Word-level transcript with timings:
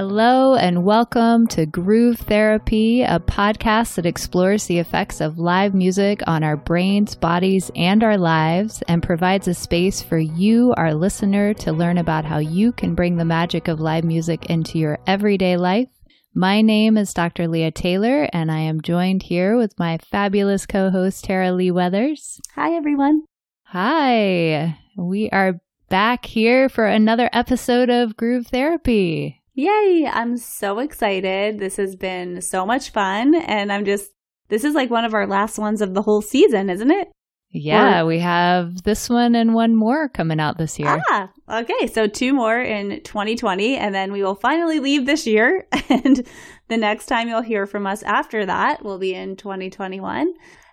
Hello, 0.00 0.54
and 0.54 0.82
welcome 0.82 1.46
to 1.48 1.66
Groove 1.66 2.20
Therapy, 2.20 3.02
a 3.02 3.20
podcast 3.20 3.96
that 3.96 4.06
explores 4.06 4.64
the 4.64 4.78
effects 4.78 5.20
of 5.20 5.38
live 5.38 5.74
music 5.74 6.22
on 6.26 6.42
our 6.42 6.56
brains, 6.56 7.14
bodies, 7.14 7.70
and 7.76 8.02
our 8.02 8.16
lives, 8.16 8.82
and 8.88 9.02
provides 9.02 9.46
a 9.46 9.52
space 9.52 10.00
for 10.00 10.16
you, 10.16 10.72
our 10.78 10.94
listener, 10.94 11.52
to 11.52 11.74
learn 11.74 11.98
about 11.98 12.24
how 12.24 12.38
you 12.38 12.72
can 12.72 12.94
bring 12.94 13.18
the 13.18 13.26
magic 13.26 13.68
of 13.68 13.78
live 13.78 14.04
music 14.04 14.46
into 14.46 14.78
your 14.78 14.98
everyday 15.06 15.58
life. 15.58 15.90
My 16.34 16.62
name 16.62 16.96
is 16.96 17.12
Dr. 17.12 17.46
Leah 17.46 17.70
Taylor, 17.70 18.26
and 18.32 18.50
I 18.50 18.60
am 18.60 18.80
joined 18.80 19.24
here 19.24 19.58
with 19.58 19.78
my 19.78 19.98
fabulous 19.98 20.64
co 20.64 20.88
host, 20.88 21.24
Tara 21.24 21.52
Lee 21.52 21.70
Weathers. 21.70 22.40
Hi, 22.54 22.72
everyone. 22.72 23.24
Hi. 23.64 24.78
We 24.96 25.28
are 25.28 25.60
back 25.90 26.24
here 26.24 26.70
for 26.70 26.86
another 26.86 27.28
episode 27.34 27.90
of 27.90 28.16
Groove 28.16 28.46
Therapy. 28.46 29.39
Yay! 29.54 30.08
I'm 30.10 30.36
so 30.36 30.78
excited. 30.78 31.58
This 31.58 31.76
has 31.76 31.96
been 31.96 32.40
so 32.40 32.64
much 32.64 32.90
fun. 32.90 33.34
And 33.34 33.72
I'm 33.72 33.84
just, 33.84 34.10
this 34.48 34.64
is 34.64 34.74
like 34.74 34.90
one 34.90 35.04
of 35.04 35.14
our 35.14 35.26
last 35.26 35.58
ones 35.58 35.80
of 35.80 35.94
the 35.94 36.02
whole 36.02 36.22
season, 36.22 36.70
isn't 36.70 36.90
it? 36.90 37.08
Yeah, 37.52 38.02
or, 38.02 38.06
we 38.06 38.20
have 38.20 38.82
this 38.84 39.08
one 39.10 39.34
and 39.34 39.54
one 39.54 39.74
more 39.74 40.08
coming 40.08 40.38
out 40.38 40.56
this 40.56 40.78
year. 40.78 41.02
Ah, 41.10 41.30
okay. 41.50 41.88
So 41.88 42.06
two 42.06 42.32
more 42.32 42.60
in 42.60 43.02
2020, 43.02 43.76
and 43.76 43.92
then 43.92 44.12
we 44.12 44.22
will 44.22 44.36
finally 44.36 44.78
leave 44.78 45.06
this 45.06 45.26
year. 45.26 45.66
And 45.90 46.24
the 46.68 46.76
next 46.76 47.06
time 47.06 47.28
you'll 47.28 47.42
hear 47.42 47.66
from 47.66 47.84
us 47.84 48.04
after 48.04 48.46
that 48.46 48.84
will 48.84 48.98
be 48.98 49.12
in 49.12 49.34
2021. 49.34 50.32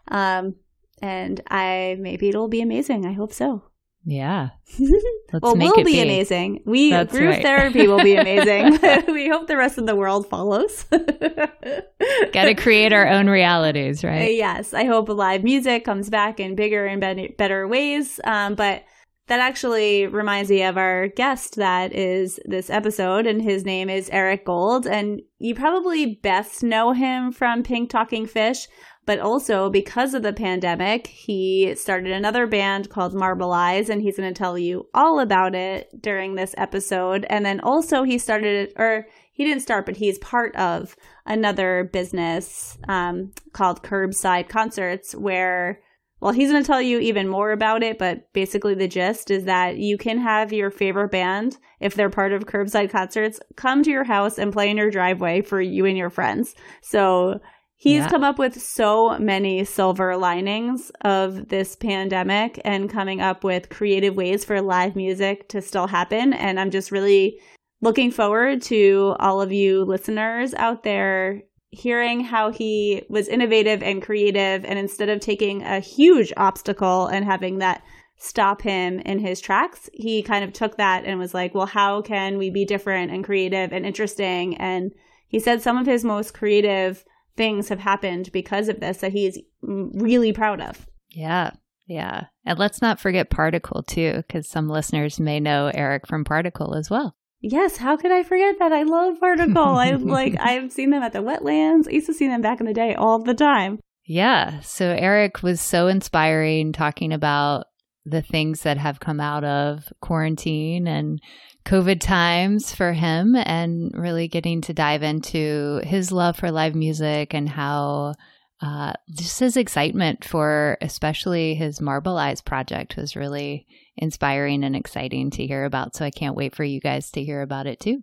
Um, 0.09 0.55
and 1.01 1.41
I 1.49 1.97
maybe 1.99 2.29
it'll 2.29 2.47
be 2.47 2.61
amazing. 2.61 3.05
I 3.05 3.13
hope 3.13 3.33
so. 3.33 3.63
Yeah. 4.07 4.51
Let's 4.79 5.43
well, 5.43 5.57
we'll 5.57 5.75
be, 5.75 5.83
be, 5.83 6.01
amazing. 6.01 6.61
We 6.65 6.91
That's 6.91 7.11
group 7.11 7.29
right. 7.29 7.41
therapy 7.41 7.87
will 7.87 8.01
be 8.01 8.15
amazing. 8.15 8.79
we 9.13 9.27
hope 9.27 9.47
the 9.47 9.57
rest 9.57 9.77
of 9.77 9.85
the 9.85 9.97
world 9.97 10.29
follows. 10.29 10.85
Got 10.89 12.45
to 12.45 12.55
create 12.55 12.93
our 12.93 13.05
own 13.05 13.27
realities, 13.27 14.05
right? 14.05 14.33
yes. 14.33 14.73
I 14.73 14.85
hope 14.85 15.09
live 15.09 15.43
music 15.43 15.83
comes 15.83 16.09
back 16.09 16.39
in 16.39 16.55
bigger 16.55 16.85
and 16.85 17.35
better 17.35 17.67
ways. 17.67 18.21
Um, 18.23 18.55
but 18.55 18.85
that 19.27 19.41
actually 19.41 20.07
reminds 20.07 20.49
me 20.49 20.63
of 20.63 20.77
our 20.77 21.09
guest 21.09 21.57
that 21.57 21.93
is 21.93 22.39
this 22.45 22.69
episode, 22.69 23.27
and 23.27 23.41
his 23.41 23.65
name 23.65 23.89
is 23.89 24.09
Eric 24.09 24.45
Gold. 24.45 24.87
And 24.87 25.21
you 25.37 25.53
probably 25.53 26.15
best 26.15 26.63
know 26.63 26.93
him 26.93 27.33
from 27.33 27.61
Pink 27.61 27.89
Talking 27.89 28.25
Fish, 28.25 28.69
but 29.07 29.19
also 29.19 29.69
because 29.69 30.13
of 30.13 30.21
the 30.21 30.33
pandemic, 30.33 31.07
he 31.07 31.73
started 31.75 32.11
another 32.11 32.45
band 32.45 32.89
called 32.89 33.15
Marble 33.15 33.53
Eyes, 33.53 33.89
and 33.89 34.01
he's 34.01 34.17
going 34.17 34.31
to 34.31 34.37
tell 34.37 34.57
you 34.57 34.89
all 34.93 35.21
about 35.21 35.55
it 35.55 35.89
during 35.99 36.35
this 36.35 36.53
episode. 36.57 37.25
And 37.29 37.45
then 37.45 37.61
also, 37.61 38.03
he 38.03 38.17
started, 38.17 38.73
or 38.75 39.07
he 39.31 39.45
didn't 39.45 39.63
start, 39.63 39.85
but 39.85 39.95
he's 39.95 40.19
part 40.19 40.53
of 40.57 40.97
another 41.25 41.89
business 41.91 42.77
um, 42.89 43.31
called 43.53 43.81
Curbside 43.81 44.49
Concerts, 44.49 45.15
where 45.15 45.79
well, 46.19 46.33
he's 46.33 46.49
going 46.49 46.63
to 46.63 46.67
tell 46.67 46.81
you 46.81 46.99
even 46.99 47.27
more 47.27 47.51
about 47.51 47.83
it, 47.83 47.99
but 47.99 48.33
basically 48.33 48.73
the 48.73 48.87
gist 48.87 49.29
is 49.29 49.45
that 49.45 49.77
you 49.77 49.97
can 49.97 50.17
have 50.17 50.51
your 50.51 50.71
favorite 50.71 51.11
band, 51.11 51.57
if 51.79 51.93
they're 51.93 52.09
part 52.09 52.33
of 52.33 52.45
curbside 52.45 52.89
concerts, 52.89 53.39
come 53.55 53.83
to 53.83 53.91
your 53.91 54.03
house 54.03 54.39
and 54.39 54.51
play 54.51 54.69
in 54.69 54.77
your 54.77 54.89
driveway 54.89 55.41
for 55.41 55.61
you 55.61 55.85
and 55.85 55.95
your 55.95 56.09
friends. 56.09 56.55
So 56.81 57.39
He's 57.79 57.99
yeah. 57.99 58.09
come 58.09 58.23
up 58.23 58.39
with 58.39 58.59
so 58.59 59.19
many 59.19 59.63
silver 59.63 60.17
linings 60.17 60.91
of 61.01 61.49
this 61.49 61.75
pandemic 61.75 62.59
and 62.65 62.89
coming 62.89 63.21
up 63.21 63.43
with 63.43 63.69
creative 63.69 64.15
ways 64.15 64.43
for 64.43 64.61
live 64.61 64.95
music 64.95 65.47
to 65.49 65.61
still 65.61 65.85
happen. 65.85 66.33
And 66.33 66.59
I'm 66.59 66.71
just 66.71 66.91
really 66.91 67.39
looking 67.79 68.09
forward 68.09 68.63
to 68.63 69.15
all 69.19 69.41
of 69.41 69.51
you 69.51 69.83
listeners 69.85 70.55
out 70.55 70.81
there 70.81 71.43
hearing 71.69 72.21
how 72.21 72.49
he 72.49 73.03
was 73.09 73.27
innovative 73.27 73.83
and 73.83 74.01
creative. 74.01 74.65
And 74.65 74.79
instead 74.79 75.09
of 75.09 75.19
taking 75.19 75.61
a 75.61 75.79
huge 75.79 76.33
obstacle 76.35 77.05
and 77.05 77.23
having 77.23 77.59
that 77.59 77.83
stop 78.15 78.63
him 78.63 78.99
in 79.01 79.19
his 79.19 79.39
tracks, 79.39 79.87
he 79.93 80.23
kind 80.23 80.43
of 80.43 80.51
took 80.51 80.77
that 80.77 81.05
and 81.05 81.19
was 81.19 81.35
like, 81.35 81.53
well, 81.53 81.67
how 81.67 82.01
can 82.01 82.39
we 82.39 82.49
be 82.49 82.65
different 82.65 83.11
and 83.11 83.23
creative 83.23 83.71
and 83.71 83.85
interesting? 83.85 84.57
And 84.57 84.93
he 85.27 85.39
said 85.39 85.61
some 85.61 85.77
of 85.77 85.85
his 85.85 86.03
most 86.03 86.33
creative 86.33 87.05
things 87.37 87.69
have 87.69 87.79
happened 87.79 88.31
because 88.33 88.67
of 88.67 88.79
this 88.79 88.97
that 88.97 89.13
he's 89.13 89.39
really 89.61 90.33
proud 90.33 90.59
of. 90.59 90.87
Yeah. 91.09 91.51
Yeah. 91.87 92.25
And 92.45 92.59
let's 92.59 92.81
not 92.81 92.99
forget 92.99 93.29
Particle 93.29 93.83
too, 93.83 94.23
because 94.27 94.49
some 94.49 94.67
listeners 94.67 95.19
may 95.19 95.39
know 95.39 95.71
Eric 95.73 96.07
from 96.07 96.25
Particle 96.25 96.75
as 96.75 96.89
well. 96.89 97.15
Yes, 97.39 97.77
how 97.77 97.95
could 97.97 98.11
I 98.11 98.23
forget 98.23 98.57
that? 98.59 98.73
I 98.73 98.83
love 98.83 99.19
Particle. 99.19 99.63
I 99.63 99.91
like 99.99 100.35
I've 100.39 100.71
seen 100.71 100.89
them 100.89 101.03
at 101.03 101.13
the 101.13 101.19
wetlands. 101.19 101.87
I 101.87 101.91
used 101.91 102.07
to 102.07 102.13
see 102.13 102.27
them 102.27 102.41
back 102.41 102.59
in 102.59 102.65
the 102.65 102.73
day 102.73 102.93
all 102.95 103.23
the 103.23 103.33
time. 103.33 103.79
Yeah. 104.05 104.59
So 104.61 104.89
Eric 104.89 105.43
was 105.43 105.61
so 105.61 105.87
inspiring 105.87 106.73
talking 106.73 107.13
about 107.13 107.65
the 108.05 108.21
things 108.21 108.61
that 108.61 108.77
have 108.77 108.99
come 108.99 109.19
out 109.19 109.43
of 109.43 109.91
quarantine 110.01 110.87
and 110.87 111.19
COVID 111.67 111.99
times 111.99 112.73
for 112.73 112.93
him 112.93 113.35
and 113.35 113.91
really 113.93 114.29
getting 114.29 114.61
to 114.61 114.73
dive 114.73 115.03
into 115.03 115.81
his 115.83 116.13
love 116.13 116.37
for 116.37 116.49
live 116.49 116.75
music 116.75 117.33
and 117.33 117.49
how 117.49 118.13
uh, 118.61 118.93
just 119.11 119.41
his 119.41 119.57
excitement 119.57 120.23
for 120.23 120.77
especially 120.79 121.55
his 121.55 121.81
Marble 121.81 122.17
Eyes 122.17 122.39
project 122.39 122.95
was 122.95 123.17
really 123.17 123.67
inspiring 123.97 124.63
and 124.63 124.77
exciting 124.77 125.29
to 125.31 125.45
hear 125.45 125.65
about. 125.65 125.93
So 125.93 126.05
I 126.05 126.09
can't 126.09 126.37
wait 126.37 126.55
for 126.55 126.63
you 126.63 126.79
guys 126.79 127.11
to 127.11 127.23
hear 127.23 127.41
about 127.41 127.67
it 127.67 127.81
too. 127.81 128.01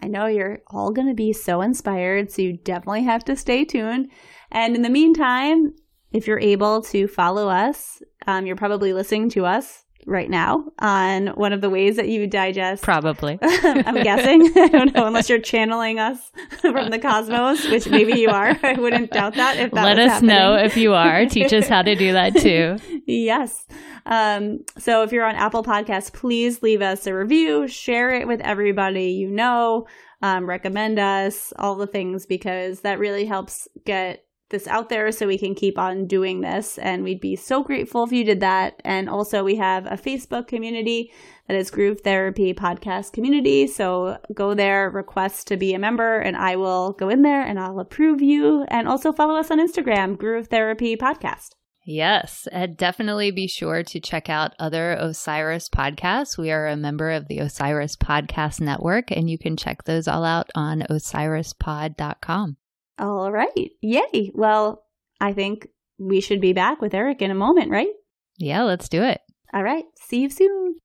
I 0.00 0.06
know 0.06 0.26
you're 0.26 0.60
all 0.68 0.92
going 0.92 1.08
to 1.08 1.14
be 1.14 1.32
so 1.32 1.62
inspired, 1.62 2.30
so 2.30 2.42
you 2.42 2.58
definitely 2.58 3.02
have 3.02 3.24
to 3.24 3.34
stay 3.34 3.64
tuned. 3.64 4.12
And 4.52 4.76
in 4.76 4.82
the 4.82 4.88
meantime, 4.88 5.74
if 6.12 6.28
you're 6.28 6.38
able 6.38 6.82
to 6.82 7.08
follow 7.08 7.48
us, 7.48 8.00
um, 8.28 8.46
you're 8.46 8.54
probably 8.54 8.92
listening 8.92 9.30
to 9.30 9.46
us 9.46 9.84
right 10.06 10.28
now 10.30 10.64
on 10.78 11.28
one 11.28 11.52
of 11.52 11.60
the 11.60 11.70
ways 11.70 11.96
that 11.96 12.08
you 12.08 12.26
digest. 12.26 12.82
Probably. 12.82 13.38
I'm 13.42 14.02
guessing. 14.02 14.50
I 14.56 14.68
don't 14.68 14.94
know, 14.94 15.06
unless 15.06 15.28
you're 15.28 15.38
channeling 15.40 15.98
us 15.98 16.18
from 16.60 16.90
the 16.90 16.98
cosmos, 16.98 17.68
which 17.68 17.88
maybe 17.88 18.18
you 18.20 18.28
are. 18.30 18.56
I 18.62 18.72
wouldn't 18.74 19.10
doubt 19.10 19.34
that 19.34 19.58
if 19.58 19.70
that 19.72 19.84
Let 19.84 19.98
us 19.98 20.12
happening. 20.12 20.28
know 20.36 20.54
if 20.56 20.76
you 20.76 20.94
are. 20.94 21.26
Teach 21.26 21.52
us 21.52 21.68
how 21.68 21.82
to 21.82 21.94
do 21.94 22.12
that 22.12 22.36
too. 22.36 22.76
yes. 23.06 23.66
Um, 24.06 24.60
so 24.78 25.02
if 25.02 25.12
you're 25.12 25.26
on 25.26 25.34
Apple 25.36 25.62
Podcasts, 25.62 26.12
please 26.12 26.62
leave 26.62 26.82
us 26.82 27.06
a 27.06 27.14
review, 27.14 27.68
share 27.68 28.10
it 28.10 28.26
with 28.26 28.40
everybody 28.40 29.10
you 29.12 29.30
know, 29.30 29.86
um, 30.22 30.46
recommend 30.48 30.98
us, 30.98 31.52
all 31.58 31.76
the 31.76 31.86
things, 31.86 32.26
because 32.26 32.80
that 32.80 32.98
really 32.98 33.24
helps 33.26 33.68
get 33.84 34.24
this 34.50 34.66
out 34.66 34.88
there 34.88 35.10
so 35.10 35.26
we 35.26 35.38
can 35.38 35.54
keep 35.54 35.78
on 35.78 36.06
doing 36.06 36.40
this. 36.40 36.78
And 36.78 37.02
we'd 37.02 37.20
be 37.20 37.36
so 37.36 37.62
grateful 37.62 38.04
if 38.04 38.12
you 38.12 38.24
did 38.24 38.40
that. 38.40 38.80
And 38.84 39.08
also, 39.08 39.42
we 39.42 39.56
have 39.56 39.86
a 39.86 39.96
Facebook 39.96 40.46
community 40.46 41.10
that 41.48 41.56
is 41.56 41.70
Groove 41.70 42.02
Therapy 42.02 42.54
Podcast 42.54 43.12
Community. 43.12 43.66
So 43.66 44.18
go 44.34 44.54
there, 44.54 44.90
request 44.90 45.48
to 45.48 45.56
be 45.56 45.74
a 45.74 45.78
member, 45.78 46.18
and 46.20 46.36
I 46.36 46.56
will 46.56 46.92
go 46.92 47.08
in 47.08 47.22
there 47.22 47.42
and 47.42 47.58
I'll 47.58 47.80
approve 47.80 48.22
you. 48.22 48.64
And 48.68 48.86
also 48.86 49.12
follow 49.12 49.34
us 49.34 49.50
on 49.50 49.58
Instagram, 49.58 50.16
Groove 50.16 50.48
Therapy 50.48 50.96
Podcast. 50.96 51.50
Yes, 51.86 52.46
and 52.52 52.76
definitely 52.76 53.30
be 53.30 53.48
sure 53.48 53.82
to 53.82 54.00
check 54.00 54.28
out 54.28 54.54
other 54.58 54.92
Osiris 54.92 55.68
podcasts. 55.68 56.38
We 56.38 56.52
are 56.52 56.68
a 56.68 56.76
member 56.76 57.10
of 57.10 57.26
the 57.26 57.38
Osiris 57.38 57.96
Podcast 57.96 58.60
Network, 58.60 59.10
and 59.10 59.30
you 59.30 59.38
can 59.38 59.56
check 59.56 59.84
those 59.84 60.06
all 60.06 60.24
out 60.24 60.50
on 60.54 60.82
osirispod.com. 60.90 62.58
All 63.00 63.32
right. 63.32 63.70
Yay. 63.80 64.30
Well, 64.34 64.84
I 65.22 65.32
think 65.32 65.66
we 65.98 66.20
should 66.20 66.42
be 66.42 66.52
back 66.52 66.82
with 66.82 66.92
Eric 66.92 67.22
in 67.22 67.30
a 67.30 67.34
moment, 67.34 67.70
right? 67.70 67.88
Yeah, 68.36 68.64
let's 68.64 68.90
do 68.90 69.02
it. 69.02 69.22
All 69.54 69.62
right. 69.62 69.84
See 70.02 70.20
you 70.20 70.28
soon. 70.28 70.76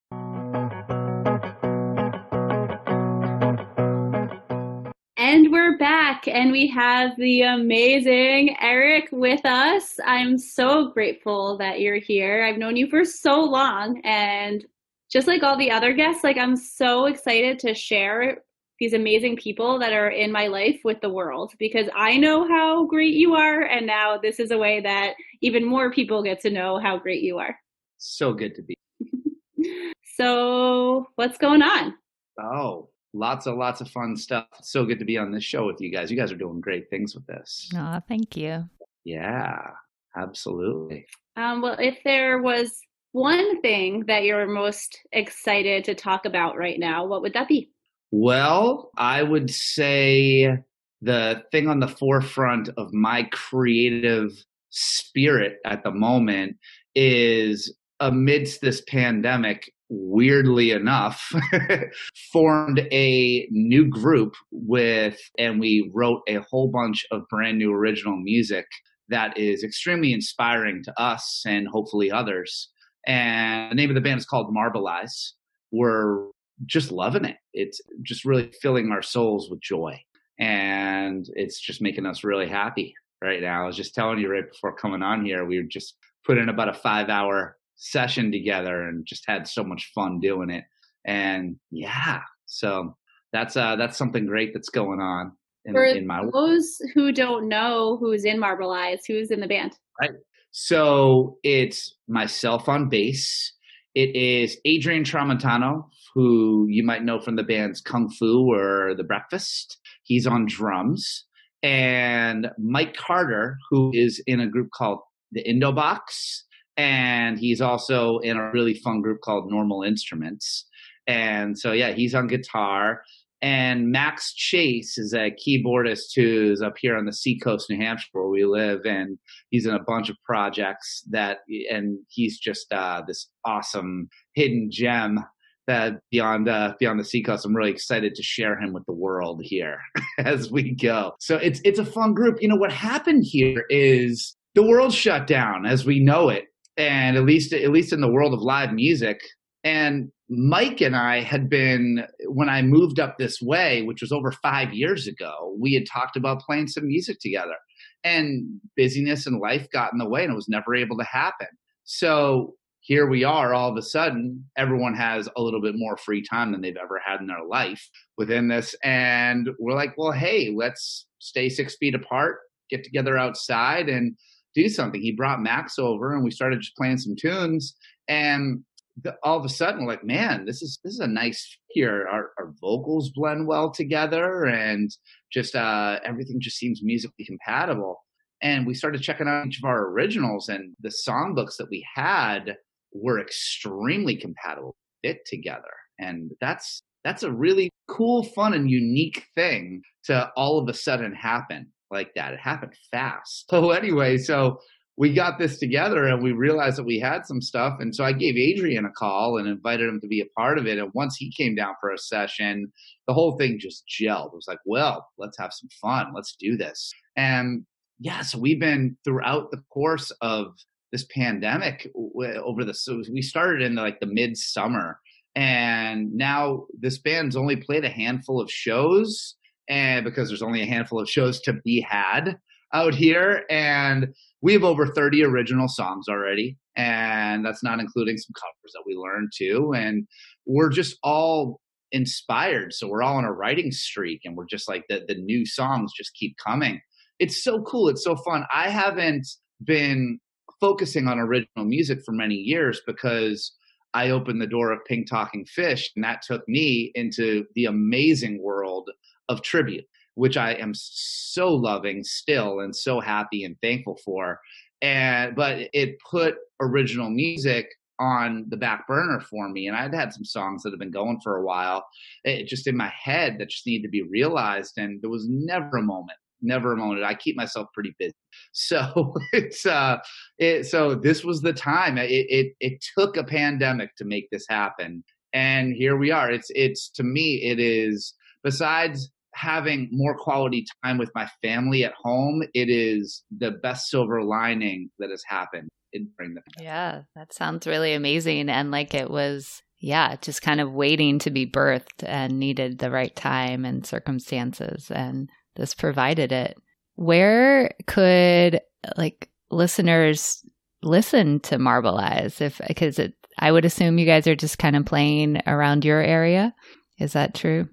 And 5.17 5.51
we're 5.51 5.77
back, 5.77 6.25
and 6.29 6.53
we 6.53 6.67
have 6.67 7.17
the 7.17 7.41
amazing 7.41 8.55
Eric 8.61 9.09
with 9.11 9.45
us. 9.45 9.99
I'm 10.05 10.37
so 10.37 10.91
grateful 10.91 11.57
that 11.57 11.81
you're 11.81 11.99
here. 11.99 12.45
I've 12.45 12.57
known 12.57 12.77
you 12.77 12.87
for 12.89 13.03
so 13.03 13.41
long, 13.41 13.99
and 14.05 14.65
just 15.11 15.27
like 15.27 15.43
all 15.43 15.57
the 15.57 15.71
other 15.71 15.91
guests, 15.91 16.23
like 16.23 16.37
I'm 16.37 16.55
so 16.55 17.07
excited 17.07 17.59
to 17.59 17.75
share 17.75 18.37
these 18.79 18.93
amazing 18.93 19.37
people 19.37 19.79
that 19.79 19.93
are 19.93 20.09
in 20.09 20.31
my 20.31 20.47
life 20.47 20.79
with 20.83 20.99
the 21.01 21.09
world 21.09 21.53
because 21.59 21.87
I 21.95 22.17
know 22.17 22.47
how 22.47 22.85
great 22.85 23.13
you 23.13 23.35
are. 23.35 23.61
And 23.61 23.87
now 23.87 24.17
this 24.17 24.39
is 24.39 24.51
a 24.51 24.57
way 24.57 24.81
that 24.81 25.13
even 25.41 25.65
more 25.65 25.91
people 25.91 26.23
get 26.23 26.41
to 26.41 26.49
know 26.49 26.79
how 26.79 26.97
great 26.97 27.21
you 27.21 27.37
are. 27.37 27.57
So 27.97 28.33
good 28.33 28.55
to 28.55 28.61
be. 28.61 28.75
so, 30.15 31.07
what's 31.15 31.37
going 31.37 31.61
on? 31.61 31.93
Oh, 32.41 32.89
lots 33.13 33.47
of 33.47 33.57
lots 33.57 33.81
of 33.81 33.89
fun 33.89 34.17
stuff. 34.17 34.45
It's 34.59 34.71
so 34.71 34.85
good 34.85 34.99
to 34.99 35.05
be 35.05 35.17
on 35.17 35.31
this 35.31 35.43
show 35.43 35.65
with 35.65 35.79
you 35.79 35.91
guys. 35.91 36.11
You 36.11 36.17
guys 36.17 36.31
are 36.31 36.37
doing 36.37 36.59
great 36.59 36.89
things 36.89 37.15
with 37.15 37.25
this. 37.25 37.71
Oh, 37.75 38.01
thank 38.07 38.35
you. 38.35 38.65
Yeah, 39.05 39.71
absolutely. 40.15 41.07
Um, 41.37 41.61
well, 41.61 41.77
if 41.79 41.99
there 42.03 42.41
was 42.41 42.79
one 43.11 43.61
thing 43.61 44.03
that 44.07 44.23
you're 44.23 44.47
most 44.47 44.99
excited 45.13 45.85
to 45.85 45.95
talk 45.95 46.25
about 46.25 46.57
right 46.57 46.79
now, 46.79 47.05
what 47.05 47.21
would 47.21 47.33
that 47.33 47.47
be? 47.47 47.71
Well, 48.11 48.91
I 48.97 49.23
would 49.23 49.49
say 49.49 50.57
the 51.01 51.43
thing 51.51 51.67
on 51.67 51.79
the 51.79 51.87
forefront 51.87 52.69
of 52.77 52.93
my 52.93 53.23
creative 53.31 54.31
spirit 54.69 55.57
at 55.65 55.83
the 55.83 55.91
moment 55.91 56.57
is 56.95 57.73
amidst 57.99 58.61
this 58.61 58.81
pandemic, 58.87 59.71
weirdly 59.89 60.71
enough, 60.71 61.31
formed 62.33 62.79
a 62.91 63.47
new 63.51 63.87
group 63.87 64.35
with, 64.51 65.19
and 65.37 65.59
we 65.59 65.89
wrote 65.93 66.21
a 66.27 66.39
whole 66.49 66.69
bunch 66.69 67.05
of 67.11 67.27
brand 67.29 67.57
new 67.57 67.71
original 67.71 68.17
music 68.17 68.65
that 69.09 69.37
is 69.37 69.63
extremely 69.63 70.13
inspiring 70.13 70.81
to 70.83 71.01
us 71.01 71.43
and 71.45 71.67
hopefully 71.67 72.11
others. 72.11 72.69
And 73.05 73.71
the 73.71 73.75
name 73.75 73.89
of 73.89 73.95
the 73.95 74.01
band 74.01 74.19
is 74.19 74.25
called 74.25 74.51
Marble 74.51 74.87
Eyes. 74.87 75.33
We're 75.71 76.29
just 76.65 76.91
loving 76.91 77.25
it. 77.25 77.37
It's 77.53 77.81
just 78.01 78.25
really 78.25 78.51
filling 78.61 78.91
our 78.91 79.01
souls 79.01 79.49
with 79.49 79.61
joy. 79.61 79.99
And 80.39 81.25
it's 81.33 81.59
just 81.59 81.81
making 81.81 82.05
us 82.05 82.23
really 82.23 82.47
happy 82.47 82.93
right 83.23 83.41
now. 83.41 83.63
I 83.63 83.67
was 83.67 83.77
just 83.77 83.95
telling 83.95 84.19
you 84.19 84.29
right 84.29 84.49
before 84.49 84.75
coming 84.75 85.01
on 85.01 85.25
here, 85.25 85.45
we 85.45 85.57
were 85.57 85.67
just 85.67 85.95
put 86.25 86.37
in 86.37 86.49
about 86.49 86.69
a 86.69 86.73
five 86.73 87.09
hour 87.09 87.57
session 87.75 88.31
together 88.31 88.87
and 88.87 89.05
just 89.05 89.23
had 89.27 89.47
so 89.47 89.63
much 89.63 89.91
fun 89.93 90.19
doing 90.19 90.49
it. 90.49 90.63
And 91.05 91.57
yeah, 91.71 92.21
so 92.45 92.95
that's 93.31 93.57
uh 93.57 93.75
that's 93.75 93.97
something 93.97 94.25
great 94.25 94.53
that's 94.53 94.69
going 94.69 95.01
on 95.01 95.33
in, 95.65 95.73
For 95.73 95.83
in 95.83 96.07
my 96.07 96.23
those 96.31 96.79
who 96.93 97.11
don't 97.11 97.47
know 97.47 97.97
who's 97.99 98.23
in 98.23 98.39
Marble 98.39 98.71
Eyes, 98.71 99.03
who's 99.05 99.31
in 99.31 99.39
the 99.39 99.47
band. 99.47 99.73
Right. 99.99 100.11
So 100.51 101.37
it's 101.43 101.95
myself 102.07 102.69
on 102.69 102.87
bass. 102.87 103.53
It 103.95 104.13
is 104.13 104.57
Adrian 104.65 105.05
Tramontano, 105.05 105.85
who 106.13 106.67
you 106.69 106.83
might 106.83 107.03
know 107.03 107.19
from 107.19 107.37
the 107.37 107.43
bands 107.43 107.79
Kung 107.79 108.09
Fu 108.09 108.51
or 108.51 108.93
The 108.95 109.05
Breakfast. 109.05 109.77
He's 110.03 110.27
on 110.27 110.45
drums. 110.45 111.23
And 111.63 112.51
Mike 112.59 112.95
Carter, 112.95 113.57
who 113.69 113.91
is 113.93 114.21
in 114.27 114.41
a 114.41 114.47
group 114.47 114.69
called 114.75 114.99
the 115.31 115.43
Indobox. 115.43 116.41
And 116.77 117.39
he's 117.39 117.61
also 117.61 118.19
in 118.19 118.35
a 118.35 118.51
really 118.51 118.73
fun 118.73 119.01
group 119.01 119.21
called 119.21 119.49
Normal 119.49 119.83
Instruments. 119.83 120.67
And 121.07 121.57
so, 121.57 121.71
yeah, 121.71 121.91
he's 121.91 122.13
on 122.13 122.27
guitar. 122.27 123.01
And 123.45 123.91
Max 123.91 124.33
Chase 124.33 124.97
is 124.97 125.13
a 125.13 125.29
keyboardist 125.29 126.15
who's 126.15 126.63
up 126.63 126.73
here 126.79 126.97
on 126.97 127.05
the 127.05 127.13
seacoast, 127.13 127.69
New 127.69 127.77
Hampshire, 127.77 128.07
where 128.13 128.27
we 128.27 128.43
live, 128.43 128.79
and 128.85 129.19
he's 129.51 129.67
in 129.67 129.75
a 129.75 129.83
bunch 129.83 130.09
of 130.09 130.15
projects 130.25 131.03
that, 131.11 131.41
and 131.69 131.99
he's 132.07 132.39
just 132.39 132.73
uh, 132.73 133.03
this 133.07 133.29
awesome 133.45 134.09
hidden 134.33 134.69
gem 134.71 135.19
that 135.67 135.99
beyond 136.09 136.49
uh, 136.49 136.73
beyond 136.79 136.99
the 136.99 137.03
seacoast. 137.03 137.45
I'm 137.45 137.55
really 137.55 137.69
excited 137.69 138.15
to 138.15 138.23
share 138.23 138.59
him 138.59 138.73
with 138.73 138.83
the 138.87 138.95
world 138.95 139.41
here 139.43 139.77
as 140.17 140.49
we 140.49 140.73
go. 140.73 141.11
So 141.19 141.35
it's 141.35 141.61
it's 141.63 141.77
a 141.77 141.85
fun 141.85 142.15
group. 142.15 142.41
You 142.41 142.47
know 142.47 142.55
what 142.55 142.71
happened 142.71 143.25
here 143.27 143.65
is 143.69 144.35
the 144.55 144.63
world 144.63 144.91
shut 144.91 145.27
down 145.27 145.67
as 145.67 145.85
we 145.85 145.99
know 145.99 146.29
it, 146.29 146.45
and 146.77 147.15
at 147.15 147.25
least 147.25 147.53
at 147.53 147.69
least 147.69 147.93
in 147.93 148.01
the 148.01 148.11
world 148.11 148.33
of 148.33 148.41
live 148.41 148.73
music. 148.73 149.19
And 149.65 150.11
Mike 150.29 150.79
and 150.79 150.95
I 150.95 151.21
had 151.21 151.49
been, 151.49 152.05
when 152.27 152.49
I 152.49 152.61
moved 152.61 152.99
up 152.99 153.17
this 153.17 153.41
way, 153.41 153.81
which 153.81 154.01
was 154.01 154.11
over 154.11 154.31
five 154.31 154.73
years 154.73 155.07
ago, 155.07 155.55
we 155.59 155.73
had 155.73 155.87
talked 155.91 156.15
about 156.15 156.41
playing 156.41 156.67
some 156.67 156.87
music 156.87 157.17
together. 157.19 157.55
And 158.03 158.61
busyness 158.77 159.25
and 159.25 159.41
life 159.41 159.67
got 159.73 159.91
in 159.91 159.97
the 159.97 160.07
way 160.07 160.23
and 160.23 160.31
it 160.31 160.35
was 160.35 160.47
never 160.47 160.75
able 160.75 160.97
to 160.99 161.03
happen. 161.03 161.47
So 161.83 162.53
here 162.81 163.07
we 163.09 163.23
are, 163.23 163.55
all 163.55 163.71
of 163.71 163.77
a 163.77 163.81
sudden, 163.81 164.45
everyone 164.55 164.93
has 164.93 165.27
a 165.35 165.41
little 165.41 165.61
bit 165.61 165.73
more 165.75 165.97
free 165.97 166.21
time 166.21 166.51
than 166.51 166.61
they've 166.61 166.77
ever 166.79 167.01
had 167.03 167.19
in 167.19 167.25
their 167.25 167.43
life 167.43 167.89
within 168.15 168.47
this. 168.47 168.75
And 168.83 169.49
we're 169.57 169.73
like, 169.73 169.95
well, 169.97 170.11
hey, 170.11 170.53
let's 170.55 171.07
stay 171.17 171.49
six 171.49 171.75
feet 171.77 171.95
apart, 171.95 172.37
get 172.69 172.83
together 172.83 173.17
outside 173.17 173.89
and 173.89 174.15
do 174.53 174.69
something. 174.69 175.01
He 175.01 175.11
brought 175.11 175.41
Max 175.41 175.79
over 175.79 176.13
and 176.13 176.23
we 176.23 176.29
started 176.29 176.61
just 176.61 176.77
playing 176.77 176.99
some 176.99 177.15
tunes. 177.19 177.75
And 178.07 178.63
the, 179.01 179.15
all 179.23 179.37
of 179.37 179.45
a 179.45 179.49
sudden 179.49 179.85
like, 179.85 180.03
man, 180.03 180.45
this 180.45 180.61
is 180.61 180.79
this 180.83 180.93
is 180.93 180.99
a 180.99 181.07
nice 181.07 181.57
here. 181.69 182.07
Our, 182.09 182.31
our 182.37 182.53
vocals 182.61 183.09
blend 183.09 183.47
well 183.47 183.71
together, 183.71 184.45
and 184.45 184.89
just 185.31 185.55
uh, 185.55 185.99
everything 186.05 186.39
just 186.39 186.57
seems 186.57 186.81
musically 186.83 187.25
compatible. 187.25 188.03
And 188.41 188.65
we 188.65 188.73
started 188.73 189.01
checking 189.01 189.27
out 189.27 189.47
each 189.47 189.59
of 189.59 189.65
our 189.65 189.87
originals, 189.89 190.49
and 190.49 190.75
the 190.81 190.89
songbooks 190.89 191.57
that 191.57 191.69
we 191.69 191.85
had 191.93 192.55
were 192.93 193.19
extremely 193.19 194.15
compatible, 194.15 194.75
fit 195.03 195.25
together, 195.25 195.73
and 195.99 196.31
that's 196.39 196.81
that's 197.03 197.23
a 197.23 197.31
really 197.31 197.69
cool, 197.87 198.23
fun, 198.23 198.53
and 198.53 198.69
unique 198.69 199.25
thing 199.35 199.81
to 200.05 200.31
all 200.35 200.57
of 200.57 200.69
a 200.69 200.73
sudden 200.73 201.13
happen 201.13 201.67
like 201.91 202.11
that. 202.15 202.33
It 202.33 202.39
happened 202.39 202.73
fast. 202.91 203.45
So 203.51 203.71
anyway, 203.71 204.17
so 204.17 204.59
we 204.97 205.13
got 205.13 205.37
this 205.37 205.59
together 205.59 206.05
and 206.05 206.23
we 206.23 206.31
realized 206.31 206.77
that 206.77 206.85
we 206.85 206.99
had 206.99 207.25
some 207.25 207.41
stuff. 207.41 207.73
And 207.79 207.93
so 207.93 208.05
I 208.05 208.13
gave 208.13 208.37
Adrian 208.37 208.85
a 208.85 208.91
call 208.91 209.37
and 209.37 209.47
invited 209.47 209.89
him 209.89 209.99
to 210.01 210.07
be 210.07 210.21
a 210.21 210.39
part 210.39 210.57
of 210.57 210.67
it. 210.67 210.77
And 210.77 210.91
once 210.93 211.17
he 211.17 211.33
came 211.35 211.53
down 211.53 211.73
for 211.81 211.91
a 211.91 211.97
session, 211.97 212.71
the 213.07 213.13
whole 213.13 213.37
thing 213.37 213.57
just 213.59 213.83
gelled. 213.87 214.27
It 214.27 214.35
was 214.35 214.45
like, 214.47 214.59
well, 214.65 215.05
let's 215.17 215.37
have 215.37 215.51
some 215.51 215.69
fun. 215.81 216.13
Let's 216.15 216.35
do 216.39 216.55
this. 216.55 216.93
And 217.17 217.65
yeah, 217.99 218.21
so 218.21 218.39
we've 218.39 218.59
been 218.59 218.95
throughout 219.03 219.51
the 219.51 219.61
course 219.69 220.11
of 220.21 220.47
this 220.93 221.05
pandemic 221.13 221.91
over 221.95 222.63
the, 222.63 222.73
so 222.73 223.01
we 223.11 223.21
started 223.21 223.61
in 223.61 223.75
like 223.75 223.99
the 223.99 224.07
mid 224.07 224.37
summer. 224.37 224.99
And 225.35 226.13
now 226.13 226.67
this 226.79 226.97
band's 226.97 227.35
only 227.35 227.57
played 227.57 227.83
a 227.83 227.89
handful 227.89 228.39
of 228.39 228.49
shows 228.49 229.35
and 229.67 230.05
because 230.05 230.29
there's 230.29 230.41
only 230.41 230.61
a 230.61 230.67
handful 230.67 231.01
of 231.01 231.09
shows 231.09 231.41
to 231.41 231.53
be 231.65 231.81
had 231.81 232.37
out 232.75 232.93
here 232.93 233.45
and 233.49 234.13
we 234.41 234.51
have 234.53 234.65
over 234.65 234.85
30 234.87 235.23
original 235.23 235.69
songs 235.69 236.07
already 236.09 236.57
and 236.75 237.45
that's 237.45 237.63
not 237.63 237.79
including 237.79 238.17
some 238.17 238.33
covers 238.33 238.73
that 238.73 238.83
we 238.85 238.95
learned 238.95 239.31
too 239.35 239.73
and 239.73 240.05
we're 240.45 240.69
just 240.69 240.97
all 241.01 241.61
inspired. 241.91 242.73
So 242.73 242.87
we're 242.87 243.01
all 243.01 243.15
on 243.15 243.23
a 243.23 243.31
writing 243.31 243.71
streak 243.71 244.21
and 244.25 244.35
we're 244.35 244.45
just 244.45 244.67
like 244.67 244.83
the, 244.89 245.05
the 245.07 245.15
new 245.15 245.45
songs 245.45 245.93
just 245.97 246.13
keep 246.15 246.35
coming. 246.45 246.81
It's 247.17 247.41
so 247.41 247.61
cool. 247.61 247.87
It's 247.87 248.03
so 248.03 248.17
fun. 248.17 248.43
I 248.53 248.69
haven't 248.69 249.25
been 249.63 250.19
focusing 250.59 251.07
on 251.07 251.17
original 251.17 251.65
music 251.65 251.99
for 252.05 252.11
many 252.11 252.35
years 252.35 252.81
because 252.85 253.53
i 253.93 254.09
opened 254.09 254.41
the 254.41 254.47
door 254.47 254.71
of 254.71 254.83
pink 254.85 255.09
talking 255.09 255.45
fish 255.45 255.91
and 255.95 256.03
that 256.03 256.21
took 256.21 256.47
me 256.47 256.91
into 256.95 257.45
the 257.55 257.65
amazing 257.65 258.41
world 258.41 258.89
of 259.29 259.41
tribute 259.41 259.85
which 260.15 260.37
I 260.37 260.53
am 260.53 260.73
so 260.73 261.53
loving 261.53 262.03
still 262.03 262.59
and 262.59 262.75
so 262.75 262.99
happy 262.99 263.43
and 263.43 263.55
thankful 263.61 263.97
for. 264.03 264.39
And 264.81 265.35
but 265.35 265.69
it 265.73 265.97
put 266.09 266.35
original 266.59 267.09
music 267.09 267.67
on 267.99 268.45
the 268.49 268.57
back 268.57 268.85
burner 268.87 269.21
for 269.21 269.47
me 269.47 269.67
and 269.67 269.77
I'd 269.77 269.93
had 269.93 270.11
some 270.11 270.25
songs 270.25 270.63
that 270.63 270.71
have 270.71 270.79
been 270.79 270.91
going 270.91 271.19
for 271.23 271.37
a 271.37 271.45
while. 271.45 271.85
It 272.25 272.47
just 272.47 272.67
in 272.67 272.75
my 272.75 272.91
head 273.01 273.37
that 273.39 273.49
just 273.49 273.65
needed 273.65 273.83
to 273.83 273.89
be 273.89 274.01
realized 274.03 274.73
and 274.77 275.01
there 275.01 275.09
was 275.09 275.27
never 275.29 275.77
a 275.77 275.81
moment 275.81 276.17
never 276.41 276.73
a 276.73 276.77
moment. 276.77 277.03
I 277.03 277.15
keep 277.15 277.35
myself 277.35 277.67
pretty 277.73 277.95
busy. 277.99 278.13
So 278.51 279.13
it's 279.33 279.65
uh 279.65 279.97
it 280.37 280.65
so 280.65 280.95
this 280.95 281.23
was 281.23 281.41
the 281.41 281.53
time. 281.53 281.97
It 281.97 282.09
it 282.29 282.53
it 282.59 282.85
took 282.97 283.17
a 283.17 283.23
pandemic 283.23 283.95
to 283.97 284.05
make 284.05 284.29
this 284.31 284.45
happen 284.47 285.03
and 285.33 285.73
here 285.73 285.97
we 285.97 286.11
are. 286.11 286.31
It's 286.31 286.47
it's 286.55 286.89
to 286.91 287.03
me 287.03 287.41
it 287.43 287.59
is 287.59 288.13
besides 288.43 289.11
having 289.35 289.89
more 289.91 290.17
quality 290.17 290.65
time 290.83 290.97
with 290.97 291.11
my 291.13 291.27
family 291.41 291.83
at 291.83 291.93
home, 291.93 292.41
it 292.53 292.69
is 292.69 293.23
the 293.37 293.51
best 293.51 293.89
silver 293.89 294.23
lining 294.23 294.89
that 294.99 295.09
has 295.09 295.23
happened 295.27 295.67
in 295.91 296.09
during 296.17 296.33
the 296.33 296.41
pandemic. 296.41 296.65
Yeah, 296.65 297.01
that 297.15 297.33
sounds 297.33 297.67
really 297.67 297.93
amazing. 297.93 298.49
And 298.49 298.71
like 298.71 298.93
it 298.93 299.09
was, 299.09 299.61
yeah, 299.79 300.15
just 300.21 300.41
kind 300.41 300.61
of 300.61 300.71
waiting 300.71 301.19
to 301.19 301.31
be 301.31 301.45
birthed 301.45 302.03
and 302.03 302.39
needed 302.39 302.79
the 302.79 302.91
right 302.91 303.15
time 303.15 303.65
and 303.65 303.85
circumstances. 303.85 304.89
And 304.89 305.29
this 305.55 305.73
provided 305.73 306.31
it. 306.31 306.57
Where 306.95 307.71
could 307.87 308.61
like 308.95 309.29
listeners 309.51 310.41
listen 310.81 311.41
to 311.41 311.59
Marble 311.59 311.97
Eyes 311.97 312.39
if 312.39 312.61
because 312.67 312.99
it 312.99 313.13
I 313.37 313.51
would 313.51 313.65
assume 313.65 313.99
you 313.99 314.05
guys 314.05 314.27
are 314.27 314.35
just 314.35 314.59
kind 314.59 314.77
of 314.77 314.85
playing 314.85 315.41
around 315.45 315.83
your 315.83 316.01
area. 316.01 316.53
Is 316.99 317.13
that 317.13 317.35
true? 317.35 317.67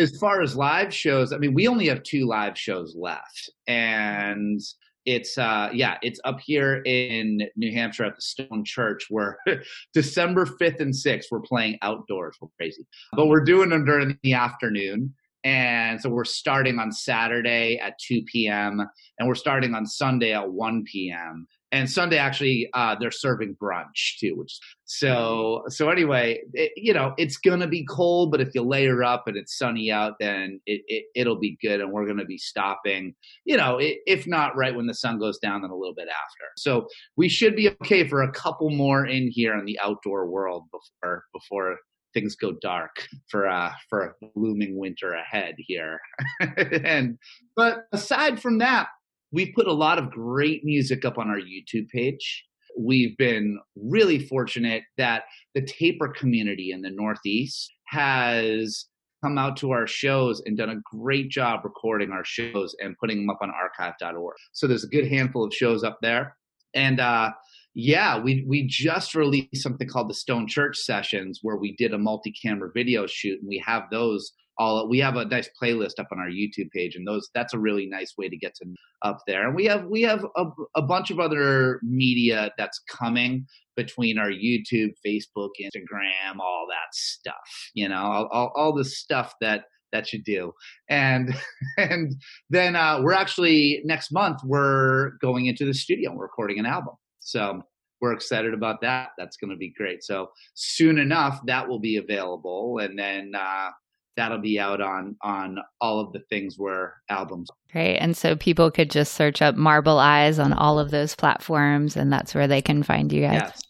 As 0.00 0.16
far 0.18 0.40
as 0.40 0.56
live 0.56 0.92
shows, 0.92 1.32
I 1.32 1.38
mean, 1.38 1.54
we 1.54 1.68
only 1.68 1.86
have 1.88 2.02
two 2.02 2.26
live 2.26 2.58
shows 2.58 2.96
left, 2.96 3.50
and 3.66 4.60
it's 5.06 5.38
uh 5.38 5.70
yeah 5.72 5.96
it's 6.02 6.20
up 6.24 6.38
here 6.40 6.82
in 6.84 7.40
new 7.56 7.72
hampshire 7.72 8.04
at 8.04 8.14
the 8.14 8.20
stone 8.20 8.62
church 8.62 9.06
where 9.08 9.38
december 9.94 10.44
5th 10.44 10.80
and 10.80 10.92
6th 10.92 11.24
we're 11.30 11.40
playing 11.40 11.78
outdoors. 11.80 12.36
We're 12.38 12.48
crazy. 12.58 12.86
But 13.12 13.28
we're 13.28 13.42
doing 13.42 13.70
them 13.70 13.86
during 13.86 14.18
the 14.22 14.34
afternoon 14.34 15.14
and 15.42 15.98
so 15.98 16.10
we're 16.10 16.24
starting 16.24 16.78
on 16.78 16.92
saturday 16.92 17.78
at 17.78 17.98
2 17.98 18.22
p.m 18.24 18.86
and 19.18 19.26
we're 19.26 19.34
starting 19.34 19.74
on 19.74 19.86
sunday 19.86 20.34
at 20.34 20.50
1 20.50 20.84
p.m 20.84 21.46
and 21.72 21.88
Sunday 21.88 22.18
actually 22.18 22.68
uh, 22.74 22.96
they're 22.98 23.10
serving 23.10 23.56
brunch 23.62 24.18
too, 24.18 24.34
which 24.36 24.58
so 24.84 25.62
so 25.68 25.88
anyway, 25.88 26.40
it, 26.52 26.72
you 26.76 26.92
know 26.92 27.14
it's 27.16 27.36
gonna 27.36 27.66
be 27.66 27.84
cold, 27.84 28.30
but 28.30 28.40
if 28.40 28.48
you 28.54 28.62
layer 28.62 29.02
up 29.04 29.24
and 29.26 29.36
it's 29.36 29.56
sunny 29.56 29.90
out, 29.90 30.14
then 30.20 30.60
it, 30.66 31.04
it 31.14 31.26
will 31.26 31.38
be 31.38 31.56
good, 31.62 31.80
and 31.80 31.92
we're 31.92 32.06
gonna 32.06 32.24
be 32.24 32.38
stopping, 32.38 33.14
you 33.44 33.56
know, 33.56 33.78
it, 33.78 33.98
if 34.06 34.26
not 34.26 34.56
right 34.56 34.74
when 34.74 34.86
the 34.86 34.94
sun 34.94 35.18
goes 35.18 35.38
down, 35.38 35.62
then 35.62 35.70
a 35.70 35.76
little 35.76 35.94
bit 35.94 36.08
after. 36.08 36.44
So 36.56 36.88
we 37.16 37.28
should 37.28 37.56
be 37.56 37.68
okay 37.68 38.06
for 38.06 38.22
a 38.22 38.32
couple 38.32 38.70
more 38.70 39.06
in 39.06 39.30
here 39.30 39.56
in 39.56 39.64
the 39.64 39.78
outdoor 39.80 40.26
world 40.26 40.64
before 40.72 41.24
before 41.32 41.76
things 42.12 42.34
go 42.34 42.52
dark 42.60 43.06
for 43.28 43.48
uh 43.48 43.70
for 43.88 44.02
a 44.02 44.26
looming 44.34 44.76
winter 44.76 45.12
ahead 45.12 45.54
here 45.58 46.00
and 46.84 47.18
but 47.54 47.84
aside 47.92 48.40
from 48.42 48.58
that 48.58 48.88
we 49.32 49.52
put 49.52 49.66
a 49.66 49.72
lot 49.72 49.98
of 49.98 50.10
great 50.10 50.64
music 50.64 51.04
up 51.04 51.18
on 51.18 51.28
our 51.28 51.38
YouTube 51.38 51.88
page. 51.88 52.44
We've 52.78 53.16
been 53.16 53.58
really 53.76 54.26
fortunate 54.26 54.84
that 54.96 55.24
the 55.54 55.62
taper 55.62 56.08
community 56.08 56.70
in 56.72 56.82
the 56.82 56.90
Northeast 56.90 57.72
has 57.88 58.86
come 59.22 59.38
out 59.38 59.56
to 59.58 59.70
our 59.70 59.86
shows 59.86 60.42
and 60.46 60.56
done 60.56 60.70
a 60.70 60.96
great 60.96 61.28
job 61.28 61.60
recording 61.64 62.10
our 62.10 62.24
shows 62.24 62.74
and 62.80 62.96
putting 62.98 63.18
them 63.18 63.30
up 63.30 63.38
on 63.42 63.50
archive.org. 63.50 64.34
So 64.52 64.66
there's 64.66 64.84
a 64.84 64.88
good 64.88 65.08
handful 65.08 65.44
of 65.44 65.52
shows 65.52 65.84
up 65.84 65.98
there. 66.00 66.36
And 66.74 67.00
uh, 67.00 67.30
yeah, 67.74 68.18
we 68.18 68.44
we 68.48 68.66
just 68.66 69.14
released 69.14 69.62
something 69.62 69.88
called 69.88 70.10
the 70.10 70.14
Stone 70.14 70.48
Church 70.48 70.76
Sessions 70.76 71.40
where 71.42 71.56
we 71.56 71.74
did 71.76 71.94
a 71.94 71.98
multi-camera 71.98 72.70
video 72.74 73.06
shoot 73.06 73.38
and 73.40 73.48
we 73.48 73.62
have 73.64 73.84
those 73.90 74.32
all 74.60 74.86
we 74.88 74.98
have 74.98 75.16
a 75.16 75.24
nice 75.24 75.48
playlist 75.60 75.98
up 75.98 76.08
on 76.12 76.18
our 76.18 76.28
YouTube 76.28 76.70
page, 76.70 76.94
and 76.94 77.06
those 77.06 77.30
that's 77.34 77.54
a 77.54 77.58
really 77.58 77.86
nice 77.86 78.14
way 78.18 78.28
to 78.28 78.36
get 78.36 78.54
to 78.56 78.66
up 79.02 79.20
there. 79.26 79.46
And 79.46 79.56
we 79.56 79.64
have 79.64 79.86
we 79.86 80.02
have 80.02 80.24
a, 80.36 80.44
a 80.76 80.82
bunch 80.82 81.10
of 81.10 81.18
other 81.18 81.80
media 81.82 82.50
that's 82.58 82.78
coming 82.80 83.46
between 83.74 84.18
our 84.18 84.30
YouTube, 84.30 84.90
Facebook, 85.04 85.50
Instagram, 85.60 86.38
all 86.40 86.66
that 86.68 86.92
stuff. 86.92 87.34
You 87.72 87.88
know, 87.88 88.02
all, 88.02 88.28
all, 88.30 88.52
all 88.54 88.74
the 88.74 88.84
stuff 88.84 89.34
that 89.40 89.64
that 89.92 90.12
you 90.12 90.22
do 90.22 90.52
and 90.88 91.34
and 91.78 92.14
then 92.48 92.76
uh, 92.76 93.00
we're 93.02 93.12
actually 93.12 93.80
next 93.84 94.12
month 94.12 94.40
we're 94.44 95.12
going 95.20 95.46
into 95.46 95.64
the 95.64 95.74
studio 95.74 96.10
and 96.10 96.20
recording 96.20 96.58
an 96.58 96.66
album 96.66 96.94
so 97.20 97.62
we're 98.00 98.12
excited 98.12 98.54
about 98.54 98.80
that. 98.80 99.10
That's 99.18 99.36
going 99.36 99.50
to 99.50 99.56
be 99.56 99.72
great. 99.76 100.02
So 100.02 100.30
soon 100.54 100.98
enough 100.98 101.40
that 101.46 101.68
will 101.68 101.78
be 101.78 101.96
available 101.96 102.78
and 102.78 102.98
then 102.98 103.32
uh, 103.34 103.70
that'll 104.16 104.38
be 104.38 104.58
out 104.58 104.80
on 104.80 105.16
on 105.22 105.58
all 105.80 106.00
of 106.00 106.12
the 106.12 106.20
things 106.30 106.58
where 106.58 106.96
albums 107.08 107.50
great. 107.70 107.98
And 107.98 108.16
so 108.16 108.36
people 108.36 108.70
could 108.70 108.90
just 108.90 109.14
search 109.14 109.40
up 109.42 109.54
marble 109.54 109.98
eyes 109.98 110.38
on 110.38 110.52
all 110.52 110.78
of 110.78 110.90
those 110.90 111.14
platforms 111.14 111.96
and 111.96 112.12
that's 112.12 112.34
where 112.34 112.48
they 112.48 112.62
can 112.62 112.82
find 112.82 113.12
you 113.12 113.22
guys. 113.22 113.40
Yes. 113.42 113.62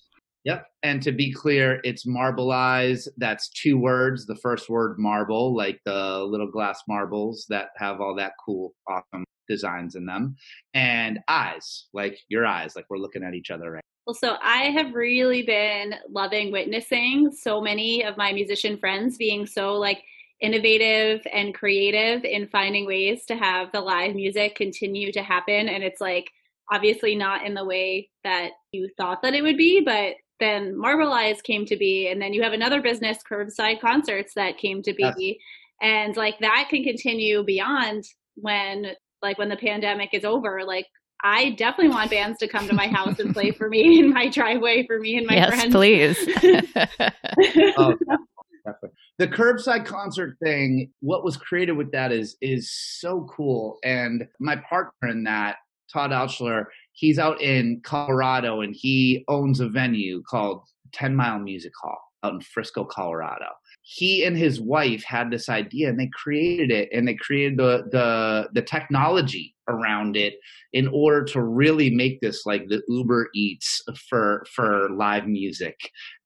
Yep. 0.44 0.66
And 0.82 1.02
to 1.02 1.12
be 1.12 1.32
clear 1.32 1.80
it's 1.84 2.06
marble 2.06 2.52
eyes 2.52 3.08
that's 3.16 3.48
two 3.50 3.78
words. 3.78 4.26
The 4.26 4.36
first 4.36 4.68
word 4.68 4.98
marble 4.98 5.54
like 5.56 5.80
the 5.84 6.24
little 6.24 6.50
glass 6.50 6.82
marbles 6.88 7.46
that 7.48 7.70
have 7.76 8.00
all 8.00 8.14
that 8.16 8.32
cool 8.44 8.74
awesome 8.88 9.24
designs 9.48 9.94
in 9.96 10.06
them. 10.06 10.36
And 10.74 11.20
eyes 11.28 11.86
like 11.92 12.18
your 12.28 12.46
eyes 12.46 12.76
like 12.76 12.86
we're 12.88 12.98
looking 12.98 13.24
at 13.24 13.34
each 13.34 13.50
other 13.50 13.70
right 13.72 13.84
well, 14.06 14.14
so 14.14 14.38
I 14.42 14.70
have 14.70 14.94
really 14.94 15.42
been 15.42 15.94
loving 16.08 16.50
witnessing 16.50 17.30
so 17.30 17.60
many 17.60 18.02
of 18.02 18.16
my 18.16 18.32
musician 18.32 18.78
friends 18.78 19.16
being 19.16 19.46
so 19.46 19.74
like 19.74 20.02
innovative 20.40 21.20
and 21.32 21.54
creative 21.54 22.24
in 22.24 22.48
finding 22.48 22.86
ways 22.86 23.24
to 23.26 23.36
have 23.36 23.70
the 23.72 23.80
live 23.80 24.14
music 24.14 24.56
continue 24.56 25.12
to 25.12 25.22
happen. 25.22 25.68
And 25.68 25.84
it's 25.84 26.00
like 26.00 26.30
obviously 26.72 27.14
not 27.14 27.46
in 27.46 27.54
the 27.54 27.64
way 27.64 28.08
that 28.24 28.50
you 28.72 28.88
thought 28.96 29.22
that 29.22 29.34
it 29.34 29.42
would 29.42 29.56
be, 29.56 29.80
but 29.80 30.14
then 30.40 30.76
Marble 30.76 31.12
Eyes 31.12 31.40
came 31.42 31.64
to 31.66 31.76
be, 31.76 32.08
and 32.08 32.20
then 32.20 32.32
you 32.32 32.42
have 32.42 32.52
another 32.52 32.82
business, 32.82 33.18
Curbside 33.28 33.80
Concerts, 33.80 34.32
that 34.34 34.58
came 34.58 34.82
to 34.82 34.92
be. 34.92 35.02
Yes. 35.02 35.36
And 35.82 36.16
like 36.16 36.38
that 36.40 36.66
can 36.68 36.82
continue 36.82 37.44
beyond 37.44 38.04
when 38.34 38.92
like 39.22 39.38
when 39.38 39.48
the 39.48 39.56
pandemic 39.56 40.10
is 40.12 40.24
over. 40.24 40.62
Like 40.64 40.86
I 41.22 41.50
definitely 41.50 41.90
want 41.90 42.10
bands 42.10 42.38
to 42.38 42.48
come 42.48 42.66
to 42.68 42.74
my 42.74 42.88
house 42.88 43.18
and 43.18 43.32
play 43.34 43.50
for 43.50 43.68
me 43.68 43.98
in 44.00 44.10
my 44.12 44.28
driveway 44.28 44.86
for 44.86 44.98
me 44.98 45.16
and 45.16 45.26
my 45.26 45.36
yes, 45.36 45.48
friends. 45.48 45.74
please. 45.74 46.18
oh, 47.78 47.96
Definitely. 48.64 48.96
The 49.18 49.28
curbside 49.28 49.86
concert 49.86 50.36
thing, 50.42 50.92
what 51.00 51.24
was 51.24 51.36
created 51.36 51.72
with 51.72 51.92
that 51.92 52.12
is 52.12 52.36
is 52.40 52.70
so 52.72 53.26
cool. 53.30 53.78
And 53.84 54.26
my 54.38 54.56
partner 54.68 55.08
in 55.08 55.24
that, 55.24 55.56
Todd 55.92 56.10
Altschuler, 56.10 56.64
he's 56.92 57.18
out 57.18 57.40
in 57.40 57.80
Colorado 57.84 58.60
and 58.60 58.74
he 58.76 59.24
owns 59.28 59.60
a 59.60 59.68
venue 59.68 60.22
called 60.28 60.62
10 60.92 61.14
Mile 61.16 61.38
Music 61.38 61.72
Hall 61.80 62.00
out 62.22 62.34
in 62.34 62.40
Frisco, 62.40 62.84
Colorado. 62.84 63.46
He 63.82 64.24
and 64.24 64.36
his 64.36 64.60
wife 64.60 65.02
had 65.04 65.30
this 65.30 65.48
idea 65.48 65.88
and 65.88 65.98
they 65.98 66.10
created 66.12 66.70
it 66.70 66.90
and 66.92 67.08
they 67.08 67.14
created 67.14 67.58
the 67.58 67.84
the 67.90 68.48
the 68.52 68.62
technology 68.62 69.54
around 69.68 70.16
it 70.16 70.34
in 70.72 70.88
order 70.88 71.24
to 71.24 71.42
really 71.42 71.90
make 71.90 72.20
this 72.20 72.44
like 72.44 72.68
the 72.68 72.82
uber 72.88 73.30
eats 73.34 73.82
for 74.08 74.44
for 74.54 74.90
live 74.90 75.26
music. 75.26 75.76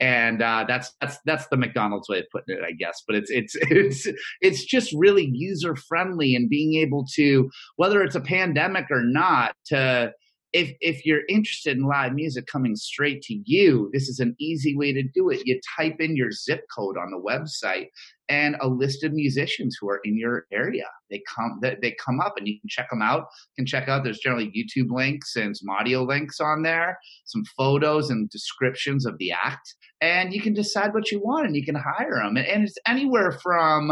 And 0.01 0.43
uh, 0.43 0.65
that's 0.67 0.93
that's 1.01 1.19
that's 1.25 1.47
the 1.49 1.57
mcdonald's 1.57 2.09
way 2.09 2.19
of 2.19 2.27
putting 2.33 2.57
it 2.57 2.65
i 2.65 2.73
guess. 2.73 3.03
But 3.07 3.17
it's 3.17 3.31
it's 3.31 3.55
it's 3.71 4.09
it's 4.41 4.65
just 4.65 4.93
really 4.93 5.31
user 5.33 5.77
friendly 5.77 6.35
and 6.35 6.51
being 6.51 6.75
able 6.75 7.07
to 7.15 7.49
whether 7.77 8.03
it's 8.03 8.17
a 8.17 8.21
pandemic 8.21 8.87
or 8.91 9.03
not 9.03 9.55
to 9.67 10.13
if 10.55 10.73
if 10.81 11.05
you're 11.05 11.23
interested 11.29 11.77
in 11.77 11.83
live 11.83 12.15
music 12.15 12.47
coming 12.47 12.77
straight 12.77 13.21
to 13.23 13.43
you, 13.45 13.91
this 13.93 14.09
is 14.09 14.21
an 14.21 14.37
easy 14.39 14.77
way 14.77 14.93
to 14.93 15.03
do 15.03 15.29
it. 15.29 15.43
You 15.45 15.61
type 15.77 15.97
in 15.99 16.17
your 16.17 16.31
zip 16.31 16.63
code 16.75 16.97
on 16.97 17.11
the 17.11 17.21
website 17.21 17.89
and 18.29 18.57
a 18.61 18.69
list 18.69 19.03
of 19.03 19.13
musicians 19.13 19.77
who 19.79 19.91
are 19.91 20.01
in 20.05 20.17
your 20.17 20.47
area. 20.53 20.87
They 21.11 21.23
come 21.29 21.61
they 21.61 21.97
come 22.03 22.21
up 22.21 22.35
and 22.39 22.47
you 22.47 22.59
can 22.61 22.69
check 22.69 22.89
them 22.89 23.03
out. 23.03 23.27
You 23.57 23.63
can 23.63 23.67
check 23.67 23.89
out 23.89 24.05
there's 24.05 24.21
generally 24.21 24.53
YouTube 24.53 24.91
links 24.91 25.35
and 25.35 25.57
some 25.57 25.69
audio 25.69 26.05
links 26.05 26.39
on 26.39 26.63
there, 26.63 26.99
some 27.25 27.45
photos 27.57 28.11
and 28.11 28.31
descriptions 28.31 29.07
of 29.07 29.19
the 29.19 29.33
act, 29.33 29.75
and 30.01 30.33
you 30.33 30.41
can 30.41 30.55
decide 30.55 30.95
what 30.95 31.11
you 31.11 31.21
want 31.21 31.47
and 31.47 31.57
you 31.57 31.65
can 31.65 31.75
hire 31.75 32.21
them. 32.23 32.37
And, 32.37 32.47
and 32.47 32.63
it's 32.63 32.79
anywhere 32.87 33.33
from 33.43 33.91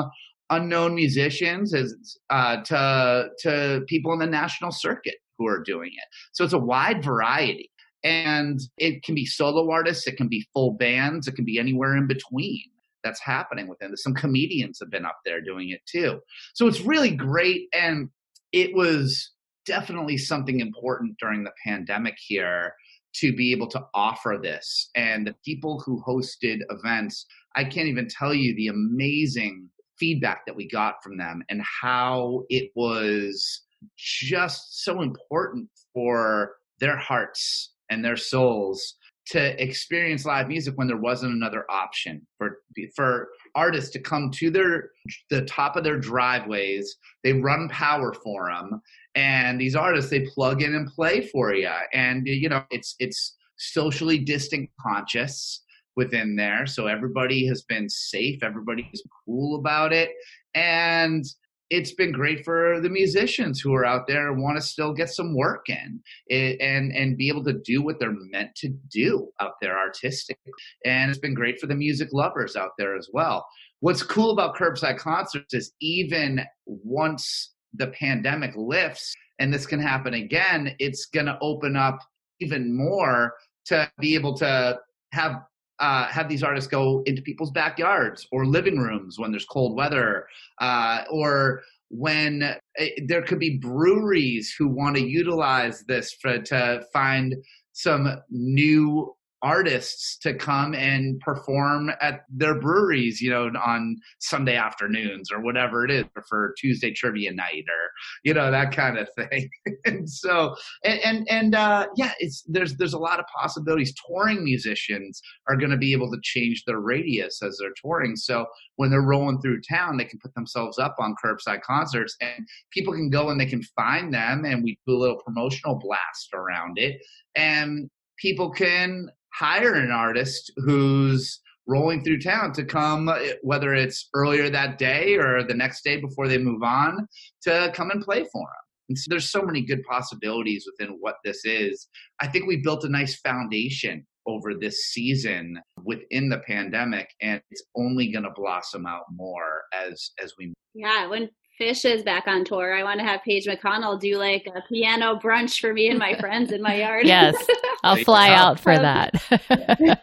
unknown 0.53 0.95
musicians 0.95 1.75
as 1.75 1.95
uh, 2.31 2.63
to 2.63 3.29
to 3.41 3.83
people 3.89 4.13
in 4.13 4.19
the 4.19 4.27
national 4.27 4.71
circuit 4.71 5.17
who 5.39 5.47
are 5.47 5.63
doing 5.63 5.91
it. 5.93 6.05
So 6.33 6.45
it's 6.45 6.53
a 6.53 6.59
wide 6.59 7.03
variety. 7.03 7.71
And 8.05 8.61
it 8.79 9.05
can 9.05 9.15
be 9.15 9.27
solo 9.27 9.71
artists, 9.71 10.09
it 10.09 10.17
can 10.17 10.29
be 10.29 10.47
full 10.53 10.73
bands, 10.73 11.29
it 11.29 11.37
can 11.37 11.45
be 11.45 11.59
anywhere 11.59 11.97
in 11.97 12.09
between 12.09 12.65
that's 13.05 13.21
happening 13.21 13.69
within. 13.69 13.97
Some 13.97 14.15
comedians 14.15 14.79
have 14.81 14.91
been 14.91 15.07
up 15.07 15.19
there 15.25 15.41
doing 15.41 15.71
it 15.71 15.81
too. 15.87 16.21
So 16.55 16.67
it's 16.67 16.81
really 16.81 17.11
great. 17.11 17.69
And 17.73 18.09
it 18.53 18.75
was 18.75 19.31
definitely 19.67 20.19
something 20.19 20.61
important 20.61 21.17
during 21.19 21.45
the 21.45 21.53
pandemic 21.65 22.15
here 22.19 22.75
to 23.15 23.35
be 23.35 23.53
able 23.53 23.69
to 23.69 23.83
offer 23.95 24.39
this. 24.43 24.91
And 24.97 25.27
the 25.27 25.35
people 25.45 25.81
who 25.85 26.03
hosted 26.07 26.61
events, 26.71 27.27
I 27.57 27.65
can't 27.65 27.89
even 27.89 28.09
tell 28.09 28.35
you 28.35 28.55
the 28.57 28.69
amazing 28.69 29.69
feedback 30.03 30.45
that 30.45 30.57
we 30.57 30.67
got 30.67 31.01
from 31.01 31.17
them 31.17 31.45
and 31.49 31.63
how 31.63 32.43
it 32.49 32.73
was 32.75 33.63
just 33.97 34.83
so 34.83 35.01
important 35.01 35.69
for 35.95 36.57
their 36.81 36.97
hearts 36.97 37.75
and 37.89 38.05
their 38.05 38.17
souls 38.17 38.97
to 39.25 39.63
experience 39.63 40.27
live 40.27 40.49
music 40.49 40.75
when 40.75 40.89
there 40.89 40.97
wasn't 40.97 41.33
another 41.33 41.65
option 41.71 42.27
for 42.37 42.59
for 42.97 43.29
artists 43.55 43.91
to 43.91 44.01
come 44.01 44.29
to 44.33 44.51
their 44.51 44.91
the 45.31 45.43
top 45.43 45.77
of 45.77 45.85
their 45.85 46.01
driveways. 46.01 46.97
They 47.23 47.35
run 47.35 47.69
power 47.69 48.13
for 48.13 48.51
them 48.51 48.83
and 49.15 49.61
these 49.61 49.77
artists 49.77 50.11
they 50.11 50.27
plug 50.35 50.63
in 50.63 50.75
and 50.75 50.89
play 50.89 51.29
for 51.29 51.55
you 51.55 51.71
and 51.93 52.27
you 52.27 52.49
know 52.49 52.65
it's 52.73 52.97
it's 52.99 53.37
socially 53.57 54.19
distant 54.19 54.69
conscious 54.81 55.63
within 55.97 56.37
there 56.37 56.67
so 56.67 56.87
everybody 56.87 57.47
has 57.47 57.63
been 57.63 57.89
safe 57.89 58.43
everybody 58.43 58.89
is 58.93 59.03
cool 59.27 59.59
about 59.59 59.93
it 59.93 60.11
and 60.55 61.25
it's 61.73 61.95
been 61.95 62.13
great 62.13 62.45
for 62.45 62.81
the 62.83 62.91
musicians 62.91 63.59
who 63.59 63.73
are 63.73 63.87
out 63.87 64.07
there 64.07 64.31
and 64.31 64.43
want 64.43 64.59
to 64.59 64.63
still 64.63 64.93
get 64.93 65.09
some 65.09 65.35
work 65.35 65.71
in 65.71 66.01
eh, 66.31 66.55
and 66.61 66.93
and 66.93 67.17
be 67.17 67.29
able 67.29 67.43
to 67.43 67.59
do 67.65 67.83
what 67.83 67.99
they're 67.99 68.15
meant 68.31 68.55
to 68.57 68.69
do 68.91 69.29
out 69.41 69.55
there 69.63 69.79
artistically. 69.79 70.53
And 70.85 71.11
it's 71.11 71.19
been 71.19 71.33
great 71.33 71.59
for 71.59 71.67
the 71.67 71.75
music 71.75 72.11
lovers 72.13 72.57
out 72.57 72.73
there 72.77 72.95
as 72.95 73.09
well. 73.15 73.47
What's 73.81 74.03
cool 74.03 74.33
about 74.33 74.55
curbside 74.55 74.99
concerts 74.99 75.55
is 75.55 75.73
even 75.81 76.43
once 76.67 77.55
the 77.73 77.87
pandemic 77.87 78.53
lifts 78.55 79.15
and 79.39 79.53
this 79.53 79.65
can 79.65 79.81
happen 79.81 80.13
again, 80.13 80.77
it's 80.79 81.07
going 81.07 81.27
to 81.27 81.39
open 81.41 81.75
up 81.75 81.99
even 82.41 82.77
more 82.77 83.33
to 83.65 83.91
be 83.99 84.15
able 84.15 84.37
to 84.37 84.79
have 85.13 85.41
uh, 85.81 86.07
have 86.07 86.29
these 86.29 86.43
artists 86.43 86.69
go 86.69 87.03
into 87.07 87.23
people's 87.23 87.51
backyards 87.51 88.27
or 88.31 88.47
living 88.47 88.79
rooms 88.79 89.19
when 89.19 89.31
there's 89.31 89.45
cold 89.45 89.77
weather, 89.77 90.27
uh, 90.61 91.03
or 91.11 91.63
when 91.89 92.43
uh, 92.43 92.85
there 93.07 93.23
could 93.23 93.39
be 93.39 93.59
breweries 93.59 94.55
who 94.57 94.69
want 94.69 94.97
to 94.97 95.03
utilize 95.03 95.83
this 95.85 96.13
for, 96.13 96.39
to 96.39 96.83
find 96.93 97.35
some 97.73 98.17
new 98.31 99.15
artists 99.43 100.17
to 100.19 100.35
come 100.35 100.75
and 100.75 101.19
perform 101.21 101.91
at 102.01 102.21
their 102.31 102.59
breweries, 102.59 103.21
you 103.21 103.31
know, 103.31 103.51
on 103.65 103.97
Sunday 104.21 104.57
afternoons 104.57 105.33
or 105.33 105.41
whatever 105.41 105.85
it 105.85 105.91
is 105.91 106.05
for 106.29 106.55
Tuesday 106.59 106.93
trivia 106.93 107.33
night 107.33 107.65
or, 107.69 107.91
you 108.23 108.33
know, 108.33 108.51
that 108.51 108.75
kind 108.75 108.99
of 108.99 109.09
thing. 109.15 109.51
and 109.85 110.09
so, 110.09 110.55
and, 110.85 111.01
and, 111.01 111.27
and 111.31 111.55
uh, 111.55 111.87
yeah, 111.97 112.13
it's, 112.21 112.45
there's, 112.47 112.77
there's 112.77 112.93
a 112.93 112.99
lot 112.99 113.19
of 113.19 113.25
possibilities. 113.37 113.93
Touring 114.07 114.45
musicians 114.45 115.21
are 115.49 115.57
going 115.57 115.71
to 115.71 115.77
be 115.77 115.93
able 115.93 116.11
to 116.11 116.19
change 116.23 116.63
their 116.65 116.79
radius 116.81 117.43
as 117.43 117.59
they're 117.61 117.75
touring. 117.83 118.15
So 118.15 118.47
when 118.77 118.91
they're 118.91 119.03
rolling 119.03 119.41
through 119.41 119.61
town, 119.69 119.97
they 119.97 120.05
can 120.05 120.21
put 120.21 120.35
themselves 120.35 120.79
up 120.79 120.95
on 121.01 121.17
curbside 121.23 121.63
concerts 121.63 122.17
and 122.21 122.47
people 122.71 122.93
can 122.93 123.11
go 123.11 123.31
and 123.31 123.41
they 123.41 123.47
can 123.47 123.63
find 123.77 124.15
them 124.15 124.45
and 124.45 124.63
we 124.63 124.79
do 124.87 124.95
a 124.95 124.99
little 124.99 125.21
promotional 125.25 125.79
blast 125.79 126.31
around 126.33 126.79
it. 126.79 127.01
And 127.35 127.91
people 128.19 128.51
can 128.51 129.09
hire 129.35 129.75
an 129.75 129.91
artist 129.91 130.53
who's 130.57 131.41
rolling 131.67 132.03
through 132.03 132.21
town 132.21 132.53
to 132.53 132.65
come, 132.65 133.09
eh, 133.09 133.35
whether 133.43 133.75
it's 133.75 134.09
earlier 134.15 134.51
that 134.51 134.79
day 134.79 135.17
or 135.17 135.43
the 135.43 135.55
next 135.55 135.85
day 135.85 135.97
before 135.97 136.29
they 136.29 136.39
move 136.39 136.63
on, 136.63 137.07
to 137.43 137.71
come 137.75 137.91
and 137.91 138.03
play 138.03 138.25
for 138.33 138.43
them. 138.43 138.63
And 138.89 138.99
so 138.99 139.07
there's 139.09 139.31
so 139.31 139.43
many 139.43 139.63
good 139.63 139.83
possibilities 139.85 140.67
within 140.67 140.97
what 141.01 141.17
this 141.25 141.45
is. 141.45 141.89
I 142.21 142.27
think 142.27 142.47
we 142.47 142.59
built 142.59 142.85
a 142.85 142.89
nice 142.89 143.17
foundation 143.21 144.05
over 144.27 144.55
this 144.55 144.87
season 144.87 145.59
within 145.85 146.29
the 146.29 146.39
pandemic 146.39 147.09
and 147.21 147.41
it's 147.51 147.65
only 147.77 148.13
going 148.13 148.25
to 148.25 148.31
blossom 148.35 148.87
out 148.87 149.05
more 149.11 149.63
as 149.75 150.13
as 150.23 150.33
we 150.39 150.53
yeah 150.75 151.07
when 151.07 151.29
Phish 151.61 151.85
is 151.85 152.03
back 152.03 152.27
on 152.27 152.45
tour. 152.45 152.75
I 152.75 152.83
want 152.83 152.99
to 153.01 153.07
have 153.07 153.23
Page 153.23 153.47
McConnell 153.47 154.01
do 154.01 154.17
like 154.17 154.47
a 154.55 154.63
piano 154.69 155.17
brunch 155.17 155.61
for 155.61 155.73
me 155.73 155.89
and 155.89 155.99
my 155.99 156.19
friends 156.19 156.51
in 156.51 156.63
my 156.63 156.77
yard. 156.77 157.07
yes, 157.07 157.37
I'll 157.85 157.97
fly 157.97 158.31
out 158.31 158.59
for 158.59 158.77
that. 158.77 159.15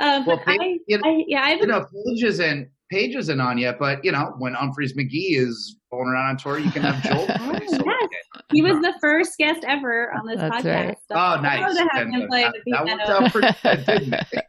um, 0.00 0.26
well, 0.26 0.38
Page, 0.38 0.80
I, 0.92 0.98
I, 1.04 1.24
yeah, 1.26 1.42
I've 1.42 1.60
you 1.60 1.66
know, 1.66 1.86
Page 2.06 2.24
isn't 2.24 2.68
Page 2.90 3.16
isn't 3.16 3.40
on 3.40 3.58
yet, 3.58 3.78
but 3.80 4.04
you 4.04 4.12
know, 4.12 4.34
when 4.38 4.54
Umphrey's 4.54 4.92
McGee 4.94 5.36
is 5.38 5.76
going 5.90 6.08
around 6.08 6.30
on 6.30 6.36
tour, 6.36 6.58
you 6.58 6.70
can 6.70 6.82
have 6.82 7.02
Joel. 7.02 7.26
yes. 7.60 7.80
He 8.52 8.62
was 8.62 8.80
the 8.80 8.94
first 9.00 9.36
guest 9.38 9.64
ever 9.66 10.12
on 10.12 10.24
this 10.26 10.38
That's 10.38 10.64
podcast. 10.64 10.86
Right. 10.86 10.98
So 11.08 11.14
oh, 11.16 11.40
nice. 11.40 11.76
To 11.76 11.88
have 11.92 12.06
him 12.06 12.28
play 12.28 12.42
that, 12.42 12.52
the 12.52 12.72
piano. 12.72 12.86
That 13.62 14.06
yeah, 14.32 14.40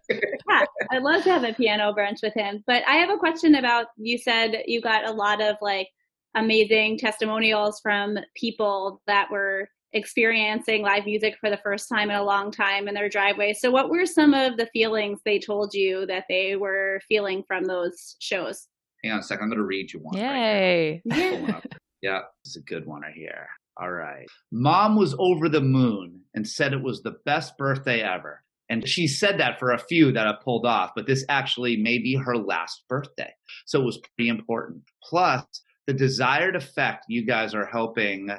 I'd 0.97 1.03
love 1.03 1.23
to 1.25 1.31
have 1.31 1.43
a 1.43 1.53
piano 1.53 1.93
brunch 1.93 2.23
with 2.23 2.33
him. 2.33 2.63
But 2.65 2.81
I 2.87 2.95
have 2.95 3.11
a 3.11 3.17
question 3.17 3.53
about 3.53 3.87
you 3.97 4.17
said 4.17 4.63
you 4.65 4.81
got 4.81 5.07
a 5.07 5.13
lot 5.13 5.41
of 5.41 5.57
like 5.61 5.89
amazing 6.33 6.97
testimonials 6.97 7.79
from 7.81 8.17
people 8.35 9.03
that 9.05 9.29
were 9.29 9.69
experiencing 9.93 10.81
live 10.81 11.05
music 11.05 11.35
for 11.39 11.51
the 11.51 11.57
first 11.57 11.87
time 11.87 12.09
in 12.09 12.15
a 12.15 12.23
long 12.23 12.51
time 12.51 12.87
in 12.87 12.95
their 12.95 13.09
driveway. 13.09 13.53
So, 13.53 13.69
what 13.69 13.91
were 13.91 14.07
some 14.07 14.33
of 14.33 14.57
the 14.57 14.65
feelings 14.73 15.19
they 15.23 15.37
told 15.37 15.75
you 15.75 16.07
that 16.07 16.25
they 16.27 16.55
were 16.55 16.99
feeling 17.07 17.43
from 17.47 17.65
those 17.65 18.15
shows? 18.17 18.67
Hang 19.03 19.13
on 19.13 19.19
a 19.19 19.23
second. 19.23 19.43
I'm 19.43 19.49
going 19.49 19.59
to 19.59 19.65
read 19.65 19.93
you 19.93 19.99
one. 19.99 20.17
Yay. 20.17 21.03
Right 21.05 21.41
yeah. 21.43 21.59
yeah, 22.01 22.19
this 22.43 22.55
is 22.55 22.55
a 22.55 22.61
good 22.61 22.87
one 22.87 23.01
right 23.01 23.13
here. 23.13 23.47
All 23.79 23.91
right. 23.91 24.25
Mom 24.51 24.95
was 24.95 25.15
over 25.19 25.47
the 25.47 25.61
moon 25.61 26.21
and 26.33 26.47
said 26.47 26.73
it 26.73 26.81
was 26.81 27.03
the 27.03 27.17
best 27.23 27.55
birthday 27.55 28.01
ever. 28.01 28.41
And 28.69 28.87
she 28.87 29.07
said 29.07 29.39
that 29.39 29.59
for 29.59 29.71
a 29.71 29.79
few 29.79 30.11
that 30.11 30.27
I 30.27 30.33
pulled 30.43 30.65
off, 30.65 30.91
but 30.95 31.07
this 31.07 31.25
actually 31.29 31.77
may 31.77 31.97
be 31.99 32.15
her 32.15 32.37
last 32.37 32.83
birthday. 32.89 33.31
So 33.65 33.81
it 33.81 33.85
was 33.85 33.99
pretty 34.15 34.29
important. 34.29 34.83
Plus, 35.03 35.45
the 35.85 35.93
desired 35.93 36.55
effect 36.55 37.05
you 37.07 37.25
guys 37.25 37.53
are 37.53 37.65
helping 37.65 38.29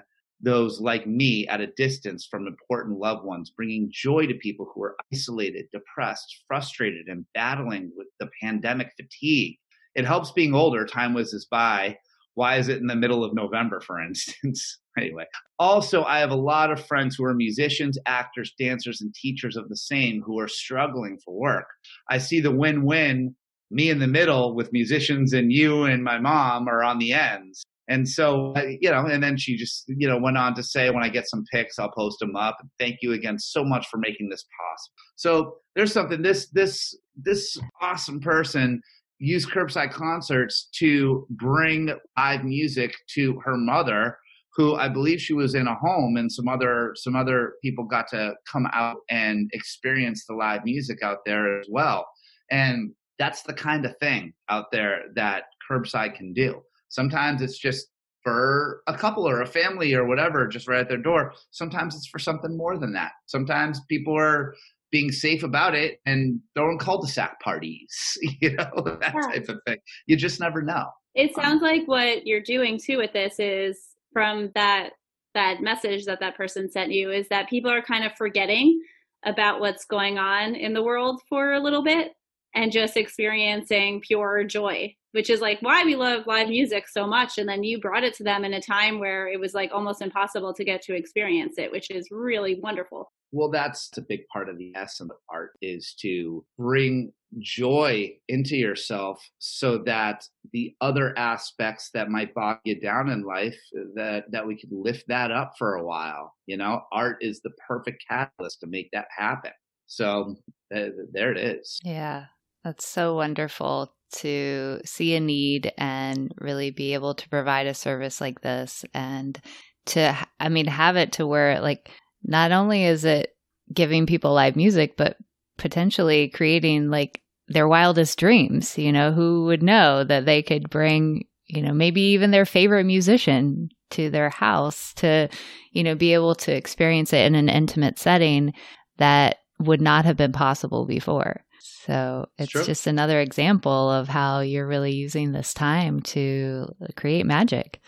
those 0.41 0.81
like 0.81 1.07
me 1.07 1.47
at 1.49 1.61
a 1.61 1.73
distance 1.77 2.27
from 2.31 2.47
important 2.47 2.99
loved 2.99 3.25
ones, 3.25 3.51
bringing 3.51 3.91
joy 3.91 4.27
to 4.27 4.35
people 4.35 4.71
who 4.73 4.83
are 4.83 4.97
isolated, 5.13 5.67
depressed, 5.73 6.43
frustrated, 6.47 7.09
and 7.09 7.25
battling 7.35 7.91
with 7.97 8.07
the 8.21 8.29
pandemic 8.41 8.93
fatigue. 8.97 9.57
It 9.95 10.05
helps 10.05 10.31
being 10.31 10.55
older, 10.55 10.85
time 10.85 11.15
whizzes 11.15 11.47
by. 11.51 11.97
Why 12.39 12.55
is 12.59 12.69
it 12.69 12.79
in 12.79 12.87
the 12.87 12.95
middle 12.95 13.25
of 13.25 13.35
November, 13.35 13.81
for 13.81 14.01
instance? 14.01 14.79
anyway, 14.97 15.25
also, 15.59 16.05
I 16.05 16.21
have 16.21 16.31
a 16.31 16.37
lot 16.37 16.71
of 16.71 16.87
friends 16.87 17.17
who 17.17 17.25
are 17.25 17.35
musicians, 17.35 17.99
actors, 18.07 18.53
dancers, 18.57 19.01
and 19.01 19.13
teachers 19.13 19.57
of 19.57 19.69
the 19.69 19.77
same 19.77 20.23
who 20.25 20.39
are 20.39 20.47
struggling 20.47 21.19
for 21.25 21.35
work. 21.35 21.67
I 22.09 22.19
see 22.19 22.39
the 22.39 22.53
win 22.53 22.85
win. 22.85 23.35
Me 23.73 23.91
in 23.91 23.99
the 23.99 24.07
middle 24.07 24.55
with 24.55 24.73
musicians 24.73 25.33
and 25.33 25.53
you 25.53 25.83
and 25.83 26.05
my 26.05 26.19
mom 26.21 26.69
are 26.69 26.85
on 26.85 27.01
the 27.01 27.13
ends. 27.13 27.65
And 27.89 28.09
so, 28.09 28.55
you 28.81 28.91
know, 28.91 29.07
and 29.07 29.21
then 29.21 29.37
she 29.37 29.57
just, 29.57 29.85
you 29.89 30.07
know, 30.09 30.17
went 30.17 30.39
on 30.39 30.55
to 30.55 30.63
say, 30.63 30.91
when 30.91 31.03
I 31.03 31.09
get 31.09 31.29
some 31.29 31.45
pics, 31.53 31.79
I'll 31.79 31.91
post 31.91 32.21
them 32.21 32.37
up. 32.37 32.57
Thank 32.79 32.99
you 33.03 33.15
again 33.15 33.39
so 33.39 33.65
much 33.65 33.89
for 33.89 33.99
making 33.99 34.29
this 34.29 34.45
possible. 34.45 34.95
So 35.17 35.57
there's 35.75 35.93
something 35.93 36.23
this, 36.23 36.51
this, 36.51 36.95
this 37.17 37.59
awesome 37.83 38.21
person 38.21 38.81
used 39.19 39.51
curbside 39.51 39.93
concerts 39.93 40.69
to 40.75 41.27
bring 41.31 41.93
live 42.17 42.45
music 42.45 42.95
to 43.15 43.41
her 43.45 43.57
mother 43.57 44.19
who 44.59 44.75
I 44.75 44.89
believe 44.89 45.21
she 45.21 45.35
was 45.35 45.55
in 45.55 45.69
a 45.69 45.75
home 45.77 46.17
and 46.17 46.31
some 46.31 46.49
other 46.49 46.93
some 46.97 47.15
other 47.15 47.55
people 47.63 47.85
got 47.85 48.09
to 48.09 48.35
come 48.51 48.67
out 48.73 48.97
and 49.09 49.49
experience 49.53 50.27
the 50.27 50.35
live 50.35 50.65
music 50.65 50.99
out 51.03 51.19
there 51.25 51.61
as 51.61 51.69
well. 51.71 52.07
And 52.51 52.93
that's 53.21 53.43
the 53.43 53.53
kind 53.53 53.87
of 53.87 53.97
thing 53.99 54.33
out 54.49 54.67
there 54.73 55.03
that 55.15 55.45
curbside 55.71 56.17
can 56.17 56.33
do. 56.33 56.61
Sometimes 56.89 57.41
it's 57.41 57.59
just 57.59 57.87
for 58.25 58.83
a 58.89 58.95
couple 58.95 59.29
or 59.29 59.43
a 59.43 59.47
family 59.47 59.95
or 59.95 60.07
whatever, 60.07 60.49
just 60.49 60.67
right 60.67 60.81
at 60.81 60.89
their 60.89 60.99
door. 60.99 61.35
Sometimes 61.53 61.95
it's 61.95 62.09
for 62.09 62.19
something 62.19 62.57
more 62.57 62.79
than 62.79 62.93
that. 62.93 63.13
Sometimes 63.27 63.81
people 63.89 64.17
are 64.17 64.55
being 64.91 65.13
safe 65.13 65.43
about 65.43 65.75
it 65.75 66.01
and 66.07 66.41
throwing 66.55 66.79
cul-de-sac 66.79 67.41
parties, 67.41 68.19
you 68.41 68.55
know, 68.55 68.71
that 69.01 69.15
yeah. 69.15 69.21
type 69.21 69.49
of 69.49 69.61
thing. 69.67 69.79
You 70.07 70.17
just 70.17 70.41
never 70.41 70.63
know. 70.63 70.87
It 71.15 71.35
sounds 71.35 71.63
um, 71.63 71.69
like 71.69 71.87
what 71.87 72.27
you're 72.27 72.41
doing 72.41 72.79
too 72.79 72.99
with 72.99 73.13
this 73.13 73.39
is 73.39 73.79
from 74.13 74.51
that 74.55 74.91
that 75.35 75.61
message 75.61 76.05
that 76.07 76.21
that 76.21 76.37
person 76.37 76.71
sent 76.71 76.93
you 76.93 77.11
is 77.11 77.29
that 77.29 77.49
people 77.49 77.71
are 77.71 77.83
kind 77.83 78.05
of 78.05 78.13
forgetting 78.17 78.81
about 79.25 79.61
what's 79.61 79.85
going 79.85 80.19
on 80.19 80.55
in 80.55 80.73
the 80.73 80.83
world 80.83 81.21
for 81.29 81.53
a 81.53 81.61
little 81.61 81.83
bit 81.83 82.13
and 82.55 82.73
just 82.73 82.97
experiencing 82.97 84.01
pure 84.01 84.43
joy 84.45 84.95
which 85.13 85.31
is 85.31 85.41
like 85.41 85.61
why 85.61 85.85
we 85.85 85.97
love 85.97 86.27
live 86.27 86.49
music 86.49 86.89
so 86.89 87.07
much 87.07 87.39
and 87.39 87.49
then 87.49 87.63
you 87.63 87.79
brought 87.81 88.05
it 88.05 88.15
to 88.15 88.25
them 88.25 88.45
in 88.45 88.55
a 88.55 88.61
time 88.61 88.99
where 88.99 89.29
it 89.29 89.39
was 89.39 89.55
like 89.55 89.71
almost 89.73 90.03
impossible 90.03 90.55
to 90.55 90.65
get 90.65 90.81
to 90.81 90.95
experience 90.95 91.55
it 91.59 91.71
which 91.71 91.91
is 91.91 92.09
really 92.11 92.59
wonderful 92.63 93.13
well 93.33 93.51
that's 93.51 93.91
a 93.97 94.03
big 94.03 94.27
part 94.33 94.49
of 94.49 94.59
the 94.59 94.73
essence 94.77 95.11
of 95.11 95.17
art 95.29 95.53
is 95.61 95.95
to 96.01 96.45
bring 96.59 97.13
joy 97.41 98.11
into 98.29 98.57
yourself 98.57 99.23
so 99.39 99.77
that 99.77 100.25
the 100.53 100.75
other 100.81 101.17
aspects 101.19 101.91
that 101.93 102.09
might 102.09 102.33
bog 102.35 102.57
you 102.65 102.81
down 102.81 103.11
in 103.11 103.23
life 103.23 103.59
that 103.95 104.25
that 104.31 104.47
we 104.47 104.59
could 104.59 104.73
lift 104.73 105.05
that 105.09 105.31
up 105.31 105.53
for 105.59 105.75
a 105.75 105.85
while 105.85 106.35
you 106.49 106.57
know? 106.57 106.81
Art 106.91 107.19
is 107.21 107.41
the 107.43 107.51
perfect 107.69 108.03
catalyst 108.09 108.61
to 108.61 108.67
make 108.67 108.89
that 108.93 109.07
happen. 109.17 109.53
So 109.87 110.35
uh, 110.75 110.87
there 111.13 111.31
it 111.31 111.39
is. 111.39 111.79
Yeah 111.85 112.25
that's 112.65 112.87
so 112.87 113.15
wonderful 113.15 113.95
to 114.11 114.81
see 114.85 115.15
a 115.15 115.21
need 115.21 115.73
and 115.79 116.33
really 116.39 116.71
be 116.71 116.95
able 116.95 117.15
to 117.15 117.29
provide 117.29 117.67
a 117.67 117.75
service 117.75 118.21
like 118.21 118.41
this 118.41 118.85
and 118.95 119.41
to 119.87 120.17
i 120.41 120.49
mean 120.49 120.67
have 120.67 120.97
it 120.97 121.13
to 121.13 121.27
where 121.27 121.61
like 121.61 121.91
not 122.23 122.53
only 122.53 122.85
is 122.85 123.05
it 123.05 123.35
giving 123.73 124.07
people 124.07 124.33
live 124.33 124.57
music 124.57 124.97
but 124.97 125.17
potentially 125.59 126.29
creating 126.29 126.89
like 126.89 127.21
their 127.49 127.69
wildest 127.69 128.19
dreams. 128.19 128.79
You 128.79 128.93
know, 128.93 129.13
who 129.13 129.45
would 129.47 129.63
know 129.63 130.05
that 130.05 130.25
they 130.25 130.43
could 130.43 130.71
bring, 130.71 131.27
you 131.47 131.63
know, 131.63 131.73
maybe 131.73 132.01
even 132.01 132.31
their 132.31 132.47
favorite 132.47 132.85
musician 132.85 133.69
to 133.91 134.11
their 134.11 134.31
house 134.31 134.93
to, 134.95 135.29
you 135.73 135.83
know, 135.83 135.95
be 135.95 136.15
able 136.15 136.35
to 136.37 136.55
experience 136.55 137.13
it 137.13 137.27
in 137.27 137.35
an 137.35 137.49
intimate 137.49 137.99
setting 137.99 138.53
that 138.99 139.39
would 139.59 139.81
not 139.81 140.05
have 140.05 140.17
been 140.17 140.33
possible 140.33 140.87
before. 140.87 141.45
So 141.61 142.29
it's, 142.39 142.53
just 142.53 142.87
another 142.87 143.21
example 143.21 143.91
of 143.91 144.09
how 144.09 144.41
you're 144.41 144.67
really 144.67 144.93
using 144.93 145.33
this 145.33 145.55
time 145.55 146.01
to 146.01 146.69
create 146.97 147.25
magic. 147.25 147.81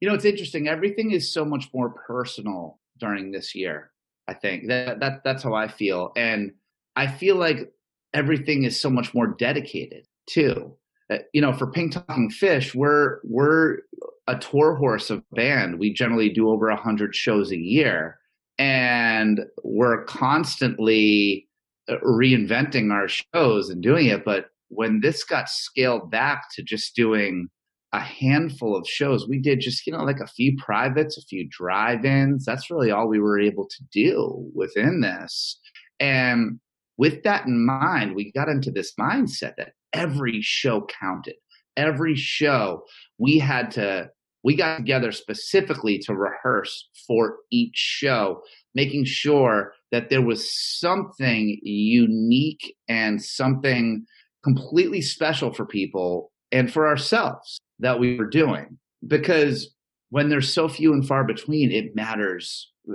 You 0.00 0.08
know, 0.08 0.14
it's 0.14 0.24
interesting. 0.24 0.68
Everything 0.68 1.10
is 1.10 1.32
so 1.32 1.44
much 1.44 1.68
more 1.74 1.90
personal 1.90 2.79
during 3.00 3.32
this 3.32 3.54
year. 3.54 3.90
I 4.28 4.34
think 4.34 4.68
that 4.68 5.00
that 5.00 5.24
that's 5.24 5.42
how 5.42 5.54
I 5.54 5.66
feel, 5.68 6.12
and 6.16 6.52
I 6.94 7.06
feel 7.08 7.36
like 7.36 7.72
everything 8.14 8.64
is 8.64 8.80
so 8.80 8.90
much 8.90 9.14
more 9.14 9.26
dedicated 9.26 10.06
too. 10.28 10.76
Uh, 11.10 11.18
you 11.32 11.40
know, 11.40 11.52
for 11.52 11.70
Pink 11.70 11.92
Talking 11.92 12.30
Fish, 12.30 12.74
we're 12.74 13.18
we're 13.24 13.78
a 14.28 14.38
tour 14.38 14.76
horse 14.76 15.10
of 15.10 15.24
band. 15.32 15.78
We 15.78 15.92
generally 15.92 16.28
do 16.28 16.48
over 16.48 16.68
a 16.68 16.76
hundred 16.76 17.14
shows 17.14 17.50
a 17.50 17.58
year, 17.58 18.18
and 18.58 19.40
we're 19.64 20.04
constantly 20.04 21.48
uh, 21.88 21.96
reinventing 22.04 22.92
our 22.92 23.08
shows 23.08 23.70
and 23.70 23.82
doing 23.82 24.06
it. 24.06 24.24
But 24.24 24.50
when 24.68 25.00
this 25.00 25.24
got 25.24 25.48
scaled 25.48 26.10
back 26.10 26.44
to 26.52 26.62
just 26.62 26.94
doing 26.94 27.48
a 27.92 28.00
handful 28.00 28.76
of 28.76 28.86
shows. 28.86 29.26
We 29.28 29.40
did 29.40 29.60
just, 29.60 29.86
you 29.86 29.92
know, 29.92 30.04
like 30.04 30.20
a 30.20 30.26
few 30.26 30.56
privates, 30.56 31.18
a 31.18 31.22
few 31.22 31.48
drive 31.50 32.04
ins. 32.04 32.44
That's 32.44 32.70
really 32.70 32.90
all 32.90 33.08
we 33.08 33.20
were 33.20 33.40
able 33.40 33.66
to 33.66 33.84
do 33.92 34.50
within 34.54 35.00
this. 35.00 35.58
And 35.98 36.60
with 36.96 37.22
that 37.24 37.46
in 37.46 37.66
mind, 37.66 38.14
we 38.14 38.32
got 38.32 38.48
into 38.48 38.70
this 38.70 38.92
mindset 38.98 39.54
that 39.56 39.72
every 39.92 40.40
show 40.40 40.86
counted. 41.00 41.34
Every 41.76 42.14
show 42.14 42.82
we 43.18 43.38
had 43.38 43.70
to, 43.72 44.10
we 44.44 44.54
got 44.54 44.78
together 44.78 45.10
specifically 45.12 45.98
to 46.00 46.14
rehearse 46.14 46.88
for 47.06 47.38
each 47.50 47.76
show, 47.76 48.42
making 48.74 49.04
sure 49.06 49.72
that 49.90 50.10
there 50.10 50.22
was 50.22 50.48
something 50.78 51.58
unique 51.62 52.76
and 52.88 53.22
something 53.22 54.04
completely 54.44 55.00
special 55.00 55.52
for 55.52 55.66
people 55.66 56.32
and 56.52 56.72
for 56.72 56.86
ourselves 56.86 57.60
that 57.80 57.98
we 57.98 58.16
were 58.16 58.26
doing. 58.26 58.78
Because 59.06 59.74
when 60.10 60.28
there's 60.28 60.52
so 60.52 60.68
few 60.68 60.92
and 60.92 61.06
far 61.06 61.24
between, 61.24 61.70
it 61.70 61.94
matters 61.94 62.70
uh, 62.90 62.94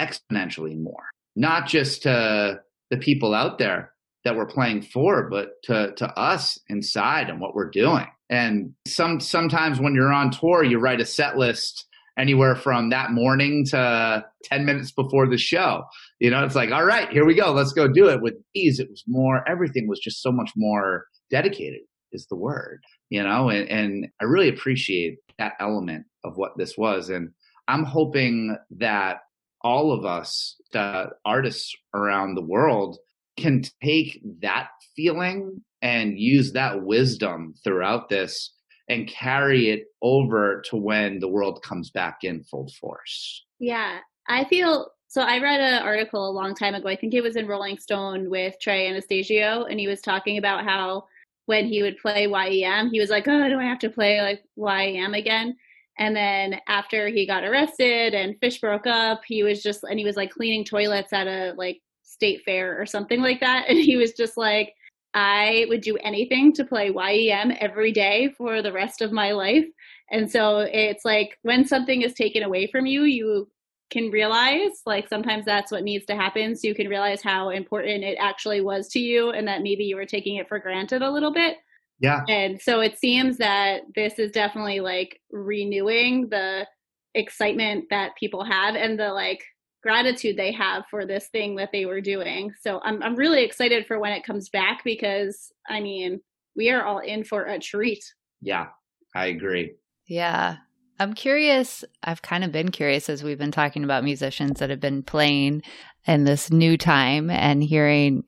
exponentially 0.00 0.78
more, 0.78 1.04
not 1.36 1.66
just 1.66 2.02
to 2.02 2.60
the 2.90 2.96
people 2.96 3.34
out 3.34 3.58
there 3.58 3.92
that 4.24 4.36
we're 4.36 4.46
playing 4.46 4.82
for, 4.82 5.28
but 5.28 5.62
to, 5.64 5.92
to 5.96 6.06
us 6.18 6.58
inside 6.68 7.28
and 7.28 7.40
what 7.40 7.54
we're 7.54 7.70
doing. 7.70 8.06
And 8.30 8.72
some 8.86 9.20
sometimes 9.20 9.80
when 9.80 9.94
you're 9.94 10.12
on 10.12 10.30
tour, 10.30 10.64
you 10.64 10.78
write 10.78 11.00
a 11.00 11.06
set 11.06 11.36
list 11.36 11.86
anywhere 12.18 12.54
from 12.54 12.90
that 12.90 13.10
morning 13.10 13.64
to 13.66 14.24
10 14.44 14.64
minutes 14.64 14.92
before 14.92 15.28
the 15.28 15.38
show. 15.38 15.84
You 16.18 16.30
know, 16.30 16.44
it's 16.44 16.54
like, 16.54 16.70
all 16.70 16.84
right, 16.84 17.10
here 17.10 17.24
we 17.24 17.34
go. 17.34 17.52
Let's 17.52 17.72
go 17.72 17.88
do 17.88 18.08
it. 18.08 18.22
With 18.22 18.34
these, 18.54 18.78
it 18.78 18.88
was 18.90 19.02
more, 19.06 19.48
everything 19.48 19.88
was 19.88 19.98
just 19.98 20.22
so 20.22 20.30
much 20.30 20.50
more 20.56 21.06
dedicated, 21.30 21.80
is 22.12 22.26
the 22.26 22.36
word, 22.36 22.82
you 23.10 23.22
know, 23.22 23.48
and, 23.48 23.68
and 23.68 24.08
I 24.20 24.24
really 24.24 24.48
appreciate 24.48 25.18
that 25.38 25.54
element 25.60 26.06
of 26.24 26.36
what 26.36 26.56
this 26.56 26.76
was. 26.76 27.08
And 27.08 27.30
I'm 27.68 27.84
hoping 27.84 28.56
that 28.78 29.18
all 29.62 29.92
of 29.92 30.04
us, 30.04 30.56
the 30.72 31.10
artists 31.24 31.74
around 31.94 32.34
the 32.34 32.44
world, 32.44 32.98
can 33.36 33.62
take 33.82 34.20
that 34.42 34.68
feeling 34.94 35.62
and 35.80 36.18
use 36.18 36.52
that 36.52 36.82
wisdom 36.82 37.54
throughout 37.64 38.08
this 38.08 38.52
and 38.88 39.08
carry 39.08 39.70
it 39.70 39.84
over 40.02 40.62
to 40.66 40.76
when 40.76 41.18
the 41.18 41.28
world 41.28 41.62
comes 41.62 41.90
back 41.90 42.18
in 42.22 42.44
full 42.44 42.68
force. 42.80 43.44
Yeah, 43.58 43.98
I 44.28 44.44
feel 44.44 44.90
so. 45.08 45.22
I 45.22 45.38
read 45.40 45.60
an 45.60 45.82
article 45.82 46.28
a 46.28 46.32
long 46.32 46.54
time 46.54 46.74
ago. 46.74 46.88
I 46.88 46.96
think 46.96 47.14
it 47.14 47.22
was 47.22 47.36
in 47.36 47.46
Rolling 47.46 47.78
Stone 47.78 48.28
with 48.28 48.54
Trey 48.60 48.88
Anastasio, 48.88 49.64
and 49.64 49.80
he 49.80 49.86
was 49.86 50.00
talking 50.00 50.36
about 50.36 50.64
how 50.64 51.04
when 51.46 51.66
he 51.66 51.82
would 51.82 51.98
play 51.98 52.26
YEM, 52.26 52.90
he 52.90 53.00
was 53.00 53.10
like, 53.10 53.26
"Oh, 53.28 53.48
do 53.48 53.58
I 53.58 53.64
have 53.64 53.78
to 53.80 53.90
play 53.90 54.20
like 54.20 54.44
YEM 54.56 55.14
again?" 55.14 55.56
And 55.98 56.16
then 56.16 56.60
after 56.68 57.08
he 57.08 57.26
got 57.26 57.44
arrested 57.44 58.14
and 58.14 58.38
Phish 58.40 58.60
broke 58.60 58.86
up, 58.86 59.22
he 59.26 59.42
was 59.42 59.62
just 59.62 59.84
and 59.84 59.98
he 59.98 60.04
was 60.04 60.16
like 60.16 60.30
cleaning 60.30 60.64
toilets 60.64 61.12
at 61.12 61.26
a 61.26 61.54
like 61.56 61.80
state 62.02 62.42
fair 62.44 62.80
or 62.80 62.86
something 62.86 63.20
like 63.20 63.40
that, 63.40 63.66
and 63.68 63.78
he 63.78 63.96
was 63.96 64.12
just 64.12 64.36
like 64.36 64.74
I 65.14 65.66
would 65.68 65.82
do 65.82 65.96
anything 65.98 66.52
to 66.54 66.64
play 66.64 66.90
YEM 66.90 67.52
every 67.60 67.92
day 67.92 68.30
for 68.38 68.62
the 68.62 68.72
rest 68.72 69.02
of 69.02 69.12
my 69.12 69.32
life. 69.32 69.66
And 70.10 70.30
so 70.30 70.60
it's 70.60 71.04
like 71.04 71.38
when 71.42 71.66
something 71.66 72.02
is 72.02 72.14
taken 72.14 72.42
away 72.42 72.66
from 72.66 72.86
you, 72.86 73.02
you 73.04 73.48
can 73.92 74.10
realize 74.10 74.80
like 74.86 75.08
sometimes 75.08 75.44
that's 75.44 75.70
what 75.70 75.84
needs 75.84 76.06
to 76.06 76.16
happen 76.16 76.56
so 76.56 76.66
you 76.66 76.74
can 76.74 76.88
realize 76.88 77.22
how 77.22 77.50
important 77.50 78.02
it 78.02 78.16
actually 78.18 78.60
was 78.60 78.88
to 78.88 78.98
you 78.98 79.30
and 79.30 79.46
that 79.46 79.62
maybe 79.62 79.84
you 79.84 79.94
were 79.94 80.06
taking 80.06 80.36
it 80.36 80.48
for 80.48 80.58
granted 80.58 81.02
a 81.02 81.10
little 81.10 81.32
bit. 81.32 81.58
Yeah. 82.00 82.22
And 82.28 82.60
so 82.60 82.80
it 82.80 82.98
seems 82.98 83.36
that 83.36 83.82
this 83.94 84.18
is 84.18 84.32
definitely 84.32 84.80
like 84.80 85.20
renewing 85.30 86.28
the 86.30 86.66
excitement 87.14 87.84
that 87.90 88.16
people 88.18 88.42
have 88.44 88.74
and 88.74 88.98
the 88.98 89.12
like 89.12 89.44
gratitude 89.82 90.36
they 90.36 90.52
have 90.52 90.84
for 90.90 91.06
this 91.06 91.28
thing 91.28 91.54
that 91.56 91.70
they 91.72 91.84
were 91.84 92.00
doing. 92.00 92.52
So 92.60 92.80
I'm 92.82 93.02
I'm 93.02 93.14
really 93.14 93.44
excited 93.44 93.86
for 93.86 93.98
when 93.98 94.12
it 94.12 94.24
comes 94.24 94.48
back 94.48 94.82
because 94.84 95.52
I 95.68 95.80
mean, 95.80 96.20
we 96.56 96.70
are 96.70 96.84
all 96.84 96.98
in 96.98 97.24
for 97.24 97.44
a 97.44 97.58
treat. 97.58 98.04
Yeah, 98.40 98.68
I 99.14 99.26
agree. 99.26 99.74
Yeah. 100.08 100.56
I'm 100.98 101.14
curious. 101.14 101.84
I've 102.02 102.22
kind 102.22 102.44
of 102.44 102.52
been 102.52 102.70
curious 102.70 103.08
as 103.08 103.22
we've 103.22 103.38
been 103.38 103.52
talking 103.52 103.84
about 103.84 104.04
musicians 104.04 104.60
that 104.60 104.70
have 104.70 104.80
been 104.80 105.02
playing 105.02 105.62
in 106.06 106.24
this 106.24 106.50
new 106.50 106.76
time 106.76 107.30
and 107.30 107.62
hearing, 107.62 108.24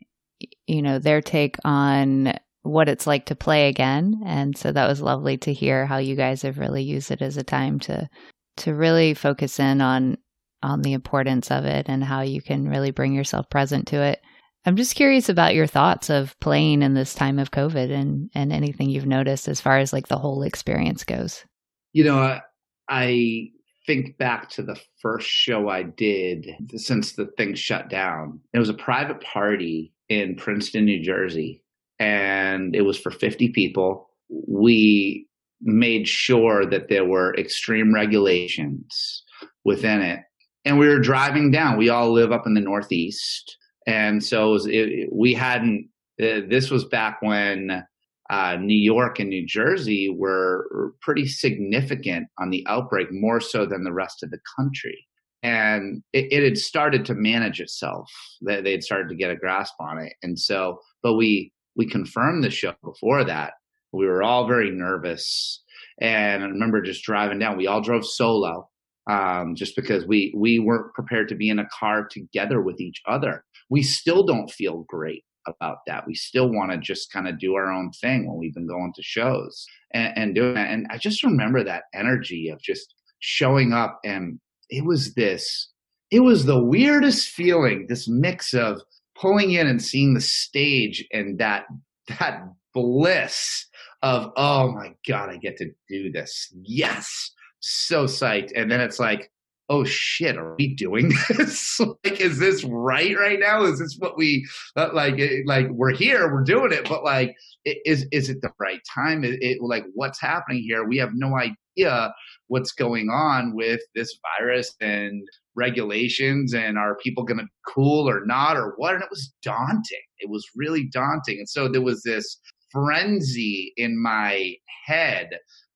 you 0.67 0.83
know, 0.83 0.99
their 0.99 1.21
take 1.21 1.57
on 1.65 2.35
what 2.63 2.89
it's 2.89 3.07
like 3.07 3.27
to 3.27 3.37
play 3.37 3.69
again. 3.69 4.23
And 4.25 4.57
so 4.57 4.73
that 4.73 4.89
was 4.89 5.01
lovely 5.01 5.37
to 5.39 5.53
hear 5.53 5.87
how 5.87 5.99
you 5.99 6.17
guys 6.17 6.43
have 6.43 6.59
really 6.59 6.83
used 6.83 7.11
it 7.11 7.23
as 7.23 7.37
a 7.37 7.45
time 7.45 7.79
to 7.81 8.09
to 8.57 8.75
really 8.75 9.15
focus 9.15 9.59
in 9.59 9.81
on 9.81 10.17
on 10.63 10.81
the 10.83 10.95
importance 10.95 11.51
of 11.51 11.67
it 11.67 11.87
and 11.89 12.03
how 12.03 12.23
you 12.23 12.41
can 12.41 12.69
really 12.69 12.91
bring 12.91 13.13
yourself 13.13 13.51
present 13.51 13.87
to 13.89 14.01
it. 14.01 14.21
I'm 14.65 14.77
just 14.77 14.95
curious 14.95 15.29
about 15.29 15.55
your 15.55 15.67
thoughts 15.67 16.09
of 16.09 16.39
playing 16.41 16.81
in 16.81 16.95
this 16.95 17.15
time 17.15 17.39
of 17.39 17.51
COVID 17.51 17.93
and, 17.93 18.31
and 18.35 18.51
anything 18.51 18.89
you've 18.89 19.05
noticed 19.05 19.47
as 19.47 19.61
far 19.61 19.77
as 19.77 19.93
like 19.93 20.09
the 20.09 20.19
whole 20.19 20.43
experience 20.43 21.05
goes. 21.05 21.45
You 21.93 22.05
know, 22.05 22.19
I, 22.19 22.41
I 22.89 23.51
think 23.87 24.17
back 24.19 24.49
to 24.51 24.63
the 24.63 24.81
first 25.01 25.29
show 25.29 25.69
I 25.69 25.83
did 25.83 26.49
since 26.77 27.13
the 27.13 27.27
thing 27.37 27.55
shut 27.55 27.89
down. 27.89 28.41
It 28.53 28.59
was 28.59 28.71
a 28.71 28.75
private 28.75 29.21
party 29.21 29.93
in 30.09 30.37
Princeton, 30.37 30.85
New 30.85 31.03
Jersey, 31.03 31.63
and 31.99 32.75
it 32.75 32.83
was 32.83 32.99
for 32.99 33.11
50 33.11 33.51
people. 33.51 34.09
We 34.29 35.29
made 35.61 36.09
sure 36.09 36.67
that 36.67 36.89
there 36.89 37.05
were 37.05 37.35
extreme 37.37 37.95
regulations 37.95 39.23
within 39.65 40.01
it 40.03 40.21
and 40.65 40.79
we 40.79 40.89
were 40.89 40.99
driving 40.99 41.51
down. 41.51 41.77
We 41.77 41.91
all 41.91 42.13
live 42.13 42.33
up 42.33 42.47
in 42.47 42.55
the 42.55 42.61
Northeast, 42.61 43.57
and 43.87 44.25
so 44.25 44.49
it 44.49 44.53
was, 44.53 44.67
it, 44.67 45.09
we 45.13 45.35
hadn't. 45.35 45.89
Uh, 46.21 46.47
this 46.49 46.71
was 46.71 46.85
back 46.85 47.21
when 47.21 47.85
uh, 48.31 48.57
New 48.61 48.79
York 48.79 49.19
and 49.19 49.29
New 49.29 49.47
Jersey 49.47 50.09
were 50.09 50.95
pretty 51.03 51.27
significant 51.27 52.29
on 52.39 52.51
the 52.51 52.65
outbreak, 52.67 53.09
more 53.11 53.41
so 53.41 53.67
than 53.67 53.85
the 53.85 53.93
rest 53.93 54.23
of 54.23 54.31
the 54.31 54.41
country. 54.57 55.07
And 55.43 56.03
it, 56.15 56.33
it 56.33 56.43
had 56.43 56.57
started 56.57 57.05
to 57.07 57.15
manage 57.15 57.61
itself. 57.61 58.11
They, 58.47 58.63
they 58.63 58.73
had 58.73 58.83
started 58.83 59.11
to 59.11 59.15
get 59.15 59.31
a 59.31 59.37
grasp 59.37 59.75
on 59.79 59.99
it, 59.99 60.15
and 60.23 60.39
so, 60.39 60.79
but 61.03 61.15
we 61.15 61.53
we 61.77 61.87
confirmed 61.89 62.45
the 62.45 62.51
show 62.51 62.75
before 62.83 63.25
that. 63.25 63.55
We 63.93 64.07
were 64.07 64.23
all 64.23 64.49
very 64.49 64.71
nervous, 64.71 65.63
and 66.01 66.43
I 66.43 66.47
remember 66.47 66.81
just 66.81 67.05
driving 67.05 67.39
down. 67.39 67.59
We 67.59 67.67
all 67.67 67.83
drove 67.83 68.07
solo 68.07 68.71
um, 69.11 69.55
just 69.55 69.77
because 69.77 70.07
we 70.07 70.33
we 70.35 70.59
weren't 70.59 70.95
prepared 70.95 71.29
to 71.29 71.35
be 71.35 71.51
in 71.51 71.59
a 71.59 71.69
car 71.79 72.09
together 72.11 72.63
with 72.63 72.81
each 72.81 73.03
other. 73.07 73.45
We 73.69 73.83
still 73.83 74.25
don't 74.25 74.51
feel 74.51 74.87
great 74.89 75.25
about 75.47 75.79
that. 75.87 76.07
We 76.07 76.15
still 76.15 76.51
want 76.51 76.73
to 76.73 76.79
just 76.79 77.13
kind 77.13 77.29
of 77.29 77.39
do 77.39 77.55
our 77.55 77.71
own 77.71 77.91
thing 77.93 78.27
when 78.27 78.39
we've 78.39 78.55
been 78.55 78.67
going 78.67 78.93
to 78.95 79.03
shows 79.03 79.67
and, 79.93 80.13
and 80.17 80.35
doing 80.35 80.55
that. 80.55 80.71
And 80.71 80.87
I 80.91 80.99
just 80.99 81.23
remember 81.23 81.65
that 81.65 81.85
energy 81.95 82.49
of 82.49 82.61
just 82.61 82.95
showing 83.21 83.73
up, 83.73 83.99
and 84.05 84.39
it 84.71 84.85
was 84.85 85.15
this. 85.15 85.71
It 86.11 86.21
was 86.21 86.45
the 86.45 86.63
weirdest 86.63 87.29
feeling. 87.29 87.87
This 87.89 88.09
mix 88.09 88.55
of 88.55 88.81
pulling 89.19 89.53
in 89.53 89.67
and 89.67 89.83
seeing 89.83 90.15
the 90.15 90.21
stage 90.21 91.07
and 91.13 91.39
that 91.39 91.65
that 92.19 92.43
bliss 92.73 93.67
of 94.03 94.31
oh 94.37 94.73
my 94.73 94.95
god, 95.09 95.31
I 95.31 95.37
get 95.37 95.57
to 95.59 95.71
do 95.89 96.13
this. 96.13 96.53
Yes 96.63 97.31
so 97.65 98.05
psyched. 98.05 98.53
And 98.55 98.71
then 98.71 98.81
it's 98.81 98.99
like, 98.99 99.31
oh 99.69 99.85
shit, 99.85 100.37
are 100.37 100.55
we 100.59 100.75
doing 100.75 101.13
this? 101.29 101.81
like, 101.81 102.21
is 102.21 102.39
this 102.39 102.65
right 102.65 103.17
right 103.19 103.41
now? 103.41 103.63
Is 103.65 103.79
this 103.79 103.97
what 103.99 104.17
we 104.17 104.47
uh, 104.77 104.91
like? 104.93 105.21
Like, 105.47 105.69
we're 105.71 105.95
here, 105.95 106.33
we're 106.33 106.45
doing 106.45 106.73
it, 106.73 106.89
but 106.89 107.05
like, 107.05 107.35
is 107.65 108.07
is 108.13 108.29
it 108.29 108.41
the 108.43 108.51
right 108.59 108.81
time? 108.95 109.25
It, 109.25 109.39
it 109.41 109.59
like, 109.61 109.85
what's 109.95 110.21
happening 110.21 110.63
here? 110.63 110.85
We 110.85 110.99
have 110.99 111.11
no 111.15 111.37
idea 111.37 112.13
what's 112.49 112.73
going 112.73 113.09
on 113.09 113.55
with 113.55 113.81
this 113.95 114.19
virus 114.39 114.75
and 114.81 115.27
regulations 115.57 116.53
and 116.55 116.77
are 116.79 116.97
people 116.97 117.25
going 117.25 117.39
to 117.39 117.47
cool 117.67 118.09
or 118.09 118.25
not 118.27 118.57
or 118.57 118.75
what 118.77 118.95
and 118.95 119.03
it 119.03 119.11
was 119.11 119.33
daunting 119.43 120.03
it 120.19 120.29
was 120.29 120.45
really 120.57 120.89
daunting 120.93 121.39
and 121.39 121.49
so 121.49 121.69
there 121.69 121.81
was 121.81 122.03
this 122.03 122.41
frenzy 122.71 123.73
in 123.77 124.01
my 124.01 124.53
head 124.85 125.31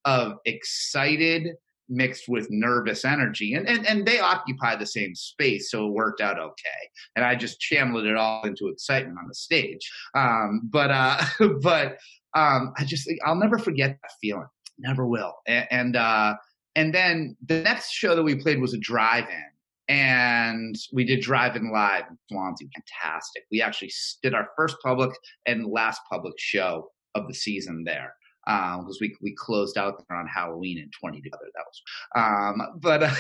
of 0.05 0.33
excited 0.45 1.49
mixed 1.89 2.29
with 2.29 2.51
nervous 2.51 3.05
energy 3.05 3.55
and, 3.55 3.67
and 3.69 3.87
and 3.87 4.07
they 4.07 4.21
occupy 4.21 4.77
the 4.77 4.87
same 4.87 5.15
space 5.15 5.71
so 5.71 5.87
it 5.87 5.93
worked 5.93 6.21
out 6.21 6.39
okay 6.39 6.91
and 7.17 7.25
i 7.25 7.35
just 7.35 7.61
channeled 7.61 8.05
it 8.05 8.17
all 8.17 8.43
into 8.45 8.69
excitement 8.69 9.17
on 9.21 9.27
the 9.27 9.35
stage 9.35 9.91
um, 10.15 10.61
but 10.65 10.91
uh 10.91 11.23
but 11.63 11.99
um 12.35 12.73
i 12.77 12.85
just 12.85 13.11
i'll 13.25 13.35
never 13.35 13.59
forget 13.59 13.99
that 14.03 14.13
feeling 14.21 14.47
never 14.79 15.07
will 15.07 15.35
and, 15.47 15.67
and 15.71 15.97
uh 15.97 16.35
and 16.77 16.95
then 16.95 17.37
the 17.45 17.61
next 17.63 17.91
show 17.91 18.15
that 18.15 18.23
we 18.23 18.37
played 18.37 18.61
was 18.61 18.75
a 18.75 18.79
drive-in 18.79 19.45
and 19.89 20.77
we 20.93 21.05
did 21.05 21.21
drive-in 21.21 21.73
live 21.73 22.05
in 22.11 22.19
Swansea. 22.31 22.69
Fantastic. 22.75 23.45
We 23.51 23.63
actually 23.63 23.91
did 24.23 24.35
our 24.35 24.49
first 24.57 24.77
public 24.83 25.11
and 25.47 25.67
last 25.67 26.01
public 26.11 26.35
show 26.37 26.91
of 27.15 27.27
the 27.27 27.35
season 27.35 27.85
there. 27.85 28.15
Because 28.49 28.97
um, 28.97 28.99
we 29.01 29.15
we 29.21 29.35
closed 29.35 29.77
out 29.77 30.03
there 30.09 30.17
on 30.17 30.27
Halloween 30.27 30.79
in 30.79 30.91
20 30.99 31.21
together. 31.21 31.45
That 31.55 31.65
was, 31.67 31.83
um, 32.17 32.81
but 32.81 33.03
uh, 33.03 33.15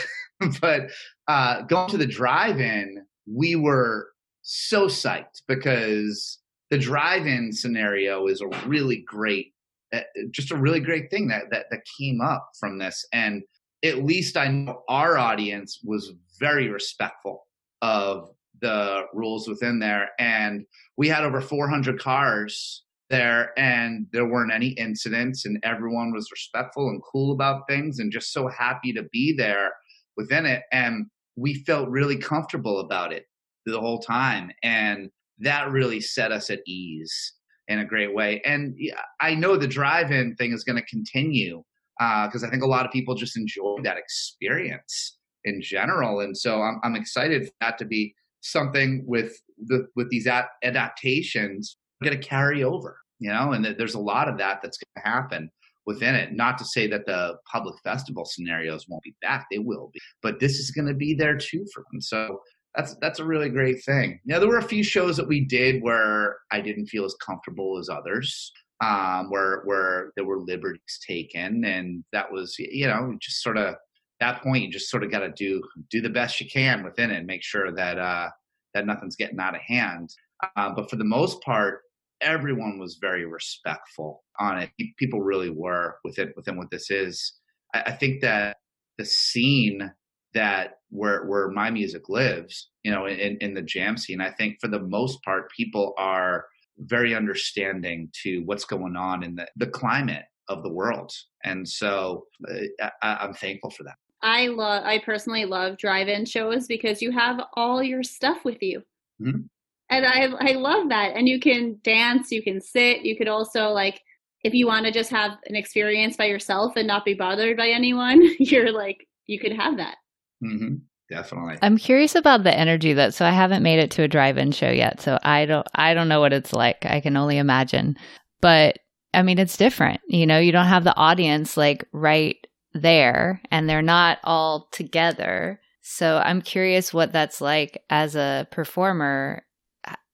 but 0.60 0.90
uh, 1.26 1.62
going 1.62 1.90
to 1.90 1.98
the 1.98 2.06
drive-in, 2.06 3.04
we 3.26 3.54
were 3.54 4.08
so 4.40 4.86
psyched 4.86 5.42
because 5.46 6.38
the 6.70 6.78
drive-in 6.78 7.52
scenario 7.52 8.26
is 8.26 8.40
a 8.40 8.48
really 8.66 9.04
great, 9.06 9.52
uh, 9.92 10.00
just 10.30 10.50
a 10.50 10.56
really 10.56 10.80
great 10.80 11.10
thing 11.10 11.28
that 11.28 11.50
that 11.50 11.66
that 11.70 11.80
came 11.98 12.22
up 12.22 12.48
from 12.58 12.78
this, 12.78 13.06
and 13.12 13.42
at 13.84 14.04
least 14.04 14.38
I 14.38 14.48
know 14.48 14.82
our 14.88 15.18
audience 15.18 15.80
was 15.84 16.14
very 16.40 16.68
respectful 16.68 17.46
of 17.82 18.30
the 18.62 19.02
rules 19.12 19.46
within 19.46 19.78
there, 19.78 20.08
and 20.18 20.64
we 20.96 21.06
had 21.06 21.24
over 21.24 21.42
400 21.42 22.00
cars 22.00 22.82
there 23.10 23.58
and 23.58 24.06
there 24.12 24.26
weren't 24.26 24.52
any 24.52 24.68
incidents 24.70 25.46
and 25.46 25.58
everyone 25.62 26.12
was 26.12 26.30
respectful 26.30 26.88
and 26.88 27.02
cool 27.02 27.32
about 27.32 27.66
things 27.68 27.98
and 27.98 28.12
just 28.12 28.32
so 28.32 28.48
happy 28.48 28.92
to 28.92 29.04
be 29.12 29.34
there 29.36 29.72
within 30.16 30.44
it. 30.46 30.62
And 30.72 31.06
we 31.36 31.54
felt 31.64 31.88
really 31.88 32.16
comfortable 32.16 32.80
about 32.80 33.12
it 33.12 33.26
the 33.64 33.80
whole 33.80 34.00
time. 34.00 34.50
And 34.62 35.10
that 35.38 35.70
really 35.70 36.00
set 36.00 36.32
us 36.32 36.50
at 36.50 36.60
ease 36.66 37.34
in 37.68 37.78
a 37.78 37.84
great 37.84 38.14
way. 38.14 38.40
And 38.44 38.76
i 39.20 39.34
know 39.34 39.56
the 39.56 39.68
drive-in 39.68 40.34
thing 40.36 40.52
is 40.52 40.64
going 40.64 40.76
to 40.76 40.86
continue 40.86 41.62
because 41.98 42.42
uh, 42.42 42.46
i 42.46 42.50
think 42.50 42.62
a 42.62 42.66
lot 42.66 42.86
of 42.86 42.92
people 42.92 43.14
just 43.14 43.36
enjoy 43.36 43.76
that 43.82 43.98
experience 43.98 45.18
in 45.44 45.60
general. 45.62 46.20
And 46.20 46.36
so 46.36 46.62
i'm, 46.62 46.80
I'm 46.82 46.96
excited 46.96 47.46
for 47.46 47.52
that 47.60 47.78
to 47.78 47.84
be 47.84 48.14
something 48.40 49.04
with 49.06 49.40
the 49.66 49.86
with 49.96 50.08
these 50.10 50.26
adaptations 50.62 51.76
going 52.02 52.18
to 52.18 52.26
carry 52.28 52.64
over, 52.64 52.98
you 53.18 53.30
know, 53.30 53.52
and 53.52 53.64
there's 53.64 53.94
a 53.94 54.00
lot 54.00 54.28
of 54.28 54.38
that 54.38 54.60
that's 54.62 54.78
going 54.78 55.04
to 55.04 55.10
happen 55.10 55.50
within 55.86 56.14
it. 56.14 56.32
Not 56.32 56.58
to 56.58 56.64
say 56.64 56.86
that 56.88 57.06
the 57.06 57.36
public 57.50 57.74
festival 57.82 58.24
scenarios 58.24 58.86
won't 58.88 59.02
be 59.02 59.16
back; 59.22 59.46
they 59.50 59.58
will 59.58 59.90
be, 59.92 60.00
but 60.22 60.40
this 60.40 60.58
is 60.58 60.70
going 60.70 60.88
to 60.88 60.94
be 60.94 61.14
there 61.14 61.36
too 61.36 61.66
for 61.74 61.84
them. 61.90 62.00
So 62.00 62.40
that's 62.74 62.94
that's 63.00 63.18
a 63.18 63.24
really 63.24 63.48
great 63.48 63.82
thing. 63.84 64.20
Now 64.24 64.38
there 64.38 64.48
were 64.48 64.58
a 64.58 64.62
few 64.62 64.84
shows 64.84 65.16
that 65.16 65.26
we 65.26 65.44
did 65.44 65.82
where 65.82 66.36
I 66.52 66.60
didn't 66.60 66.86
feel 66.86 67.04
as 67.04 67.14
comfortable 67.14 67.78
as 67.78 67.88
others, 67.88 68.52
um, 68.80 69.30
where 69.30 69.62
where 69.64 70.12
there 70.14 70.24
were 70.24 70.40
liberties 70.40 71.00
taken, 71.06 71.64
and 71.64 72.04
that 72.12 72.30
was 72.30 72.54
you 72.58 72.86
know 72.86 73.16
just 73.20 73.42
sort 73.42 73.56
of 73.56 73.74
that 74.20 74.42
point 74.42 74.64
you 74.64 74.70
just 74.70 74.90
sort 74.90 75.04
of 75.04 75.10
got 75.10 75.20
to 75.20 75.30
do 75.30 75.62
do 75.90 76.00
the 76.00 76.10
best 76.10 76.40
you 76.40 76.48
can 76.48 76.84
within 76.84 77.10
it, 77.10 77.16
and 77.16 77.26
make 77.26 77.42
sure 77.42 77.72
that 77.72 77.98
uh, 77.98 78.28
that 78.74 78.86
nothing's 78.86 79.16
getting 79.16 79.40
out 79.40 79.54
of 79.54 79.60
hand. 79.62 80.10
Uh, 80.56 80.70
but 80.70 80.88
for 80.88 80.96
the 80.96 81.04
most 81.04 81.40
part, 81.42 81.80
everyone 82.20 82.78
was 82.78 82.98
very 83.00 83.24
respectful 83.24 84.24
on 84.38 84.58
it. 84.58 84.70
People 84.96 85.20
really 85.20 85.50
were 85.50 85.96
with 86.04 86.18
it 86.18 86.32
within 86.36 86.56
what 86.56 86.70
this 86.70 86.90
is. 86.90 87.34
I, 87.74 87.82
I 87.86 87.92
think 87.92 88.20
that 88.22 88.56
the 88.96 89.04
scene 89.04 89.92
that 90.34 90.74
where 90.90 91.24
where 91.26 91.48
my 91.50 91.70
music 91.70 92.08
lives, 92.08 92.70
you 92.82 92.90
know, 92.90 93.06
in, 93.06 93.38
in 93.40 93.54
the 93.54 93.62
jam 93.62 93.96
scene, 93.96 94.20
I 94.20 94.30
think 94.30 94.58
for 94.60 94.68
the 94.68 94.80
most 94.80 95.22
part, 95.22 95.50
people 95.56 95.94
are 95.98 96.46
very 96.78 97.14
understanding 97.14 98.10
to 98.22 98.42
what's 98.44 98.64
going 98.64 98.96
on 98.96 99.22
in 99.22 99.34
the, 99.34 99.48
the 99.56 99.66
climate 99.66 100.24
of 100.48 100.62
the 100.62 100.72
world. 100.72 101.12
And 101.44 101.68
so 101.68 102.26
uh, 102.48 102.88
I, 103.02 103.16
I'm 103.20 103.34
thankful 103.34 103.70
for 103.70 103.82
that. 103.84 103.96
I 104.22 104.46
love, 104.46 104.84
I 104.84 105.00
personally 105.00 105.44
love 105.44 105.76
drive-in 105.76 106.24
shows 106.24 106.66
because 106.66 107.02
you 107.02 107.10
have 107.12 107.40
all 107.54 107.82
your 107.82 108.02
stuff 108.02 108.44
with 108.44 108.62
you. 108.62 108.82
Mm-hmm 109.20 109.46
and 109.90 110.06
I 110.06 110.26
I 110.40 110.52
love 110.52 110.88
that. 110.90 111.16
And 111.16 111.28
you 111.28 111.40
can 111.40 111.78
dance, 111.82 112.30
you 112.30 112.42
can 112.42 112.60
sit, 112.60 113.02
you 113.02 113.16
could 113.16 113.28
also 113.28 113.68
like 113.68 114.00
if 114.44 114.54
you 114.54 114.66
want 114.66 114.86
to 114.86 114.92
just 114.92 115.10
have 115.10 115.32
an 115.46 115.56
experience 115.56 116.16
by 116.16 116.26
yourself 116.26 116.74
and 116.76 116.86
not 116.86 117.04
be 117.04 117.14
bothered 117.14 117.56
by 117.56 117.68
anyone, 117.68 118.20
you're 118.38 118.72
like 118.72 119.06
you 119.26 119.38
could 119.38 119.52
have 119.52 119.76
that. 119.76 119.96
Mm-hmm. 120.42 120.76
Definitely. 121.10 121.56
I'm 121.62 121.78
curious 121.78 122.14
about 122.14 122.44
the 122.44 122.54
energy 122.54 122.92
that 122.92 123.14
so 123.14 123.24
I 123.24 123.30
haven't 123.30 123.62
made 123.62 123.78
it 123.78 123.90
to 123.92 124.02
a 124.02 124.08
drive-in 124.08 124.52
show 124.52 124.70
yet, 124.70 125.00
so 125.00 125.18
I 125.22 125.46
don't 125.46 125.66
I 125.74 125.94
don't 125.94 126.08
know 126.08 126.20
what 126.20 126.34
it's 126.34 126.52
like. 126.52 126.84
I 126.84 127.00
can 127.00 127.16
only 127.16 127.38
imagine. 127.38 127.96
But 128.40 128.78
I 129.14 129.22
mean, 129.22 129.38
it's 129.38 129.56
different. 129.56 130.00
You 130.06 130.26
know, 130.26 130.38
you 130.38 130.52
don't 130.52 130.66
have 130.66 130.84
the 130.84 130.96
audience 130.96 131.56
like 131.56 131.84
right 131.92 132.36
there 132.74 133.40
and 133.50 133.68
they're 133.68 133.82
not 133.82 134.18
all 134.22 134.68
together. 134.70 135.60
So 135.80 136.18
I'm 136.18 136.42
curious 136.42 136.92
what 136.92 137.12
that's 137.12 137.40
like 137.40 137.82
as 137.88 138.14
a 138.14 138.46
performer 138.50 139.42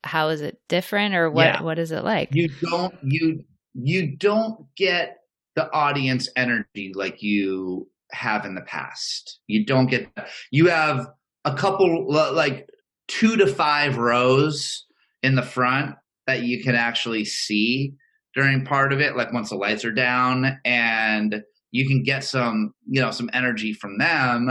how 0.05 0.29
is 0.29 0.41
it 0.41 0.59
different 0.69 1.15
or 1.15 1.31
what 1.31 1.47
yeah. 1.47 1.63
what 1.63 1.79
is 1.79 1.91
it 1.91 2.05
like? 2.05 2.29
You 2.33 2.49
don't 2.61 2.95
you 3.03 3.45
you 3.75 4.17
don't 4.17 4.67
get 4.77 5.19
the 5.57 5.71
audience 5.73 6.29
energy 6.37 6.93
like 6.95 7.23
you 7.23 7.89
have 8.13 8.45
in 8.45 8.55
the 8.55 8.63
past. 8.63 9.41
You 9.47 9.65
don't 9.65 9.87
get 9.87 10.09
you 10.51 10.69
have 10.69 11.09
a 11.45 11.55
couple 11.55 12.07
like 12.11 12.69
two 13.09 13.37
to 13.37 13.47
five 13.47 13.99
rows 13.99 14.85
in 15.23 15.35
the 15.35 15.43
front 15.43 15.97
that 16.27 16.43
you 16.43 16.63
can 16.63 16.75
actually 16.75 17.25
see 17.25 17.95
during 18.35 18.65
part 18.65 18.93
of 18.93 19.01
it 19.01 19.17
like 19.17 19.33
once 19.33 19.51
the 19.51 19.57
lights 19.57 19.85
are 19.85 19.93
down 19.93 20.59
and 20.65 21.43
you 21.71 21.87
can 21.87 22.03
get 22.03 22.25
some 22.25 22.73
you 22.89 23.01
know 23.01 23.11
some 23.11 23.31
energy 23.33 23.73
from 23.73 23.99
them 23.99 24.51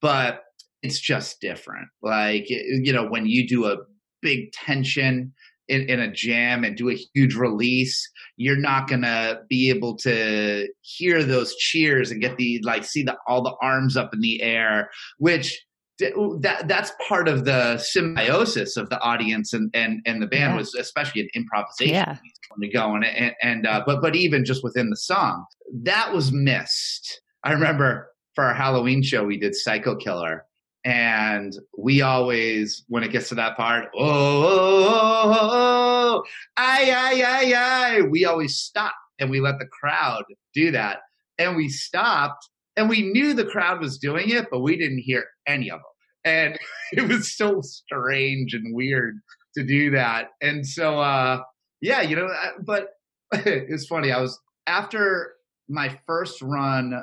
but 0.00 0.44
it's 0.84 1.00
just 1.00 1.40
different. 1.40 1.88
Like 2.02 2.44
you 2.48 2.92
know 2.92 3.06
when 3.08 3.26
you 3.26 3.48
do 3.48 3.64
a 3.64 3.78
big 4.24 4.50
tension 4.52 5.32
in, 5.68 5.82
in 5.88 6.00
a 6.00 6.10
jam 6.10 6.64
and 6.64 6.76
do 6.76 6.90
a 6.90 6.98
huge 7.14 7.34
release, 7.36 8.10
you're 8.36 8.56
not 8.56 8.88
gonna 8.88 9.40
be 9.48 9.70
able 9.70 9.96
to 9.98 10.68
hear 10.80 11.22
those 11.22 11.54
cheers 11.56 12.10
and 12.10 12.20
get 12.20 12.36
the 12.36 12.60
like 12.64 12.84
see 12.84 13.02
the 13.02 13.16
all 13.28 13.42
the 13.42 13.54
arms 13.62 13.96
up 13.96 14.12
in 14.12 14.20
the 14.20 14.42
air, 14.42 14.90
which 15.18 15.64
that 15.98 16.64
that's 16.66 16.92
part 17.06 17.28
of 17.28 17.44
the 17.44 17.78
symbiosis 17.78 18.76
of 18.76 18.90
the 18.90 19.00
audience 19.00 19.52
and 19.52 19.70
and, 19.74 20.00
and 20.06 20.20
the 20.20 20.26
band 20.26 20.52
yeah. 20.52 20.56
was 20.56 20.74
especially 20.74 21.20
an 21.20 21.28
improvisation 21.34 21.94
yeah. 21.94 22.16
to 22.60 22.68
go 22.68 22.94
and 22.94 23.04
and, 23.04 23.34
and 23.42 23.66
uh, 23.66 23.82
but 23.86 24.00
but 24.02 24.16
even 24.16 24.44
just 24.44 24.64
within 24.64 24.90
the 24.90 24.96
song 24.96 25.44
that 25.82 26.12
was 26.12 26.32
missed. 26.32 27.20
I 27.44 27.52
remember 27.52 28.10
for 28.34 28.44
our 28.44 28.54
Halloween 28.54 29.02
show 29.02 29.24
we 29.24 29.38
did 29.38 29.54
Psycho 29.54 29.96
Killer 29.96 30.44
and 30.84 31.56
we 31.78 32.02
always, 32.02 32.84
when 32.88 33.02
it 33.02 33.10
gets 33.10 33.30
to 33.30 33.34
that 33.36 33.56
part, 33.56 33.88
oh, 33.94 34.00
oh, 34.02 35.32
oh, 35.32 35.50
oh, 35.52 36.22
ay, 36.58 36.92
ay, 36.94 37.22
ay, 37.26 37.54
ay, 37.56 38.02
we 38.02 38.26
always 38.26 38.58
stop 38.58 38.94
and 39.18 39.30
we 39.30 39.40
let 39.40 39.58
the 39.58 39.66
crowd 39.66 40.24
do 40.52 40.70
that. 40.72 40.98
And 41.38 41.56
we 41.56 41.68
stopped 41.68 42.48
and 42.76 42.88
we 42.88 43.02
knew 43.02 43.32
the 43.32 43.46
crowd 43.46 43.80
was 43.80 43.98
doing 43.98 44.28
it, 44.30 44.48
but 44.50 44.60
we 44.60 44.76
didn't 44.76 44.98
hear 44.98 45.24
any 45.46 45.70
of 45.70 45.78
them. 45.78 45.84
And 46.24 46.58
it 46.92 47.08
was 47.08 47.34
so 47.34 47.62
strange 47.62 48.52
and 48.52 48.74
weird 48.74 49.18
to 49.56 49.64
do 49.64 49.90
that. 49.92 50.28
And 50.42 50.66
so, 50.66 50.98
uh, 50.98 51.40
yeah, 51.80 52.02
you 52.02 52.16
know, 52.16 52.28
but 52.64 52.88
it's 53.32 53.86
funny. 53.86 54.12
I 54.12 54.20
was 54.20 54.38
after 54.66 55.32
my 55.68 55.98
first 56.06 56.42
run 56.42 57.02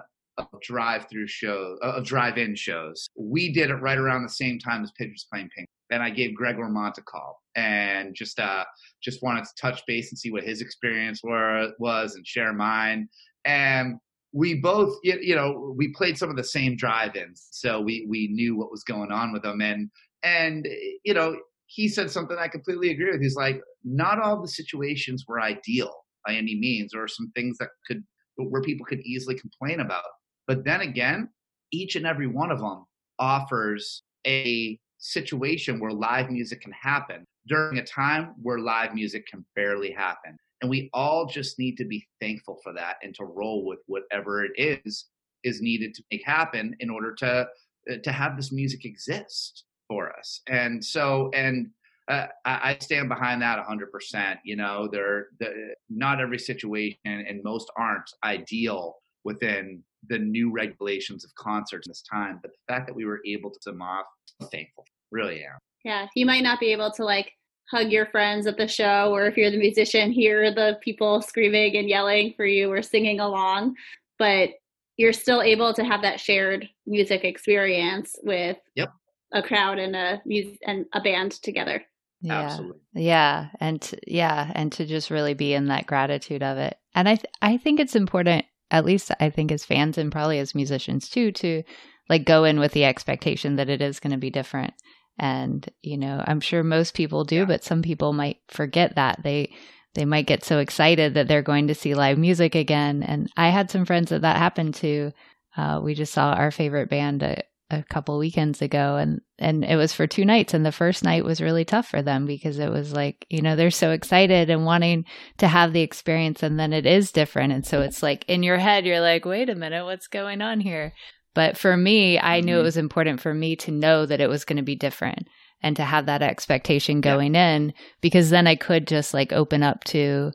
drive-through 0.62 1.28
shows, 1.28 1.78
uh, 1.84 1.94
of 1.94 2.06
drive-in 2.06 2.56
shows. 2.56 3.10
We 3.18 3.52
did 3.52 3.70
it 3.70 3.76
right 3.76 3.98
around 3.98 4.24
the 4.24 4.30
same 4.30 4.60
time 4.60 4.84
as 4.84 4.92
Pigeons 4.98 5.28
Playing 5.32 5.50
Ping. 5.56 5.66
And 5.92 6.02
I 6.02 6.10
gave 6.10 6.36
Greg 6.36 6.56
Ormont 6.56 6.98
a 6.98 7.02
call 7.02 7.42
and 7.56 8.16
just 8.16 8.40
uh, 8.40 8.64
just 9.04 9.22
wanted 9.22 9.44
to 9.44 9.50
touch 9.60 9.82
base 9.88 10.10
and 10.12 10.18
see 10.18 10.32
what 10.32 10.44
his 10.44 10.62
experience 10.62 11.22
were, 11.22 11.72
was 11.80 12.16
and 12.16 12.26
share 12.26 12.54
mine. 12.54 13.10
And 13.44 13.98
we 14.34 14.54
both, 14.54 14.96
you 15.04 15.36
know, 15.36 15.74
we 15.76 15.92
played 15.94 16.18
some 16.18 16.30
of 16.30 16.38
the 16.38 16.44
same 16.44 16.78
drive-ins, 16.78 17.48
so 17.52 17.82
we 17.82 18.06
we 18.08 18.30
knew 18.30 18.56
what 18.56 18.72
was 18.72 18.84
going 18.86 19.12
on 19.12 19.34
with 19.34 19.42
them. 19.44 19.60
And 19.62 19.90
and 20.24 20.66
you 21.04 21.14
know, 21.14 21.36
he 21.66 21.90
said 21.90 22.10
something 22.10 22.38
I 22.40 22.48
completely 22.48 22.92
agree 22.92 23.12
with. 23.12 23.22
He's 23.22 23.36
like, 23.36 23.60
not 23.84 24.22
all 24.22 24.42
the 24.42 24.48
situations 24.48 25.26
were 25.28 25.42
ideal 25.42 25.94
by 26.26 26.36
any 26.36 26.58
means, 26.58 26.94
or 26.96 27.10
some 27.10 27.32
things 27.36 27.58
that 27.58 27.70
could 27.86 28.02
where 28.38 28.62
people 28.62 28.86
could 28.86 29.02
easily 29.02 29.38
complain 29.38 29.82
about. 29.82 30.04
But 30.52 30.66
then 30.66 30.82
again, 30.82 31.30
each 31.72 31.96
and 31.96 32.06
every 32.06 32.28
one 32.28 32.52
of 32.52 32.60
them 32.60 32.84
offers 33.20 34.04
a 34.28 34.78
situation 34.98 35.80
where 35.80 35.94
live 35.94 36.30
music 36.30 36.60
can 36.60 36.74
happen 36.74 37.24
during 37.48 37.78
a 37.78 37.86
time 37.86 38.36
where 38.42 38.60
live 38.60 38.94
music 38.94 39.26
can 39.28 39.46
barely 39.56 39.92
happen. 39.92 40.38
And 40.60 40.70
we 40.70 40.90
all 40.94 41.26
just 41.26 41.58
need 41.58 41.78
to 41.78 41.86
be 41.86 42.06
thankful 42.20 42.60
for 42.66 42.74
that 42.74 42.98
and 43.02 43.16
to 43.16 43.24
roll 43.24 43.64
with 43.66 43.80
whatever 43.86 44.44
it 44.44 44.52
is 44.58 45.06
is 45.46 45.62
needed 45.62 45.94
to 45.94 46.04
make 46.12 46.26
happen 46.26 46.76
in 46.82 46.90
order 46.90 47.14
to 47.20 47.48
uh, 47.90 47.96
to 48.04 48.12
have 48.12 48.36
this 48.36 48.52
music 48.52 48.84
exist 48.84 49.64
for 49.88 50.12
us. 50.20 50.42
And 50.50 50.84
so 50.84 51.32
and 51.34 51.70
uh, 52.10 52.28
I, 52.44 52.78
stand 52.82 53.08
behind 53.08 53.42
that 53.42 53.66
100%. 53.66 54.38
You 54.44 54.58
know, 54.58 54.90
there 54.92 55.28
the, 55.40 55.76
not 55.90 56.20
every 56.20 56.40
situation 56.40 56.98
and 57.06 57.42
most 57.42 57.72
aren't 57.78 58.12
ideal 58.26 58.98
within 59.24 59.84
the 60.08 60.18
new 60.18 60.52
regulations 60.52 61.24
of 61.24 61.34
concerts 61.36 61.88
this 61.88 62.02
time. 62.02 62.40
But 62.42 62.52
the 62.52 62.74
fact 62.74 62.88
that 62.88 62.96
we 62.96 63.06
were 63.06 63.22
able 63.26 63.52
to 63.52 63.60
them 63.66 63.82
off, 63.82 64.06
I'm 64.42 64.48
thankful. 64.48 64.86
Really 65.12 65.44
am. 65.44 65.58
Yeah. 65.84 66.08
You 66.16 66.26
might 66.26 66.44
not 66.44 66.60
be 66.60 66.72
able 66.72 66.92
to 66.92 67.06
like 67.06 67.32
hug 67.70 67.92
your 67.92 68.06
friends 68.08 68.48
at 68.48 68.58
the 68.58 68.68
show, 68.68 69.14
or 69.14 69.26
if 69.26 69.38
you're 69.38 69.52
the 69.52 69.58
musician, 69.58 70.12
hear 70.12 70.54
the 70.54 70.78
people 70.82 71.22
screaming 71.22 71.78
and 71.78 71.88
yelling 71.88 72.34
for 72.36 72.46
you 72.46 72.72
or 72.72 72.82
singing 72.82 73.20
along. 73.20 73.76
But 74.20 74.52
you're 74.98 75.14
still 75.14 75.42
able 75.42 75.74
to 75.74 75.84
have 75.84 76.02
that 76.02 76.20
shared 76.20 76.68
music 76.86 77.24
experience 77.24 78.16
with 78.24 78.58
yep. 78.76 78.92
a 79.34 79.42
crowd 79.42 79.80
and 79.80 79.96
a 79.96 80.22
music 80.26 80.60
and 80.68 80.86
a 80.94 81.02
band 81.02 81.32
together. 81.32 81.84
Yeah. 82.22 82.42
Absolutely. 82.42 82.82
Yeah, 82.94 83.48
and 83.60 83.82
to, 83.82 83.98
yeah, 84.06 84.52
and 84.54 84.72
to 84.74 84.86
just 84.86 85.10
really 85.10 85.34
be 85.34 85.54
in 85.56 85.68
that 85.68 85.88
gratitude 85.88 86.44
of 86.44 86.58
it. 86.60 86.78
And 86.94 87.10
I 87.10 87.16
th- 87.16 87.34
I 87.42 87.58
think 87.58 87.80
it's 87.80 87.96
important 87.96 88.46
at 88.72 88.86
least 88.86 89.12
I 89.20 89.30
think 89.30 89.52
as 89.52 89.66
fans 89.66 89.98
and 89.98 90.12
probably 90.12 90.40
as 90.40 90.56
musicians 90.56 91.10
too 91.10 91.32
to 91.34 91.64
like 92.10 92.26
go 92.26 92.46
in 92.46 92.60
with 92.60 92.72
the 92.72 92.86
expectation 92.86 93.58
that 93.58 93.70
it 93.70 93.82
is 93.82 94.00
going 94.00 94.12
to 94.12 94.18
be 94.18 94.30
different. 94.30 94.74
And, 95.20 95.70
you 95.82 95.98
know, 95.98 96.24
I'm 96.26 96.40
sure 96.40 96.64
most 96.64 96.94
people 96.94 97.26
do, 97.26 97.38
yeah. 97.38 97.46
but 97.46 97.64
some 97.64 97.82
people 97.82 98.14
might 98.14 98.38
forget 98.48 98.96
that. 98.96 99.22
They 99.24 99.54
they 99.94 100.06
might 100.06 100.26
get 100.26 100.46
so 100.46 100.60
excited 100.60 101.16
that 101.16 101.28
they're 101.28 101.42
going 101.42 101.68
to 101.68 101.76
see 101.76 101.94
live 101.96 102.18
music 102.18 102.56
again. 102.56 103.04
And 103.04 103.30
I 103.36 103.50
had 103.50 103.70
some 103.70 103.86
friends 103.86 104.10
that 104.10 104.22
that 104.22 104.38
happened 104.38 104.76
to. 104.76 105.12
Uh, 105.58 105.82
we 105.84 105.94
just 105.94 106.14
saw 106.14 106.32
our 106.32 106.50
favorite 106.50 106.90
band 106.90 107.24
a, 107.24 107.44
a 107.72 107.84
couple 107.90 108.18
weekends 108.18 108.62
ago, 108.62 108.98
and 108.98 109.22
and 109.40 109.64
it 109.64 109.76
was 109.76 109.94
for 109.94 110.08
two 110.08 110.26
nights. 110.26 110.54
And 110.54 110.66
the 110.66 110.72
first 110.72 111.04
night 111.04 111.26
was 111.26 111.42
really 111.42 111.66
tough 111.66 111.88
for 111.88 112.02
them 112.02 112.26
because 112.26 112.60
it 112.60 112.70
was 112.70 112.94
like 112.94 113.26
you 113.30 113.42
know 113.42 113.56
they're 113.56 113.72
so 113.72 113.92
excited 113.92 114.50
and 114.50 114.66
wanting 114.66 115.06
to 115.38 115.48
have 115.48 115.74
the 115.74 115.82
experience, 115.82 116.44
and 116.44 116.60
then 116.60 116.74
it 116.74 116.86
is 116.86 117.12
different. 117.12 117.54
And 117.54 117.66
so 117.66 117.82
it's 117.82 118.04
like 118.04 118.26
in 118.28 118.44
your 118.44 118.58
head, 118.58 118.86
you're 118.86 119.02
like, 119.02 119.26
wait 119.26 119.50
a 119.50 119.56
minute, 119.56 119.86
what's 119.86 120.08
going 120.08 120.42
on 120.42 120.60
here? 120.60 120.94
But 121.34 121.58
for 121.58 121.76
me, 121.78 122.20
I 122.20 122.38
mm-hmm. 122.40 122.46
knew 122.46 122.56
it 122.56 122.58
mm-hmm. 122.58 122.66
was 122.66 122.78
important 122.78 123.22
for 123.22 123.34
me 123.34 123.56
to 123.58 123.72
know 123.72 124.06
that 124.06 124.22
it 124.22 124.30
was 124.30 124.46
going 124.46 124.58
to 124.58 124.64
be 124.64 124.76
different 124.76 125.28
and 125.64 125.76
to 125.76 125.84
have 125.84 126.08
that 126.08 126.22
expectation 126.22 127.02
going 127.02 127.36
yeah. 127.36 127.56
in 127.56 127.74
because 128.02 128.30
then 128.30 128.48
I 128.48 128.56
could 128.56 128.88
just 128.88 129.14
like 129.14 129.32
open 129.32 129.64
up 129.64 129.84
to 129.86 130.32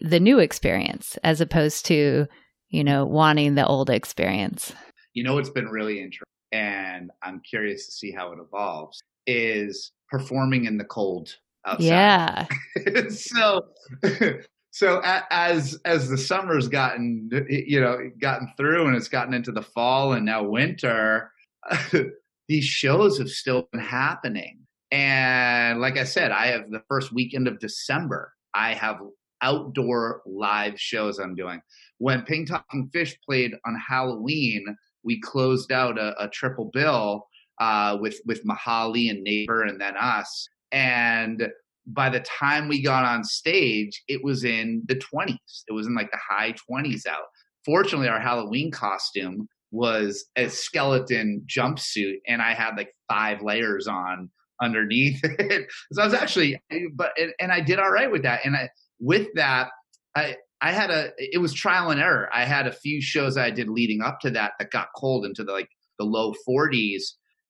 the 0.00 0.20
new 0.20 0.38
experience 0.38 1.18
as 1.22 1.40
opposed 1.40 1.86
to, 1.86 2.26
you 2.68 2.84
know, 2.84 3.04
wanting 3.04 3.54
the 3.54 3.66
old 3.66 3.90
experience. 3.90 4.72
You 5.12 5.24
know, 5.24 5.38
it's 5.38 5.50
been 5.50 5.68
really 5.68 6.00
interesting 6.00 6.31
and 6.52 7.10
I'm 7.22 7.40
curious 7.40 7.86
to 7.86 7.92
see 7.92 8.12
how 8.12 8.32
it 8.32 8.38
evolves 8.40 9.02
is 9.26 9.92
performing 10.10 10.66
in 10.66 10.78
the 10.78 10.84
cold 10.84 11.34
outside. 11.66 11.84
Yeah. 11.84 12.46
so 13.08 13.66
so 14.70 15.00
as 15.30 15.78
as 15.84 16.08
the 16.08 16.18
summer's 16.18 16.68
gotten 16.68 17.30
you 17.48 17.80
know 17.80 17.98
gotten 18.20 18.48
through 18.56 18.86
and 18.86 18.96
it's 18.96 19.08
gotten 19.08 19.34
into 19.34 19.52
the 19.52 19.62
fall 19.62 20.12
and 20.12 20.24
now 20.24 20.42
winter 20.42 21.30
these 22.48 22.64
shows 22.64 23.18
have 23.18 23.28
still 23.28 23.68
been 23.72 23.80
happening 23.80 24.62
and 24.92 25.80
like 25.80 25.96
I 25.96 26.04
said, 26.04 26.32
I 26.32 26.48
have 26.48 26.70
the 26.70 26.82
first 26.86 27.12
weekend 27.12 27.48
of 27.48 27.58
December. 27.58 28.34
I 28.54 28.74
have 28.74 29.00
outdoor 29.40 30.20
live 30.26 30.78
shows 30.78 31.18
I'm 31.18 31.34
doing. 31.34 31.62
When 31.96 32.22
Pink 32.22 32.48
Talking 32.48 32.90
Fish 32.92 33.18
played 33.26 33.54
on 33.64 33.74
Halloween, 33.74 34.64
we 35.04 35.20
closed 35.20 35.72
out 35.72 35.98
a, 35.98 36.14
a 36.22 36.28
triple 36.28 36.70
bill 36.72 37.26
uh, 37.60 37.96
with 38.00 38.20
with 38.26 38.44
Mihali 38.44 39.10
and 39.10 39.22
Neighbor 39.22 39.62
and 39.62 39.80
then 39.80 39.96
us. 39.96 40.48
And 40.72 41.48
by 41.86 42.08
the 42.08 42.20
time 42.20 42.68
we 42.68 42.82
got 42.82 43.04
on 43.04 43.24
stage, 43.24 44.02
it 44.08 44.22
was 44.22 44.44
in 44.44 44.82
the 44.86 44.96
20s. 44.96 45.64
It 45.68 45.72
was 45.72 45.86
in 45.86 45.94
like 45.94 46.10
the 46.10 46.18
high 46.18 46.54
20s 46.70 47.06
out. 47.06 47.24
Fortunately, 47.64 48.08
our 48.08 48.20
Halloween 48.20 48.70
costume 48.70 49.48
was 49.70 50.26
a 50.36 50.48
skeleton 50.48 51.44
jumpsuit, 51.46 52.18
and 52.28 52.40
I 52.40 52.54
had 52.54 52.76
like 52.76 52.94
five 53.08 53.42
layers 53.42 53.86
on 53.86 54.30
underneath 54.60 55.20
it. 55.24 55.66
so 55.92 56.02
I 56.02 56.04
was 56.04 56.14
actually, 56.14 56.60
but 56.94 57.12
and 57.40 57.52
I 57.52 57.60
did 57.60 57.78
all 57.78 57.90
right 57.90 58.10
with 58.10 58.22
that. 58.22 58.40
And 58.44 58.56
I 58.56 58.68
with 59.00 59.28
that, 59.34 59.68
I 60.16 60.36
I 60.62 60.70
had 60.70 60.90
a 60.90 61.10
it 61.18 61.40
was 61.40 61.52
trial 61.52 61.90
and 61.90 62.00
error. 62.00 62.30
I 62.32 62.44
had 62.44 62.66
a 62.66 62.72
few 62.72 63.02
shows 63.02 63.36
I 63.36 63.50
did 63.50 63.68
leading 63.68 64.00
up 64.00 64.20
to 64.20 64.30
that 64.30 64.52
that 64.58 64.70
got 64.70 64.88
cold 64.96 65.26
into 65.26 65.42
the 65.42 65.52
like 65.52 65.68
the 65.98 66.04
low 66.04 66.32
40s, 66.48 67.02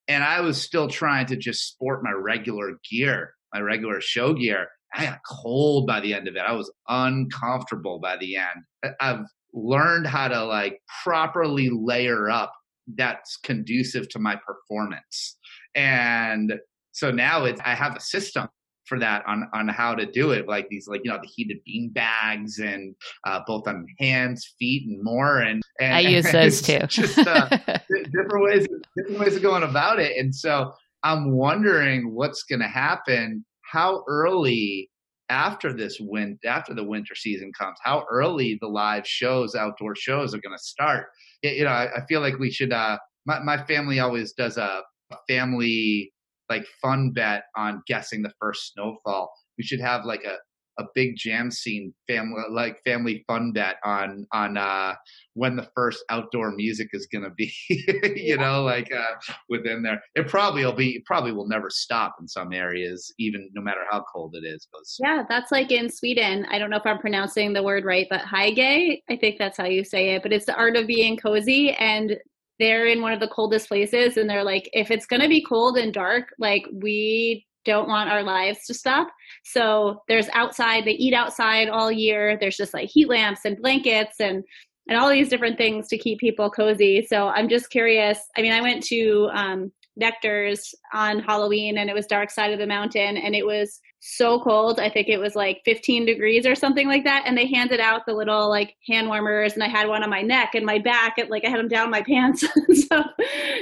and 0.08 0.24
I 0.24 0.40
was 0.40 0.60
still 0.60 0.88
trying 0.88 1.26
to 1.26 1.36
just 1.36 1.68
sport 1.68 2.02
my 2.02 2.12
regular 2.12 2.78
gear, 2.90 3.34
my 3.52 3.60
regular 3.60 4.00
show 4.00 4.32
gear. 4.32 4.68
I 4.94 5.04
got 5.04 5.20
cold 5.26 5.86
by 5.86 6.00
the 6.00 6.14
end 6.14 6.26
of 6.26 6.36
it. 6.36 6.40
I 6.40 6.52
was 6.52 6.72
uncomfortable 6.88 7.98
by 7.98 8.16
the 8.16 8.36
end. 8.36 8.94
I've 9.00 9.24
learned 9.52 10.06
how 10.06 10.28
to 10.28 10.44
like 10.44 10.80
properly 11.04 11.70
layer 11.70 12.30
up 12.30 12.52
that's 12.94 13.36
conducive 13.36 14.08
to 14.10 14.18
my 14.18 14.36
performance. 14.46 15.36
And 15.74 16.54
so 16.92 17.10
now 17.10 17.44
it's 17.44 17.60
I 17.64 17.74
have 17.74 17.96
a 17.96 18.00
system 18.00 18.48
for 18.86 18.98
that 18.98 19.22
on 19.26 19.48
on 19.52 19.68
how 19.68 19.94
to 19.94 20.06
do 20.06 20.32
it 20.32 20.48
like 20.48 20.68
these 20.68 20.88
like 20.88 21.00
you 21.04 21.10
know 21.10 21.18
the 21.22 21.28
heated 21.28 21.58
bean 21.64 21.90
bags 21.90 22.58
and 22.58 22.94
uh, 23.26 23.40
both 23.46 23.66
on 23.68 23.86
hands 23.98 24.54
feet 24.58 24.86
and 24.86 25.02
more 25.02 25.38
and, 25.38 25.62
and 25.80 25.94
i 25.94 26.00
use 26.00 26.30
those 26.32 26.62
too. 26.62 26.80
just 26.88 27.18
uh, 27.18 27.48
different 28.12 28.44
ways 28.44 28.66
different 28.96 29.20
ways 29.20 29.36
of 29.36 29.42
going 29.42 29.62
about 29.62 29.98
it 29.98 30.16
and 30.16 30.34
so 30.34 30.72
i'm 31.02 31.32
wondering 31.32 32.12
what's 32.14 32.42
going 32.44 32.60
to 32.60 32.68
happen 32.68 33.44
how 33.70 34.02
early 34.08 34.88
after 35.28 35.72
this 35.72 35.98
win 36.00 36.38
after 36.44 36.74
the 36.74 36.84
winter 36.84 37.14
season 37.14 37.52
comes 37.58 37.78
how 37.82 38.04
early 38.10 38.58
the 38.60 38.68
live 38.68 39.06
shows 39.06 39.54
outdoor 39.54 39.94
shows 39.94 40.34
are 40.34 40.40
going 40.40 40.56
to 40.56 40.62
start 40.62 41.06
you 41.42 41.64
know 41.64 41.70
I, 41.70 41.88
I, 41.96 42.06
feel 42.06 42.20
like 42.20 42.38
we 42.38 42.50
should 42.50 42.72
uh 42.72 42.98
my, 43.24 43.38
my 43.40 43.64
family 43.64 44.00
always 44.00 44.32
does 44.32 44.58
a 44.58 44.82
family 45.28 46.12
like 46.52 46.66
fun 46.80 47.10
bet 47.12 47.44
on 47.56 47.82
guessing 47.86 48.22
the 48.22 48.32
first 48.40 48.72
snowfall. 48.72 49.32
We 49.58 49.64
should 49.64 49.80
have 49.80 50.04
like 50.04 50.24
a 50.24 50.36
a 50.78 50.84
big 50.94 51.16
jam 51.16 51.50
scene 51.50 51.92
family 52.06 52.42
like 52.50 52.78
family 52.84 53.24
fun 53.26 53.52
bet 53.52 53.76
on 53.84 54.26
on 54.32 54.56
uh 54.56 54.94
when 55.34 55.56
the 55.56 55.68
first 55.74 56.02
outdoor 56.08 56.52
music 56.52 56.88
is 56.92 57.06
gonna 57.12 57.30
be 57.30 57.52
you 57.68 57.84
yeah. 58.16 58.36
know 58.36 58.62
like 58.62 58.90
uh 58.92 59.14
within 59.48 59.82
there 59.82 60.00
it 60.14 60.28
probably 60.28 60.64
will 60.64 60.72
be 60.72 61.02
probably 61.04 61.32
will 61.32 61.48
never 61.48 61.68
stop 61.68 62.14
in 62.20 62.26
some 62.26 62.52
areas 62.52 63.12
even 63.18 63.50
no 63.54 63.60
matter 63.60 63.80
how 63.90 64.02
cold 64.12 64.34
it 64.34 64.46
is 64.46 64.66
yeah 64.98 65.22
that's 65.28 65.52
like 65.52 65.70
in 65.70 65.90
sweden 65.90 66.46
i 66.50 66.58
don't 66.58 66.70
know 66.70 66.78
if 66.78 66.86
i'm 66.86 66.98
pronouncing 66.98 67.52
the 67.52 67.62
word 67.62 67.84
right 67.84 68.06
but 68.08 68.22
hygge 68.22 69.02
i 69.10 69.16
think 69.16 69.36
that's 69.38 69.58
how 69.58 69.66
you 69.66 69.84
say 69.84 70.14
it 70.14 70.22
but 70.22 70.32
it's 70.32 70.46
the 70.46 70.56
art 70.56 70.76
of 70.76 70.86
being 70.86 71.18
cozy 71.18 71.72
and 71.72 72.16
they're 72.58 72.86
in 72.86 73.02
one 73.02 73.12
of 73.12 73.20
the 73.20 73.28
coldest 73.28 73.68
places 73.68 74.16
and 74.16 74.28
they're 74.28 74.44
like 74.44 74.68
if 74.72 74.90
it's 74.90 75.06
going 75.06 75.22
to 75.22 75.28
be 75.28 75.44
cold 75.44 75.76
and 75.76 75.92
dark 75.92 76.28
like 76.38 76.64
we 76.72 77.46
don't 77.64 77.88
want 77.88 78.10
our 78.10 78.22
lives 78.22 78.66
to 78.66 78.74
stop. 78.74 79.08
So 79.44 80.02
there's 80.08 80.28
outside 80.32 80.84
they 80.84 80.92
eat 80.92 81.14
outside 81.14 81.68
all 81.68 81.92
year. 81.92 82.36
There's 82.38 82.56
just 82.56 82.74
like 82.74 82.88
heat 82.88 83.08
lamps 83.08 83.44
and 83.44 83.56
blankets 83.56 84.20
and 84.20 84.44
and 84.88 84.98
all 84.98 85.08
these 85.08 85.28
different 85.28 85.58
things 85.58 85.86
to 85.88 85.98
keep 85.98 86.18
people 86.18 86.50
cozy. 86.50 87.06
So 87.08 87.28
i'm 87.28 87.48
just 87.48 87.70
curious 87.70 88.18
i 88.36 88.42
mean 88.42 88.52
i 88.52 88.60
went 88.60 88.82
to 88.84 89.28
um, 89.32 89.72
nectar's 89.96 90.74
on 90.94 91.18
halloween 91.18 91.78
and 91.78 91.90
it 91.90 91.94
was 91.94 92.06
dark 92.06 92.30
side 92.30 92.52
of 92.52 92.58
the 92.58 92.66
mountain 92.66 93.16
and 93.16 93.34
it 93.34 93.44
was 93.44 93.80
so 94.04 94.40
cold. 94.40 94.80
I 94.80 94.90
think 94.90 95.08
it 95.08 95.18
was 95.18 95.36
like 95.36 95.62
15 95.64 96.04
degrees 96.04 96.44
or 96.44 96.56
something 96.56 96.88
like 96.88 97.04
that. 97.04 97.22
And 97.24 97.38
they 97.38 97.46
handed 97.46 97.78
out 97.78 98.04
the 98.04 98.14
little 98.14 98.48
like 98.48 98.74
hand 98.88 99.06
warmers, 99.06 99.54
and 99.54 99.62
I 99.62 99.68
had 99.68 99.88
one 99.88 100.02
on 100.02 100.10
my 100.10 100.22
neck 100.22 100.54
and 100.54 100.66
my 100.66 100.80
back, 100.80 101.18
and 101.18 101.30
like 101.30 101.44
I 101.44 101.50
had 101.50 101.60
them 101.60 101.68
down 101.68 101.90
my 101.90 102.02
pants, 102.06 102.44
so 102.88 103.04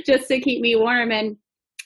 just 0.06 0.28
to 0.28 0.40
keep 0.40 0.62
me 0.62 0.76
warm. 0.76 1.12
And 1.12 1.36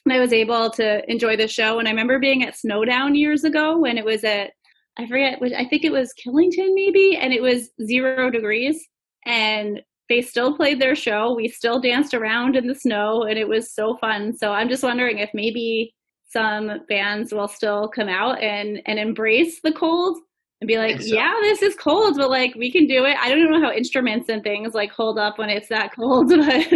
I 0.09 0.21
was 0.21 0.33
able 0.33 0.71
to 0.71 1.11
enjoy 1.11 1.37
the 1.37 1.49
show. 1.49 1.79
And 1.79 1.89
I 1.89 1.91
remember 1.91 2.19
being 2.19 2.45
at 2.45 2.57
Snowdown 2.57 3.17
years 3.17 3.43
ago 3.43 3.79
when 3.79 3.99
it 3.99 4.05
was 4.05 4.23
at 4.25 4.53
I 4.97 5.09
forget, 5.09 5.41
I 5.57 5.65
think 5.65 5.85
it 5.85 5.91
was 5.91 6.15
Killington 6.25 6.73
maybe, 6.75 7.19
and 7.21 7.33
it 7.33 7.43
was 7.43 7.71
zero 7.85 8.31
degrees, 8.31 8.87
and 9.27 9.83
they 10.09 10.21
still 10.21 10.57
played 10.57 10.81
their 10.81 10.95
show. 10.95 11.35
We 11.35 11.49
still 11.49 11.81
danced 11.81 12.15
around 12.15 12.57
in 12.57 12.67
the 12.67 12.75
snow, 12.75 13.23
and 13.23 13.39
it 13.39 13.49
was 13.49 13.73
so 13.73 13.97
fun. 14.01 14.37
So 14.37 14.53
I'm 14.53 14.69
just 14.69 14.83
wondering 14.83 15.19
if 15.19 15.31
maybe 15.35 15.95
some 16.29 16.81
bands 16.89 17.33
will 17.33 17.49
still 17.49 17.89
come 17.89 18.09
out 18.09 18.43
and 18.43 18.81
and 18.87 18.99
embrace 18.99 19.61
the 19.63 19.73
cold 19.73 20.19
and 20.61 20.69
be 20.69 20.79
like, 20.79 21.01
so. 21.01 21.15
yeah, 21.15 21.35
this 21.43 21.63
is 21.63 21.75
cold, 21.75 22.17
but 22.17 22.31
like 22.31 22.55
we 22.55 22.71
can 22.71 22.87
do 22.87 23.05
it. 23.05 23.17
I 23.19 23.29
don't 23.29 23.51
know 23.51 23.61
how 23.61 23.73
instruments 23.73 24.29
and 24.29 24.43
things 24.43 24.75
like 24.75 24.91
hold 24.91 25.19
up 25.19 25.39
when 25.39 25.51
it's 25.51 25.69
that 25.69 25.95
cold, 25.95 26.29
but 26.37 26.67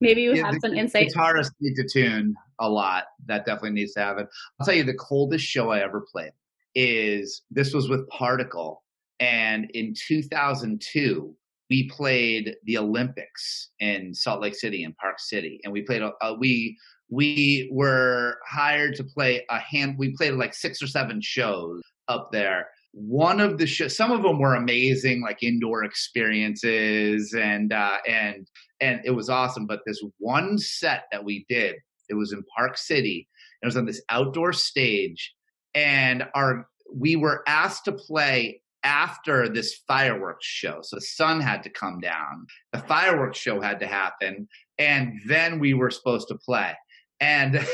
maybe 0.00 0.22
you 0.22 0.34
yeah, 0.34 0.46
have 0.46 0.56
some 0.60 0.74
insight. 0.74 1.12
Guitarists 1.14 1.50
need 1.60 1.74
to 1.76 1.88
tune 1.88 2.34
a 2.60 2.68
lot. 2.68 3.04
That 3.26 3.46
definitely 3.46 3.70
needs 3.70 3.92
to 3.94 4.00
happen. 4.00 4.26
I'll 4.60 4.66
tell 4.66 4.74
you, 4.74 4.84
the 4.84 4.94
coldest 4.94 5.44
show 5.44 5.70
I 5.70 5.80
ever 5.80 6.04
played 6.10 6.32
is 6.74 7.42
this 7.50 7.72
was 7.72 7.88
with 7.88 8.08
Particle, 8.08 8.82
and 9.20 9.70
in 9.74 9.94
2002 10.06 11.34
we 11.70 11.88
played 11.88 12.56
the 12.64 12.78
Olympics 12.78 13.70
in 13.80 14.14
Salt 14.14 14.40
Lake 14.40 14.54
City 14.54 14.84
and 14.84 14.96
Park 14.96 15.18
City, 15.18 15.60
and 15.64 15.72
we 15.72 15.82
played. 15.82 16.02
a 16.02 16.34
we 16.34 16.76
we 17.10 17.68
were 17.72 18.38
hired 18.46 18.94
to 18.96 19.04
play 19.04 19.44
a 19.50 19.58
hand 19.58 19.96
we 19.98 20.14
played 20.16 20.34
like 20.34 20.54
six 20.54 20.82
or 20.82 20.86
seven 20.86 21.20
shows 21.22 21.80
up 22.08 22.30
there 22.32 22.66
one 22.92 23.40
of 23.40 23.58
the 23.58 23.66
shows 23.66 23.96
some 23.96 24.10
of 24.10 24.22
them 24.22 24.38
were 24.38 24.54
amazing 24.54 25.22
like 25.22 25.42
indoor 25.42 25.84
experiences 25.84 27.34
and 27.38 27.72
uh 27.72 27.98
and 28.06 28.46
and 28.80 29.00
it 29.04 29.10
was 29.10 29.28
awesome 29.28 29.66
but 29.66 29.80
this 29.86 30.02
one 30.18 30.58
set 30.58 31.04
that 31.12 31.24
we 31.24 31.44
did 31.48 31.76
it 32.08 32.14
was 32.14 32.32
in 32.32 32.42
park 32.56 32.76
city 32.76 33.28
it 33.62 33.66
was 33.66 33.76
on 33.76 33.86
this 33.86 34.02
outdoor 34.10 34.52
stage 34.52 35.34
and 35.74 36.24
our 36.34 36.66
we 36.94 37.16
were 37.16 37.42
asked 37.46 37.84
to 37.84 37.92
play 37.92 38.60
after 38.84 39.48
this 39.48 39.80
fireworks 39.86 40.46
show. 40.46 40.78
So 40.82 40.96
the 40.96 41.02
sun 41.02 41.40
had 41.40 41.62
to 41.64 41.70
come 41.70 42.00
down, 42.00 42.46
the 42.72 42.80
fireworks 42.80 43.38
show 43.38 43.60
had 43.60 43.80
to 43.80 43.86
happen, 43.86 44.48
and 44.78 45.12
then 45.26 45.58
we 45.58 45.74
were 45.74 45.90
supposed 45.90 46.28
to 46.28 46.36
play. 46.36 46.74
And 47.20 47.66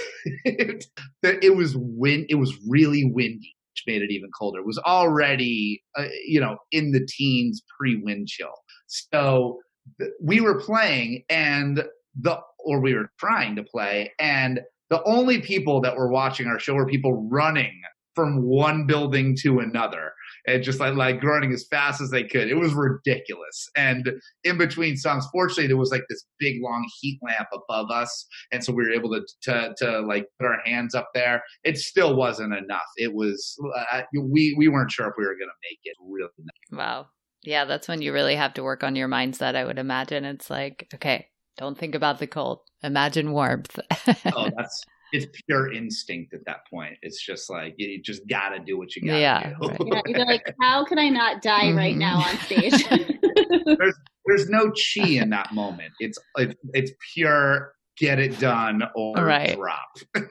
it, 0.45 0.87
it 1.23 1.57
was 1.57 1.77
wind. 1.77 2.27
It 2.29 2.37
was 2.37 2.57
really 2.69 3.05
windy, 3.05 3.55
which 3.73 3.85
made 3.87 4.03
it 4.03 4.11
even 4.11 4.31
colder. 4.39 4.61
It 4.61 4.67
was 4.67 4.79
already, 4.79 5.83
uh, 5.97 6.07
you 6.27 6.41
know, 6.41 6.57
in 6.73 6.93
the 6.93 7.07
teens 7.07 7.63
pre-wind 7.79 8.29
chill. 8.29 8.55
So 8.87 9.59
th- 10.01 10.13
we 10.23 10.41
were 10.41 10.61
playing, 10.61 11.25
and 11.29 11.85
the 12.19 12.41
or 12.59 12.81
we 12.81 12.95
were 12.95 13.11
trying 13.19 13.57
to 13.57 13.63
play, 13.63 14.13
and 14.19 14.61
the 14.91 15.03
only 15.05 15.41
people 15.41 15.81
that 15.83 15.97
were 15.97 16.09
watching 16.09 16.47
our 16.47 16.59
show 16.59 16.75
were 16.75 16.87
people 16.87 17.29
running 17.31 17.81
from 18.15 18.43
one 18.43 18.87
building 18.87 19.37
to 19.43 19.59
another 19.59 20.13
and 20.47 20.63
just 20.63 20.81
like 20.81 20.95
like 20.95 21.23
running 21.23 21.53
as 21.53 21.67
fast 21.69 22.01
as 22.01 22.11
they 22.11 22.25
could. 22.25 22.49
It 22.49 22.57
was 22.57 22.75
ridiculous. 22.75 23.69
And 23.77 24.13
in 24.45 24.59
between 24.59 24.97
songs, 24.97 25.27
fortunately, 25.33 25.67
there 25.67 25.77
was 25.77 25.91
like 25.91 26.05
this 26.09 26.25
big 26.39 26.63
long 26.63 26.89
heat 27.01 27.19
lamp 27.23 27.49
above 27.53 27.91
us, 27.91 28.27
and 28.53 28.63
so 28.63 28.73
we 28.73 28.85
were 28.85 28.93
able 28.93 29.11
to 29.11 29.23
to, 29.43 29.75
to 29.79 30.01
like 30.01 30.27
put 30.39 30.47
our 30.47 30.61
hands 30.65 30.95
up 30.95 31.11
there. 31.15 31.43
It 31.65 31.79
still 31.79 32.17
wasn't 32.17 32.55
enough. 32.55 32.83
It 32.97 33.15
was 33.15 33.57
uh, 33.93 34.03
we 34.15 34.55
we 34.57 34.69
weren't 34.69 34.91
sure 34.91 35.09
if 35.09 35.15
we 35.17 35.25
were 35.25 35.35
going 35.35 35.49
to 35.49 35.69
make 35.71 35.81
it. 35.85 35.97
Really. 36.01 36.31
Wow. 36.73 37.09
Yeah, 37.43 37.67
that's 37.67 37.89
when 37.89 38.01
you 38.01 38.13
really 38.13 38.37
have 38.37 38.55
to 38.55 38.63
work 38.63 38.83
on 38.83 38.97
your 38.97 39.09
mindset. 39.09 39.55
I 39.55 39.65
would 39.65 39.79
imagine 39.79 40.25
it's 40.25 40.49
like, 40.49 40.89
okay, 40.95 41.27
don't 41.59 41.77
think 41.77 41.95
about 41.95 42.19
the 42.19 42.27
cold. 42.27 42.61
Imagine 42.83 43.33
warmth. 43.33 43.79
oh, 44.35 44.49
that's 44.57 44.83
it's 45.15 45.27
pure 45.47 45.73
instinct 45.73 46.35
at 46.35 46.45
that 46.45 46.67
point. 46.69 46.99
It's 47.03 47.25
just 47.25 47.49
like 47.49 47.75
you 47.79 48.03
just 48.03 48.27
gotta 48.29 48.59
do 48.59 48.77
what 48.77 48.97
you 48.97 49.03
gotta 49.03 49.21
yeah, 49.21 49.53
do. 49.61 49.69
Right. 49.69 49.81
yeah, 49.87 50.01
you're 50.07 50.27
like, 50.27 50.55
how 50.61 50.85
can 50.85 50.99
I 50.99 51.09
not 51.09 51.41
die 51.41 51.67
mm-hmm. 51.67 51.79
right 51.79 51.97
now 51.97 52.19
on 52.19 52.37
stage? 52.39 52.85
there's 53.79 53.95
there's 54.27 54.49
no 54.49 54.73
chi 54.73 55.11
in 55.11 55.31
that 55.31 55.55
moment. 55.55 55.93
It's 56.01 56.19
it's, 56.37 56.55
it's 56.73 56.91
pure 57.15 57.75
get 57.97 58.19
it 58.19 58.41
done 58.41 58.83
or 58.97 59.15
right. 59.15 59.57
drop. 59.57 59.99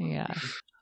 yeah. 0.00 0.34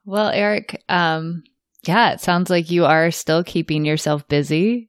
Well, 0.07 0.31
Eric, 0.31 0.83
um, 0.89 1.43
yeah, 1.87 2.13
it 2.13 2.23
sounds 2.23 2.49
like 2.49 2.71
you 2.71 2.87
are 2.87 3.11
still 3.11 3.45
keeping 3.45 3.85
yourself 3.85 4.27
busy 4.27 4.89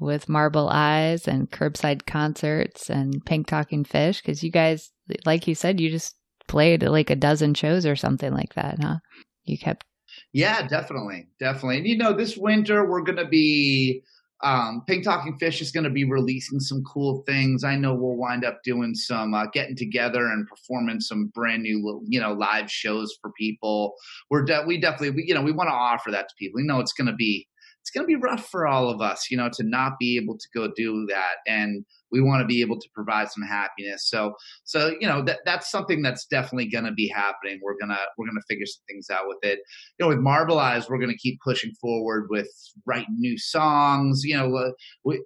with 0.00 0.26
Marble 0.26 0.70
Eyes 0.70 1.28
and 1.28 1.50
curbside 1.50 2.06
concerts 2.06 2.88
and 2.88 3.22
Pink 3.26 3.46
Talking 3.46 3.84
Fish 3.84 4.22
because 4.22 4.42
you 4.42 4.50
guys, 4.50 4.90
like 5.26 5.46
you 5.46 5.54
said, 5.54 5.80
you 5.80 5.90
just 5.90 6.16
played 6.54 6.84
like 6.84 7.10
a 7.10 7.16
dozen 7.16 7.52
shows 7.52 7.84
or 7.84 7.96
something 7.96 8.32
like 8.32 8.54
that, 8.54 8.78
huh? 8.80 8.98
You 9.44 9.58
kept. 9.58 9.84
Yeah, 10.32 10.68
definitely, 10.68 11.26
definitely. 11.40 11.78
And 11.78 11.86
you 11.88 11.98
know, 11.98 12.12
this 12.12 12.36
winter 12.36 12.88
we're 12.88 13.02
gonna 13.02 13.28
be. 13.28 14.02
Um, 14.42 14.82
Pink 14.86 15.04
Talking 15.04 15.38
Fish 15.38 15.62
is 15.62 15.70
going 15.70 15.84
to 15.84 15.90
be 15.90 16.04
releasing 16.04 16.60
some 16.60 16.82
cool 16.84 17.22
things. 17.22 17.64
I 17.64 17.76
know 17.76 17.94
we'll 17.94 18.16
wind 18.16 18.44
up 18.44 18.58
doing 18.62 18.94
some 18.94 19.32
uh, 19.32 19.46
getting 19.54 19.76
together 19.76 20.26
and 20.26 20.46
performing 20.46 21.00
some 21.00 21.28
brand 21.34 21.62
new, 21.62 22.02
you 22.06 22.20
know, 22.20 22.34
live 22.34 22.70
shows 22.70 23.16
for 23.22 23.30
people. 23.38 23.94
We're 24.28 24.42
de- 24.42 24.64
we 24.66 24.78
definitely, 24.78 25.10
we, 25.10 25.24
you 25.26 25.34
know, 25.34 25.40
we 25.40 25.52
want 25.52 25.68
to 25.68 25.74
offer 25.74 26.10
that 26.10 26.28
to 26.28 26.34
people. 26.38 26.60
We 26.60 26.66
know 26.66 26.78
it's 26.80 26.92
going 26.92 27.06
to 27.06 27.14
be 27.14 27.48
it's 27.84 27.90
going 27.90 28.04
to 28.04 28.08
be 28.08 28.16
rough 28.16 28.48
for 28.48 28.66
all 28.66 28.90
of 28.90 29.00
us, 29.00 29.30
you 29.30 29.36
know, 29.36 29.48
to 29.52 29.62
not 29.62 29.98
be 29.98 30.16
able 30.16 30.36
to 30.36 30.48
go 30.54 30.70
do 30.74 31.06
that. 31.08 31.36
And 31.46 31.84
we 32.14 32.20
want 32.20 32.40
to 32.40 32.46
be 32.46 32.60
able 32.60 32.78
to 32.78 32.88
provide 32.94 33.28
some 33.28 33.42
happiness. 33.42 34.08
So, 34.08 34.34
so 34.62 34.94
you 35.00 35.08
know, 35.08 35.20
that 35.24 35.40
that's 35.44 35.68
something 35.68 36.00
that's 36.00 36.26
definitely 36.26 36.70
going 36.70 36.84
to 36.84 36.92
be 36.92 37.08
happening. 37.08 37.58
We're 37.60 37.76
gonna 37.78 37.98
we're 38.16 38.26
gonna 38.26 38.40
figure 38.48 38.66
some 38.66 38.84
things 38.88 39.10
out 39.10 39.26
with 39.26 39.38
it. 39.42 39.58
You 39.98 40.04
know, 40.04 40.08
with 40.08 40.20
Marble 40.20 40.60
Eyes, 40.60 40.88
we're 40.88 40.98
to 41.04 41.16
keep 41.18 41.40
pushing 41.42 41.72
forward 41.80 42.28
with 42.30 42.48
writing 42.86 43.16
new 43.18 43.36
songs. 43.36 44.22
You 44.24 44.36
know, 44.36 44.72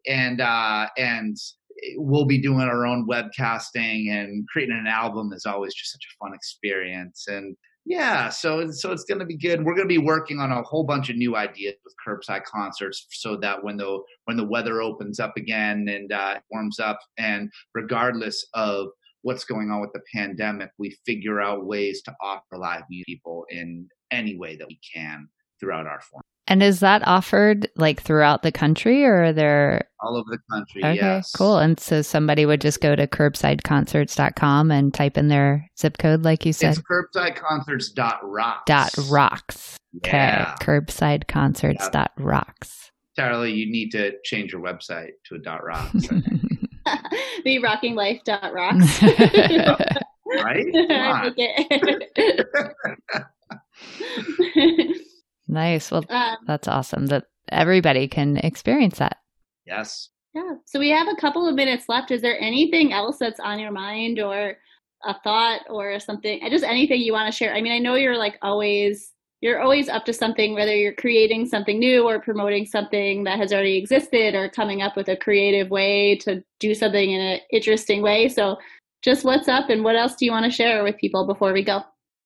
and 0.07 0.41
uh, 0.41 0.89
and 0.97 1.37
we'll 1.97 2.25
be 2.25 2.41
doing 2.41 2.63
our 2.63 2.87
own 2.87 3.07
webcasting 3.07 4.11
and 4.11 4.49
creating 4.49 4.77
an 4.77 4.87
album 4.87 5.33
is 5.33 5.47
always 5.47 5.75
just 5.75 5.93
such 5.93 6.07
a 6.11 6.25
fun 6.25 6.35
experience 6.35 7.27
and 7.29 7.55
yeah, 7.89 8.29
so 8.29 8.71
so 8.71 8.93
it's 8.93 9.05
going 9.05 9.19
to 9.19 9.25
be 9.25 9.37
good. 9.37 9.65
We're 9.65 9.75
going 9.75 9.89
to 9.89 9.95
be 9.95 9.97
working 9.97 10.41
on 10.41 10.53
a 10.53 10.63
whole 10.63 10.85
bunch 10.85 11.09
of 11.09 11.17
new 11.17 11.37
ideas 11.37 11.75
with 11.83 11.95
curbside 12.07 12.45
concerts, 12.45 13.07
so 13.11 13.35
that 13.37 13.65
when 13.65 13.79
the 13.79 14.03
when 14.27 14.37
the 14.37 14.45
weather 14.45 14.83
opens 14.83 15.19
up 15.19 15.39
again 15.39 15.89
and 15.89 16.13
uh, 16.13 16.39
warms 16.51 16.79
up, 16.79 16.99
and 17.17 17.51
regardless 17.75 18.47
of 18.53 18.89
what's 19.23 19.45
going 19.45 19.71
on 19.71 19.81
with 19.81 19.93
the 19.95 20.03
pandemic, 20.15 20.71
we 20.77 20.99
figure 21.07 21.41
out 21.41 21.65
ways 21.65 22.03
to 22.03 22.15
offer 22.21 22.59
live 22.59 22.83
music 22.91 23.07
people 23.07 23.47
in 23.49 23.89
any 24.11 24.37
way 24.37 24.55
that 24.55 24.69
we 24.69 24.79
can 24.95 25.27
throughout 25.59 25.87
our 25.87 26.03
form. 26.03 26.23
And 26.49 26.61
is 26.63 26.81
that 26.81 27.07
offered 27.07 27.69
like 27.77 28.01
throughout 28.01 28.43
the 28.43 28.51
country 28.51 29.05
or 29.05 29.25
are 29.25 29.35
there 29.35 29.87
all 30.01 30.17
over 30.17 30.31
the 30.31 30.39
country? 30.51 30.83
Okay, 30.83 30.97
yes. 30.97 31.31
cool. 31.31 31.59
And 31.59 31.79
so 31.79 32.01
somebody 32.01 32.47
would 32.47 32.63
just 32.63 32.81
go 32.81 32.97
to 32.97 33.07
curbsideconcerts.com 33.07 34.71
and 34.71 34.95
type 34.95 35.19
in 35.19 35.29
their 35.29 35.69
zip 35.79 35.99
code, 35.99 36.25
like 36.25 36.47
you 36.47 36.55
said. 36.55 36.79
It's 36.79 36.81
curbsideconcerts.rocks. 36.81 38.63
Dot 38.65 38.95
rocks. 39.11 39.77
Yeah. 40.05 40.55
Okay. 40.55 40.65
Curbsideconcerts.rocks. 40.65 42.93
Charlie, 43.15 43.53
you 43.53 43.71
need 43.71 43.91
to 43.91 44.15
change 44.25 44.53
your 44.53 44.63
website 44.63 45.11
to 45.27 45.35
a 45.35 45.39
dot 45.39 45.63
rocks. 45.63 45.93
the 47.45 47.59
rocking 47.59 47.95
life 47.95 48.23
dot 48.25 48.55
rocks. 48.55 49.03
right? 50.27 50.65
Nice. 55.49 55.91
Well, 55.91 56.05
um, 56.11 56.37
that's 56.47 56.69
awesome 56.69 57.07
that 57.07 57.25
everybody 57.51 58.07
can 58.07 58.37
experience 58.37 58.99
that. 58.99 59.17
Yes. 59.67 60.11
Yeah. 60.35 60.55
So 60.67 60.79
we 60.79 60.91
have 60.91 61.09
a 61.09 61.21
couple 61.21 61.49
of 61.49 61.55
minutes 61.55 61.89
left. 61.89 62.11
Is 62.11 62.23
there 62.23 62.39
anything 62.39 62.93
else 62.93 63.17
that's 63.19 63.41
on 63.41 63.59
your 63.59 63.73
mind 63.73 64.21
or 64.21 64.57
a 65.05 65.15
thought 65.25 65.63
or 65.71 65.99
something? 66.01 66.41
Just 66.51 66.65
anything 66.65 67.01
you 67.01 67.13
want 67.13 67.33
to 67.33 67.37
share? 67.37 67.55
I 67.55 67.63
mean, 67.63 67.73
I 67.73 67.79
know 67.79 67.95
you're 67.95 68.19
like 68.19 68.39
always 68.43 69.13
you're 69.41 69.61
always 69.61 69.89
up 69.89 70.05
to 70.05 70.13
something 70.13 70.55
whether 70.55 70.75
you're 70.75 70.95
creating 70.95 71.47
something 71.47 71.79
new 71.79 72.03
or 72.03 72.21
promoting 72.21 72.67
something 72.67 73.23
that 73.23 73.39
has 73.39 73.53
already 73.53 73.79
existed 73.79 74.35
or 74.35 74.49
coming 74.49 74.83
up 74.83 74.97
with 74.97 75.09
a 75.09 75.17
creative 75.17 75.71
way 75.71 76.17
to 76.17 76.43
do 76.59 76.75
something 76.75 77.13
in 77.13 77.21
an 77.21 77.41
interesting 77.53 78.03
way. 78.03 78.29
So 78.29 78.59
just 79.03 79.25
what's 79.25 79.49
up 79.49 79.71
and 79.71 79.85
what 79.85 79.97
else 79.97 80.17
do 80.17 80.25
you 80.25 80.33
want 80.33 80.45
to 80.45 80.51
share 80.51 80.83
with 80.83 80.97
people 80.97 81.27
before 81.27 81.53
we 81.53 81.65
go? 81.65 81.83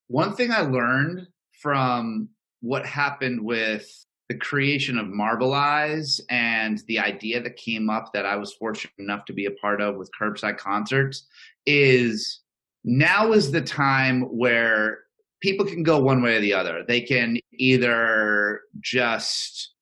One 0.09 0.35
thing 0.35 0.51
I 0.51 0.63
learned 0.63 1.27
from 1.61 2.31
what 2.63 2.87
happened 2.87 3.41
with 3.45 3.87
the 4.29 4.39
creation 4.39 4.97
of 4.97 5.09
Marble 5.09 5.53
Eyes 5.53 6.21
and 6.31 6.83
the 6.87 6.99
idea 6.99 7.43
that 7.43 7.57
came 7.57 7.91
up 7.91 8.13
that 8.15 8.25
I 8.25 8.37
was 8.37 8.55
fortunate 8.55 8.95
enough 8.99 9.25
to 9.27 9.33
be 9.33 9.47
a 9.47 9.51
part 9.51 9.83
of 9.83 9.97
with 9.97 10.11
Curbside 10.19 10.57
Concerts 10.57 11.27
is 11.67 12.41
now 12.85 13.33
is 13.33 13.51
the 13.51 13.61
time 13.61 14.23
where 14.23 15.01
people 15.41 15.67
can 15.67 15.83
go 15.83 15.99
one 15.99 16.23
way 16.23 16.37
or 16.37 16.41
the 16.41 16.55
other. 16.55 16.85
They 16.87 17.01
can 17.01 17.39
either 17.53 18.61
just 18.81 19.73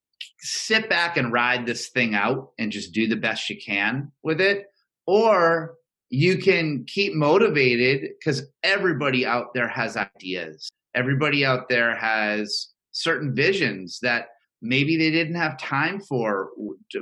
sit 0.41 0.89
back 0.89 1.18
and 1.18 1.33
ride 1.33 1.66
this 1.66 1.91
thing 1.91 2.14
out 2.14 2.53
and 2.59 2.72
just 2.72 2.93
do 2.93 3.07
the 3.07 3.16
best 3.16 3.51
you 3.51 3.61
can 3.61 4.11
with 4.22 4.41
it, 4.41 4.64
or 5.07 5.74
you 6.09 6.39
can 6.39 6.85
keep 6.87 7.12
motivated 7.14 8.11
because 8.18 8.43
everybody 8.62 9.26
out 9.26 9.53
there 9.55 9.68
has 9.68 9.99
ideas 9.99 10.70
everybody 10.95 11.45
out 11.45 11.68
there 11.68 11.97
has 11.97 12.68
certain 12.93 13.34
visions 13.34 13.99
that 14.03 14.26
maybe 14.62 14.97
they 14.97 15.11
didn't 15.11 15.36
have 15.36 15.59
time 15.59 16.01
for 16.01 16.49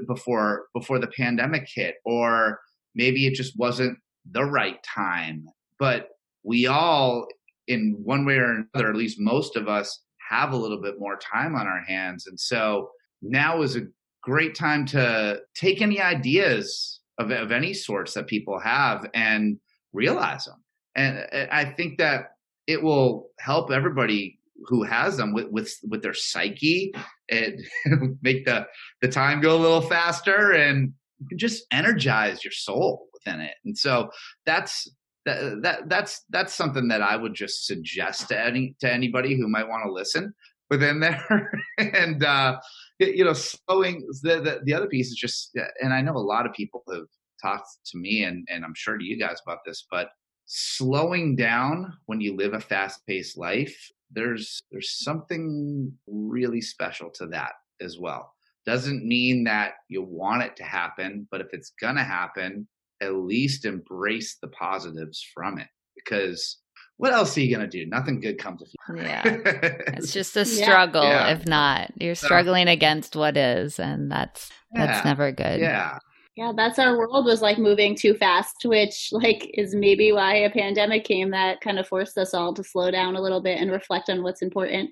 before 0.07 0.66
before 0.74 0.99
the 0.99 1.09
pandemic 1.09 1.68
hit 1.74 1.97
or 2.05 2.61
maybe 2.95 3.26
it 3.26 3.34
just 3.34 3.59
wasn't 3.59 3.99
the 4.30 4.45
right 4.45 4.78
time. 4.82 5.47
But 5.78 6.09
we 6.45 6.66
all 6.66 7.26
in 7.66 7.97
one 8.03 8.24
way 8.24 8.36
or 8.36 8.64
another 8.74 8.91
at 8.91 8.97
least 8.97 9.18
most 9.18 9.57
of 9.57 9.68
us 9.68 10.03
have 10.30 10.53
a 10.53 10.57
little 10.57 10.80
bit 10.80 10.99
more 10.99 11.16
time 11.16 11.55
on 11.55 11.66
our 11.66 11.82
hands. 11.86 12.26
And 12.26 12.39
so 12.39 12.91
now 13.22 13.62
is 13.62 13.76
a 13.76 13.86
great 14.22 14.55
time 14.55 14.84
to 14.86 15.41
take 15.55 15.80
any 15.80 16.01
ideas 16.01 17.01
of, 17.18 17.30
of 17.30 17.51
any 17.51 17.74
sorts 17.74 18.14
that 18.14 18.26
people 18.26 18.59
have 18.59 19.09
and 19.14 19.59
realize 19.93 20.45
them 20.45 20.62
and 20.97 21.49
i 21.51 21.64
think 21.64 21.99
that 21.99 22.32
it 22.69 22.81
will 22.81 23.31
help 23.41 23.73
everybody 23.73 24.39
who 24.66 24.85
has 24.85 25.16
them 25.16 25.33
with 25.33 25.49
with, 25.51 25.75
with 25.89 26.03
their 26.03 26.14
psyche 26.14 26.93
and 27.31 27.59
make 28.23 28.45
the 28.45 28.66
the 29.03 29.09
time 29.09 29.41
go 29.41 29.57
a 29.57 29.59
little 29.59 29.81
faster 29.81 30.53
and 30.53 30.93
just 31.37 31.64
energize 31.73 32.45
your 32.45 32.53
soul 32.53 33.09
within 33.12 33.41
it. 33.41 33.55
And 33.64 33.77
so 33.77 34.11
that's 34.47 34.89
that, 35.25 35.62
that 35.62 35.89
that's 35.89 36.23
that's 36.31 36.55
something 36.55 36.89
that 36.89 37.03
I 37.03 37.16
would 37.16 37.35
just 37.35 37.66
suggest 37.66 38.29
to 38.29 38.41
any 38.41 38.77
to 38.81 38.93
anybody 38.93 39.37
who 39.37 39.49
might 39.49 39.69
want 39.69 39.85
to 39.85 39.93
listen 39.93 40.35
within 40.71 41.01
there. 41.01 41.51
And 41.79 42.23
uh 42.23 42.59
you 42.99 43.25
know 43.25 43.33
slowing 43.33 44.07
the, 44.23 44.41
the 44.41 44.61
the 44.64 44.75
other 44.75 44.89
piece 44.89 45.09
is 45.09 45.16
just 45.16 45.57
and 45.81 45.95
I 45.95 46.03
know 46.03 46.16
a 46.16 46.19
lot 46.19 46.47
of 46.47 46.53
people 46.53 46.83
have 46.93 47.07
talked 47.41 47.69
to 47.87 47.99
me 47.99 48.25
and 48.25 48.47
and 48.51 48.64
I'm 48.64 48.75
sure 48.75 48.99
to 48.99 49.05
you 49.05 49.19
guys 49.19 49.39
about 49.47 49.59
this 49.64 49.87
but 49.91 50.09
slowing 50.49 51.36
down 51.36 51.92
when 52.07 52.20
you 52.20 52.34
live 52.34 52.55
a 52.55 52.61
fast 52.61 53.07
paced 53.07 53.38
life 53.38 53.90
there's 54.11 54.62
there's 54.70 54.90
something 54.90 55.92
really 56.07 56.61
special 56.61 57.11
to 57.11 57.26
that 57.26 57.53
as 57.80 57.99
well. 57.99 58.32
Doesn't 58.66 59.07
mean 59.07 59.44
that 59.44 59.74
you 59.88 60.03
want 60.03 60.42
it 60.42 60.57
to 60.57 60.64
happen, 60.64 61.26
but 61.30 61.40
if 61.40 61.49
it's 61.53 61.72
gonna 61.80 62.05
happen, 62.05 62.66
at 63.01 63.14
least 63.14 63.64
embrace 63.64 64.38
the 64.40 64.49
positives 64.49 65.24
from 65.34 65.59
it 65.59 65.68
because 65.94 66.59
what 66.96 67.12
else 67.12 67.36
are 67.36 67.40
you 67.40 67.55
going 67.55 67.68
to 67.68 67.84
do? 67.84 67.88
Nothing 67.88 68.18
good 68.18 68.38
comes 68.38 68.61
of 68.61 68.68
you. 68.68 69.03
Yeah. 69.03 69.22
it's 69.24 70.12
just 70.12 70.36
a 70.36 70.44
struggle 70.44 71.05
yeah. 71.05 71.28
if 71.28 71.46
not. 71.46 71.92
You're 72.01 72.16
struggling 72.16 72.66
against 72.66 73.14
what 73.14 73.36
is 73.36 73.78
and 73.78 74.11
that's 74.11 74.51
yeah, 74.74 74.86
that's 74.86 75.05
never 75.05 75.30
good. 75.30 75.61
Yeah. 75.61 75.99
Yeah, 76.39 76.53
that's 76.55 76.78
our 76.78 76.97
world 76.97 77.24
was 77.24 77.43
like 77.43 77.59
moving 77.59 77.97
too 77.97 78.14
fast, 78.14 78.64
which 78.64 79.09
like 79.11 79.51
is 79.55 79.74
maybe 79.74 80.12
why 80.12 80.36
a 80.36 80.51
pandemic 80.51 81.03
came 81.03 81.32
that 81.32 81.61
kind 81.61 81.80
of 81.80 81.89
forced 81.89 82.16
us 82.16 82.32
all 82.32 82.55
to 82.55 82.62
slow 82.62 82.93
down 82.93 83.16
a 83.16 83.20
little 83.20 83.41
bit 83.41 83.61
and 83.61 83.72
reflect 83.72 84.09
on 84.09 84.22
what's 84.22 84.41
important. 84.41 84.91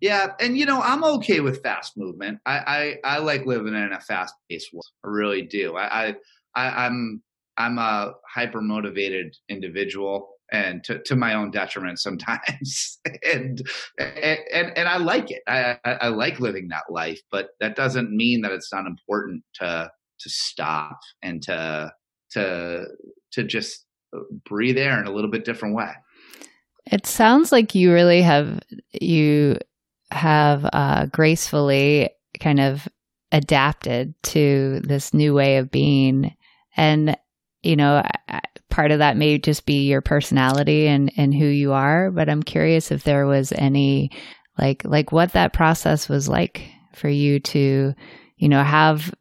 Yeah, 0.00 0.34
and 0.38 0.56
you 0.56 0.66
know, 0.66 0.80
I'm 0.80 1.02
okay 1.02 1.40
with 1.40 1.64
fast 1.64 1.94
movement. 1.96 2.38
I 2.46 2.98
I, 3.04 3.16
I 3.16 3.18
like 3.18 3.44
living 3.44 3.74
in 3.74 3.92
a 3.92 4.00
fast 4.02 4.36
paced 4.48 4.72
world. 4.72 4.86
I 5.04 5.08
really 5.08 5.42
do. 5.42 5.76
I, 5.76 6.14
I 6.54 6.86
I'm 6.86 7.20
I'm 7.56 7.78
a 7.78 8.12
hyper 8.32 8.60
motivated 8.62 9.34
individual 9.48 10.28
and 10.52 10.84
to, 10.84 11.02
to 11.02 11.16
my 11.16 11.34
own 11.34 11.50
detriment 11.50 11.98
sometimes. 11.98 13.00
and, 13.34 13.66
and, 13.98 14.70
and 14.76 14.88
I 14.88 14.98
like 14.98 15.32
it. 15.32 15.42
I, 15.48 15.76
I, 15.84 15.92
I 15.92 16.08
like 16.08 16.38
living 16.38 16.68
that 16.68 16.84
life, 16.88 17.20
but 17.32 17.48
that 17.60 17.74
doesn't 17.74 18.14
mean 18.14 18.42
that 18.42 18.52
it's 18.52 18.72
not 18.72 18.86
important 18.86 19.42
to, 19.54 19.90
to 20.24 20.30
stop 20.30 20.98
and 21.22 21.40
to, 21.42 21.92
to, 22.32 22.84
to 23.32 23.44
just 23.44 23.86
breathe 24.44 24.76
air 24.76 25.00
in 25.00 25.06
a 25.06 25.12
little 25.12 25.30
bit 25.30 25.44
different 25.44 25.76
way. 25.76 25.90
It 26.90 27.06
sounds 27.06 27.52
like 27.52 27.74
you 27.74 27.92
really 27.92 28.22
have, 28.22 28.60
you 28.92 29.58
have 30.10 30.68
uh, 30.72 31.06
gracefully 31.06 32.10
kind 32.40 32.60
of 32.60 32.88
adapted 33.32 34.14
to 34.22 34.80
this 34.82 35.14
new 35.14 35.32
way 35.32 35.58
of 35.58 35.70
being. 35.70 36.34
And, 36.76 37.16
you 37.62 37.76
know, 37.76 38.02
part 38.70 38.90
of 38.90 38.98
that 38.98 39.16
may 39.16 39.38
just 39.38 39.66
be 39.66 39.86
your 39.86 40.02
personality 40.02 40.86
and, 40.88 41.12
and 41.16 41.32
who 41.32 41.46
you 41.46 41.72
are, 41.72 42.10
but 42.10 42.28
I'm 42.28 42.42
curious 42.42 42.90
if 42.90 43.04
there 43.04 43.26
was 43.26 43.52
any 43.52 44.10
like 44.58 44.84
like 44.84 45.10
what 45.10 45.32
that 45.32 45.52
process 45.52 46.08
was 46.08 46.28
like 46.28 46.68
for 46.94 47.08
you 47.08 47.40
to, 47.40 47.94
you 48.36 48.48
know, 48.48 48.62
have 48.62 49.08
uh, 49.10 49.14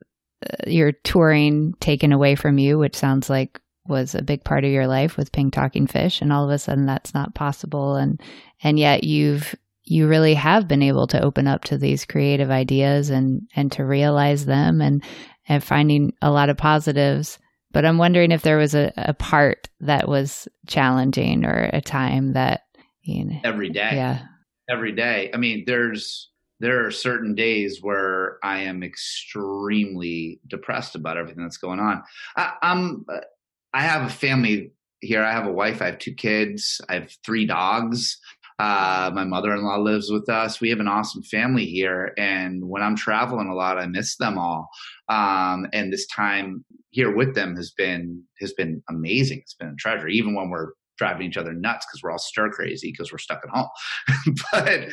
your 0.67 0.91
touring 0.91 1.73
taken 1.79 2.11
away 2.11 2.35
from 2.35 2.57
you, 2.57 2.77
which 2.77 2.95
sounds 2.95 3.29
like 3.29 3.59
was 3.85 4.15
a 4.15 4.21
big 4.21 4.43
part 4.43 4.63
of 4.63 4.71
your 4.71 4.87
life 4.87 5.17
with 5.17 5.31
Pink 5.31 5.53
Talking 5.53 5.87
Fish, 5.87 6.21
and 6.21 6.31
all 6.31 6.45
of 6.45 6.49
a 6.49 6.57
sudden 6.57 6.85
that's 6.85 7.13
not 7.13 7.35
possible, 7.35 7.95
and 7.95 8.21
and 8.63 8.79
yet 8.79 9.03
you've 9.03 9.55
you 9.85 10.07
really 10.07 10.33
have 10.33 10.67
been 10.67 10.81
able 10.81 11.07
to 11.07 11.21
open 11.21 11.45
up 11.45 11.65
to 11.65 11.77
these 11.77 12.05
creative 12.05 12.49
ideas 12.49 13.09
and 13.09 13.41
and 13.55 13.71
to 13.73 13.83
realize 13.83 14.45
them 14.45 14.81
and 14.81 15.03
and 15.47 15.63
finding 15.63 16.13
a 16.21 16.31
lot 16.31 16.49
of 16.49 16.55
positives 16.55 17.37
but 17.73 17.85
I'm 17.85 17.97
wondering 17.97 18.31
if 18.31 18.43
there 18.43 18.57
was 18.57 18.75
a, 18.75 18.93
a 18.95 19.13
part 19.15 19.67
that 19.81 20.07
was 20.07 20.47
challenging 20.67 21.43
or 21.43 21.69
a 21.73 21.81
time 21.81 22.33
that 22.33 22.61
you 23.01 23.25
know 23.25 23.39
every 23.43 23.69
day. 23.69 23.89
Yeah. 23.93 24.21
Every 24.69 24.93
day. 24.93 25.29
I 25.33 25.37
mean, 25.37 25.65
there's 25.67 26.29
there 26.63 26.85
are 26.85 26.91
certain 26.91 27.35
days 27.35 27.79
where 27.81 28.37
I 28.41 28.59
am 28.61 28.83
extremely 28.83 30.39
depressed 30.47 30.95
about 30.95 31.17
everything 31.17 31.43
that's 31.43 31.57
going 31.57 31.81
on. 31.81 32.01
I, 32.37 32.53
I'm 32.61 33.05
I 33.73 33.81
have 33.81 34.07
a 34.07 34.13
family 34.13 34.71
here. 35.01 35.21
I 35.21 35.33
have 35.33 35.45
a 35.45 35.51
wife. 35.51 35.81
I 35.81 35.87
have 35.87 35.99
two 35.99 36.13
kids. 36.13 36.79
I 36.87 36.93
have 36.93 37.11
three 37.25 37.45
dogs. 37.45 38.17
Uh, 38.59 39.11
my 39.13 39.25
mother-in-law 39.25 39.77
lives 39.79 40.09
with 40.09 40.29
us. 40.29 40.61
We 40.61 40.69
have 40.69 40.79
an 40.79 40.87
awesome 40.87 41.23
family 41.23 41.65
here, 41.65 42.13
and 42.17 42.63
when 42.69 42.81
I'm 42.81 42.95
traveling 42.95 43.49
a 43.49 43.55
lot, 43.55 43.77
I 43.77 43.87
miss 43.87 44.15
them 44.15 44.37
all. 44.37 44.69
Um, 45.09 45.67
and 45.73 45.91
this 45.91 46.07
time 46.07 46.63
here 46.91 47.13
with 47.13 47.35
them 47.35 47.57
has 47.57 47.71
been 47.71 48.23
has 48.39 48.53
been 48.53 48.81
amazing. 48.89 49.39
It's 49.39 49.55
been 49.55 49.67
a 49.67 49.75
treasure, 49.75 50.07
even 50.07 50.33
when 50.33 50.49
we're 50.49 50.71
driving 50.97 51.27
each 51.27 51.37
other 51.37 51.51
nuts 51.51 51.85
because 51.85 52.01
we're 52.01 52.11
all 52.11 52.19
stir 52.19 52.49
crazy 52.51 52.91
because 52.91 53.11
we're 53.11 53.17
stuck 53.17 53.41
at 53.43 53.49
home. 53.49 53.67
but 54.51 54.89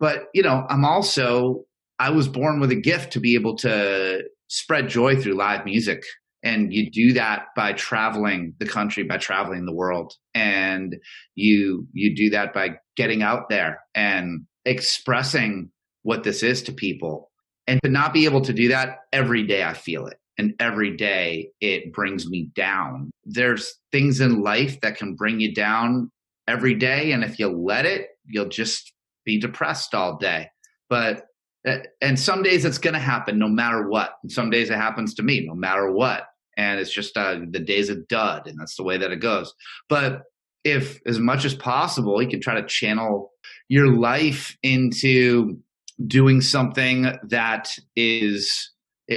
but 0.00 0.24
you 0.34 0.42
know, 0.42 0.66
I'm 0.68 0.84
also 0.84 1.64
I 1.98 2.10
was 2.10 2.26
born 2.26 2.58
with 2.58 2.72
a 2.72 2.80
gift 2.80 3.12
to 3.12 3.20
be 3.20 3.34
able 3.34 3.56
to 3.58 4.22
spread 4.48 4.88
joy 4.88 5.20
through 5.20 5.34
live 5.34 5.64
music. 5.66 6.02
And 6.42 6.72
you 6.72 6.90
do 6.90 7.12
that 7.12 7.48
by 7.54 7.74
traveling 7.74 8.54
the 8.58 8.66
country 8.66 9.02
by 9.02 9.18
traveling 9.18 9.66
the 9.66 9.74
world. 9.74 10.14
And 10.34 10.96
you 11.34 11.86
you 11.92 12.16
do 12.16 12.30
that 12.30 12.54
by 12.54 12.78
getting 12.96 13.22
out 13.22 13.50
there 13.50 13.80
and 13.94 14.46
expressing 14.64 15.70
what 16.02 16.24
this 16.24 16.42
is 16.42 16.62
to 16.64 16.72
people. 16.72 17.30
And 17.66 17.78
to 17.84 17.90
not 17.90 18.14
be 18.14 18.24
able 18.24 18.40
to 18.40 18.52
do 18.52 18.68
that 18.68 19.00
every 19.12 19.46
day 19.46 19.62
i 19.62 19.74
feel 19.74 20.06
it. 20.06 20.16
And 20.38 20.54
every 20.58 20.96
day 20.96 21.50
it 21.60 21.92
brings 21.92 22.26
me 22.26 22.50
down. 22.54 23.10
There's 23.24 23.74
things 23.92 24.20
in 24.20 24.40
life 24.40 24.80
that 24.80 24.96
can 24.96 25.14
bring 25.14 25.38
you 25.38 25.54
down 25.54 26.10
every 26.48 26.74
day. 26.74 27.12
And 27.12 27.22
if 27.22 27.38
you 27.38 27.48
let 27.48 27.84
it 27.84 28.08
you'll 28.24 28.48
just 28.48 28.92
be 29.24 29.38
depressed 29.38 29.94
all 29.94 30.16
day 30.16 30.48
but 30.88 31.26
uh, 31.66 31.78
and 32.00 32.18
some 32.18 32.42
days 32.42 32.64
it's 32.64 32.78
going 32.78 32.94
to 32.94 33.00
happen 33.00 33.38
no 33.38 33.48
matter 33.48 33.88
what. 33.88 34.14
And 34.22 34.32
some 34.32 34.50
days 34.50 34.70
it 34.70 34.76
happens 34.76 35.14
to 35.14 35.22
me 35.22 35.46
no 35.46 35.54
matter 35.54 35.90
what. 35.90 36.24
And 36.56 36.80
it's 36.80 36.92
just 36.92 37.16
uh, 37.16 37.38
the 37.50 37.60
day's 37.60 37.88
a 37.88 37.96
dud, 37.96 38.46
and 38.46 38.58
that's 38.58 38.76
the 38.76 38.82
way 38.82 38.98
that 38.98 39.12
it 39.12 39.20
goes. 39.20 39.54
But 39.88 40.22
if, 40.64 41.00
as 41.06 41.18
much 41.18 41.44
as 41.44 41.54
possible, 41.54 42.20
you 42.20 42.28
can 42.28 42.40
try 42.40 42.60
to 42.60 42.66
channel 42.66 43.32
your 43.68 43.96
life 43.96 44.56
into 44.62 45.58
doing 46.06 46.40
something 46.40 47.18
that 47.28 47.78
is, 47.96 48.72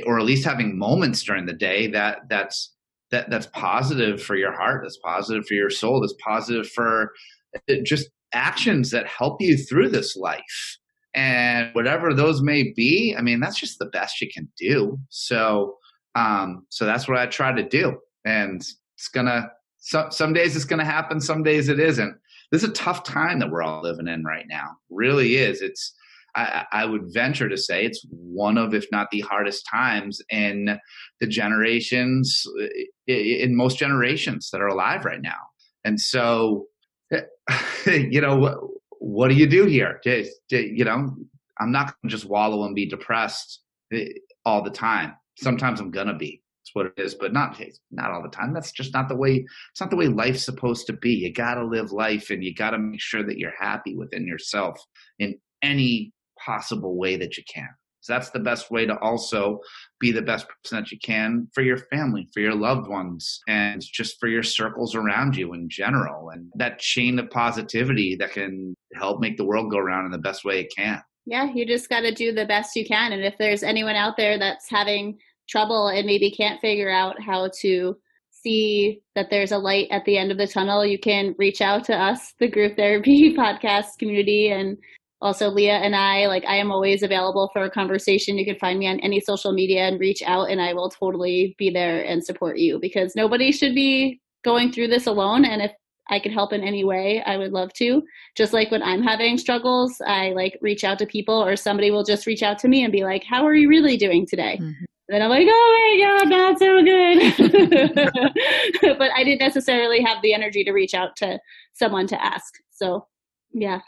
or 0.05 0.19
at 0.19 0.25
least 0.25 0.45
having 0.45 0.77
moments 0.77 1.23
during 1.23 1.45
the 1.45 1.53
day 1.53 1.87
that 1.87 2.19
that's 2.29 2.71
that 3.11 3.29
that's 3.29 3.47
positive 3.47 4.21
for 4.21 4.35
your 4.35 4.53
heart, 4.53 4.81
that's 4.83 4.99
positive 5.03 5.45
for 5.45 5.55
your 5.55 5.69
soul, 5.69 5.99
that's 5.99 6.15
positive 6.23 6.69
for 6.69 7.11
uh, 7.55 7.73
just 7.83 8.09
actions 8.33 8.91
that 8.91 9.07
help 9.07 9.41
you 9.41 9.57
through 9.57 9.89
this 9.89 10.15
life. 10.15 10.77
And 11.15 11.69
whatever 11.73 12.11
those 12.11 12.41
may 12.41 12.73
be 12.75 13.15
i 13.15 13.21
mean 13.21 13.39
that's 13.39 13.59
just 13.59 13.77
the 13.77 13.85
best 13.85 14.19
you 14.21 14.27
can 14.33 14.47
do. 14.57 14.97
So 15.09 15.77
um 16.15 16.65
so 16.69 16.85
that's 16.85 17.07
what 17.07 17.17
i 17.17 17.25
try 17.25 17.51
to 17.53 17.67
do. 17.67 17.97
And 18.25 18.61
it's 18.95 19.07
gonna 19.13 19.49
so, 19.77 20.07
some 20.09 20.33
days 20.33 20.55
it's 20.55 20.65
gonna 20.65 20.85
happen 20.85 21.19
some 21.19 21.43
days 21.43 21.69
it 21.69 21.79
isn't. 21.79 22.15
This 22.51 22.63
is 22.63 22.69
a 22.69 22.73
tough 22.73 23.03
time 23.03 23.39
that 23.39 23.49
we're 23.49 23.63
all 23.63 23.81
living 23.83 24.07
in 24.07 24.23
right 24.23 24.45
now. 24.47 24.77
Really 24.89 25.37
is. 25.37 25.61
It's 25.61 25.93
I, 26.35 26.65
I 26.71 26.85
would 26.85 27.13
venture 27.13 27.47
to 27.47 27.57
say 27.57 27.85
it's 27.85 28.05
one 28.09 28.57
of 28.57 28.73
if 28.73 28.85
not 28.91 29.11
the 29.11 29.21
hardest 29.21 29.67
times 29.69 30.19
in 30.29 30.79
the 31.19 31.27
generations 31.27 32.43
in 33.07 33.55
most 33.55 33.77
generations 33.77 34.49
that 34.51 34.61
are 34.61 34.67
alive 34.67 35.05
right 35.05 35.21
now. 35.21 35.37
And 35.83 35.99
so 35.99 36.65
you 37.85 38.21
know 38.21 38.37
what 38.37 38.57
what 38.99 39.27
do 39.27 39.35
you 39.35 39.47
do 39.47 39.65
here? 39.65 39.99
you 40.49 40.85
know, 40.85 41.13
I'm 41.59 41.71
not 41.71 41.87
going 41.87 41.93
to 42.03 42.07
just 42.07 42.25
wallow 42.25 42.63
and 42.65 42.73
be 42.73 42.87
depressed 42.87 43.61
eh, 43.91 44.05
all 44.45 44.63
the 44.63 44.71
time. 44.71 45.13
Sometimes 45.37 45.81
I'm 45.81 45.91
going 45.91 46.07
to 46.07 46.13
be. 46.13 46.41
It's 46.61 46.71
what 46.73 46.85
it 46.85 46.93
is, 46.97 47.13
but 47.13 47.33
not 47.33 47.61
not 47.91 48.11
all 48.11 48.23
the 48.23 48.29
time. 48.29 48.53
That's 48.53 48.71
just 48.71 48.93
not 48.93 49.09
the 49.09 49.17
way. 49.17 49.45
It's 49.71 49.81
not 49.81 49.89
the 49.89 49.97
way 49.97 50.07
life's 50.07 50.45
supposed 50.45 50.87
to 50.87 50.93
be. 50.93 51.11
You 51.11 51.33
got 51.33 51.55
to 51.55 51.65
live 51.65 51.91
life, 51.91 52.29
and 52.29 52.41
you 52.41 52.55
got 52.55 52.69
to 52.69 52.77
make 52.77 53.01
sure 53.01 53.23
that 53.23 53.37
you're 53.37 53.53
happy 53.59 53.97
within 53.97 54.25
yourself 54.25 54.79
in 55.19 55.35
any 55.61 56.13
possible 56.39 56.97
way 56.97 57.17
that 57.17 57.35
you 57.37 57.43
can. 57.53 57.67
So 58.03 58.11
that's 58.11 58.31
the 58.31 58.39
best 58.39 58.69
way 58.69 58.85
to 58.85 58.99
also 58.99 59.59
be 59.97 60.11
the 60.11 60.21
best 60.21 60.45
person 60.47 60.77
that 60.77 60.91
you 60.91 60.99
can 60.99 61.47
for 61.53 61.63
your 61.63 61.77
family, 61.77 62.27
for 62.33 62.41
your 62.41 62.53
loved 62.53 62.89
ones, 62.89 63.39
and 63.47 63.81
just 63.81 64.19
for 64.19 64.27
your 64.27 64.43
circles 64.43 64.93
around 64.93 65.37
you 65.37 65.53
in 65.53 65.69
general. 65.69 66.29
And 66.29 66.51
that 66.55 66.79
chain 66.79 67.17
of 67.17 67.29
positivity 67.29 68.17
that 68.19 68.33
can 68.33 68.75
help 68.93 69.21
make 69.21 69.37
the 69.37 69.45
world 69.45 69.71
go 69.71 69.77
around 69.77 70.05
in 70.05 70.11
the 70.11 70.17
best 70.17 70.43
way 70.43 70.59
it 70.59 70.73
can. 70.75 71.01
Yeah, 71.25 71.47
you 71.55 71.65
just 71.65 71.87
got 71.87 72.01
to 72.01 72.13
do 72.13 72.33
the 72.33 72.45
best 72.45 72.75
you 72.75 72.85
can. 72.85 73.13
And 73.13 73.23
if 73.23 73.35
there's 73.39 73.63
anyone 73.63 73.95
out 73.95 74.17
there 74.17 74.37
that's 74.37 74.69
having 74.69 75.17
trouble 75.47 75.87
and 75.87 76.05
maybe 76.05 76.29
can't 76.29 76.59
figure 76.59 76.91
out 76.91 77.15
how 77.21 77.51
to 77.61 77.95
see 78.31 79.01
that 79.15 79.27
there's 79.29 79.53
a 79.53 79.57
light 79.57 79.87
at 79.91 80.03
the 80.03 80.17
end 80.17 80.29
of 80.29 80.37
the 80.37 80.47
tunnel, 80.47 80.85
you 80.85 80.99
can 80.99 81.35
reach 81.37 81.61
out 81.61 81.85
to 81.85 81.95
us, 81.95 82.33
the 82.39 82.49
groove 82.49 82.75
therapy 82.75 83.33
podcast 83.37 83.97
community, 83.97 84.49
and 84.49 84.77
also 85.23 85.49
leah 85.49 85.77
and 85.77 85.95
i 85.95 86.27
like 86.27 86.43
i 86.45 86.55
am 86.55 86.69
always 86.69 87.01
available 87.01 87.49
for 87.53 87.63
a 87.63 87.71
conversation 87.71 88.37
you 88.37 88.45
can 88.45 88.59
find 88.59 88.77
me 88.77 88.87
on 88.87 88.99
any 88.99 89.19
social 89.19 89.53
media 89.53 89.87
and 89.87 89.99
reach 89.99 90.21
out 90.23 90.49
and 90.49 90.61
i 90.61 90.73
will 90.73 90.89
totally 90.89 91.55
be 91.57 91.69
there 91.69 92.03
and 92.03 92.23
support 92.23 92.57
you 92.57 92.77
because 92.79 93.15
nobody 93.15 93.51
should 93.51 93.73
be 93.73 94.19
going 94.43 94.71
through 94.71 94.87
this 94.87 95.07
alone 95.07 95.45
and 95.45 95.61
if 95.61 95.71
i 96.09 96.19
could 96.19 96.33
help 96.33 96.51
in 96.51 96.61
any 96.61 96.83
way 96.83 97.23
i 97.25 97.37
would 97.37 97.53
love 97.53 97.71
to 97.73 98.03
just 98.35 98.51
like 98.51 98.69
when 98.69 98.83
i'm 98.83 99.01
having 99.01 99.37
struggles 99.37 100.01
i 100.05 100.31
like 100.31 100.57
reach 100.61 100.83
out 100.83 100.99
to 100.99 101.05
people 101.05 101.41
or 101.41 101.55
somebody 101.55 101.89
will 101.89 102.03
just 102.03 102.27
reach 102.27 102.43
out 102.43 102.59
to 102.59 102.67
me 102.67 102.83
and 102.83 102.91
be 102.91 103.03
like 103.03 103.23
how 103.23 103.47
are 103.47 103.55
you 103.55 103.69
really 103.69 103.97
doing 103.97 104.27
today 104.27 104.57
mm-hmm. 104.61 104.85
Then 105.09 105.21
I'm 105.21 105.29
like, 105.29 105.45
oh 105.49 105.97
my 105.99 106.05
God, 106.07 106.29
not 106.29 106.57
so 106.59 106.81
good. 106.81 107.19
but 108.97 109.11
I 109.13 109.25
didn't 109.25 109.41
necessarily 109.41 110.01
have 110.01 110.21
the 110.21 110.33
energy 110.33 110.63
to 110.63 110.71
reach 110.71 110.93
out 110.93 111.17
to 111.17 111.41
someone 111.73 112.07
to 112.07 112.23
ask. 112.23 112.53
So, 112.71 113.05
yeah, 113.51 113.81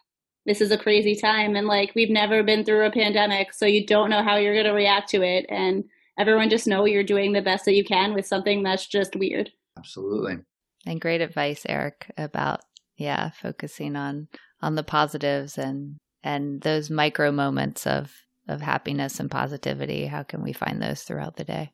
this 0.45 0.61
is 0.61 0.71
a 0.71 0.77
crazy 0.77 1.15
time 1.15 1.55
and 1.55 1.67
like 1.67 1.91
we've 1.95 2.09
never 2.09 2.43
been 2.43 2.63
through 2.63 2.85
a 2.85 2.91
pandemic 2.91 3.53
so 3.53 3.65
you 3.65 3.85
don't 3.85 4.09
know 4.09 4.23
how 4.23 4.37
you're 4.37 4.53
going 4.53 4.65
to 4.65 4.71
react 4.71 5.09
to 5.09 5.21
it 5.21 5.45
and 5.49 5.83
everyone 6.17 6.49
just 6.49 6.67
know 6.67 6.85
you're 6.85 7.03
doing 7.03 7.33
the 7.33 7.41
best 7.41 7.65
that 7.65 7.75
you 7.75 7.83
can 7.83 8.13
with 8.13 8.25
something 8.25 8.63
that's 8.63 8.87
just 8.87 9.15
weird. 9.15 9.51
Absolutely. 9.77 10.37
And 10.85 11.01
great 11.01 11.21
advice 11.21 11.65
eric 11.67 12.11
about 12.17 12.61
yeah 12.97 13.31
focusing 13.31 13.95
on 13.95 14.27
on 14.61 14.75
the 14.75 14.83
positives 14.83 15.57
and 15.57 15.97
and 16.23 16.61
those 16.61 16.89
micro 16.89 17.31
moments 17.31 17.85
of 17.85 18.11
of 18.47 18.61
happiness 18.61 19.19
and 19.19 19.31
positivity. 19.31 20.05
How 20.05 20.23
can 20.23 20.43
we 20.43 20.53
find 20.53 20.81
those 20.81 21.01
throughout 21.01 21.35
the 21.35 21.43
day? 21.43 21.71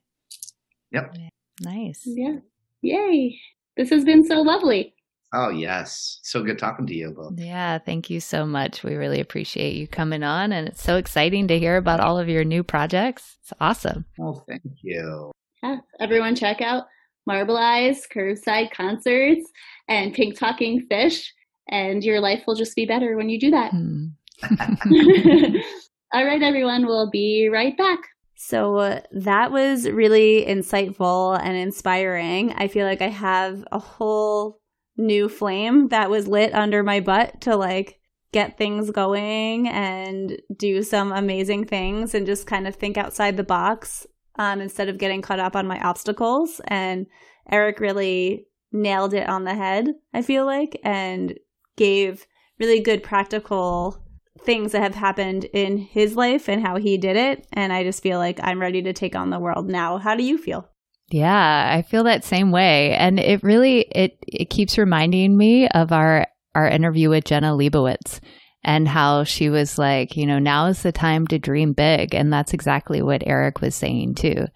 Yep. 0.92 1.16
Nice. 1.60 2.02
Yeah. 2.04 2.36
Yay. 2.80 3.38
This 3.76 3.90
has 3.90 4.04
been 4.04 4.24
so 4.24 4.40
lovely 4.40 4.94
Oh, 5.34 5.48
yes. 5.48 6.18
So 6.22 6.42
good 6.42 6.58
talking 6.58 6.86
to 6.86 6.94
you 6.94 7.10
both. 7.10 7.34
Yeah, 7.38 7.78
thank 7.78 8.10
you 8.10 8.20
so 8.20 8.44
much. 8.44 8.82
We 8.82 8.96
really 8.96 9.20
appreciate 9.20 9.74
you 9.74 9.88
coming 9.88 10.22
on. 10.22 10.52
And 10.52 10.68
it's 10.68 10.82
so 10.82 10.96
exciting 10.96 11.48
to 11.48 11.58
hear 11.58 11.76
about 11.76 12.00
all 12.00 12.18
of 12.18 12.28
your 12.28 12.44
new 12.44 12.62
projects. 12.62 13.38
It's 13.40 13.52
awesome. 13.58 14.04
Well, 14.18 14.44
thank 14.46 14.62
you. 14.82 15.32
Yeah, 15.62 15.78
everyone 16.00 16.34
check 16.34 16.60
out 16.60 16.84
Marble 17.26 17.56
Eyes, 17.56 18.06
Curbside 18.14 18.72
Concerts, 18.72 19.50
and 19.88 20.12
Pink 20.12 20.38
Talking 20.38 20.86
Fish. 20.90 21.32
And 21.68 22.04
your 22.04 22.20
life 22.20 22.42
will 22.46 22.56
just 22.56 22.76
be 22.76 22.84
better 22.84 23.16
when 23.16 23.30
you 23.30 23.40
do 23.40 23.50
that. 23.52 23.70
Hmm. 23.70 24.08
all 26.12 26.26
right, 26.26 26.42
everyone. 26.42 26.84
We'll 26.86 27.10
be 27.10 27.48
right 27.50 27.76
back. 27.78 28.00
So 28.34 28.76
uh, 28.76 29.00
that 29.12 29.52
was 29.52 29.88
really 29.88 30.44
insightful 30.46 31.40
and 31.40 31.56
inspiring. 31.56 32.52
I 32.52 32.66
feel 32.66 32.86
like 32.86 33.00
I 33.00 33.08
have 33.08 33.64
a 33.70 33.78
whole 33.78 34.61
new 34.96 35.28
flame 35.28 35.88
that 35.88 36.10
was 36.10 36.28
lit 36.28 36.54
under 36.54 36.82
my 36.82 37.00
butt 37.00 37.40
to 37.42 37.56
like 37.56 37.98
get 38.32 38.56
things 38.56 38.90
going 38.90 39.68
and 39.68 40.40
do 40.56 40.82
some 40.82 41.12
amazing 41.12 41.64
things 41.64 42.14
and 42.14 42.26
just 42.26 42.46
kind 42.46 42.66
of 42.66 42.74
think 42.74 42.96
outside 42.96 43.36
the 43.36 43.44
box 43.44 44.06
um, 44.36 44.60
instead 44.60 44.88
of 44.88 44.98
getting 44.98 45.22
caught 45.22 45.38
up 45.38 45.54
on 45.54 45.66
my 45.66 45.78
obstacles. 45.80 46.60
And 46.66 47.06
Eric 47.50 47.80
really 47.80 48.46
nailed 48.72 49.12
it 49.12 49.28
on 49.28 49.44
the 49.44 49.54
head, 49.54 49.88
I 50.14 50.22
feel 50.22 50.46
like, 50.46 50.80
and 50.82 51.38
gave 51.76 52.26
really 52.58 52.80
good 52.80 53.02
practical 53.02 54.02
things 54.40 54.72
that 54.72 54.82
have 54.82 54.94
happened 54.94 55.44
in 55.52 55.76
his 55.76 56.16
life 56.16 56.48
and 56.48 56.66
how 56.66 56.76
he 56.76 56.96
did 56.96 57.16
it. 57.16 57.46
And 57.52 57.72
I 57.72 57.84
just 57.84 58.02
feel 58.02 58.18
like 58.18 58.40
I'm 58.42 58.60
ready 58.60 58.82
to 58.82 58.92
take 58.92 59.14
on 59.14 59.30
the 59.30 59.38
world 59.38 59.68
now. 59.68 59.98
How 59.98 60.14
do 60.14 60.24
you 60.24 60.38
feel? 60.38 60.71
Yeah, 61.12 61.70
I 61.76 61.82
feel 61.82 62.04
that 62.04 62.24
same 62.24 62.52
way. 62.52 62.94
And 62.94 63.20
it 63.20 63.42
really 63.42 63.80
it 63.80 64.16
it 64.26 64.48
keeps 64.48 64.78
reminding 64.78 65.36
me 65.36 65.68
of 65.68 65.92
our 65.92 66.26
our 66.54 66.66
interview 66.66 67.10
with 67.10 67.24
Jenna 67.24 67.52
Leibowitz 67.54 68.20
and 68.64 68.88
how 68.88 69.24
she 69.24 69.50
was 69.50 69.76
like, 69.76 70.16
you 70.16 70.26
know, 70.26 70.38
now 70.38 70.66
is 70.66 70.82
the 70.82 70.92
time 70.92 71.26
to 71.26 71.38
dream 71.38 71.74
big. 71.74 72.14
And 72.14 72.32
that's 72.32 72.54
exactly 72.54 73.02
what 73.02 73.26
Eric 73.26 73.60
was 73.60 73.74
saying 73.74 74.14
too. 74.14 74.46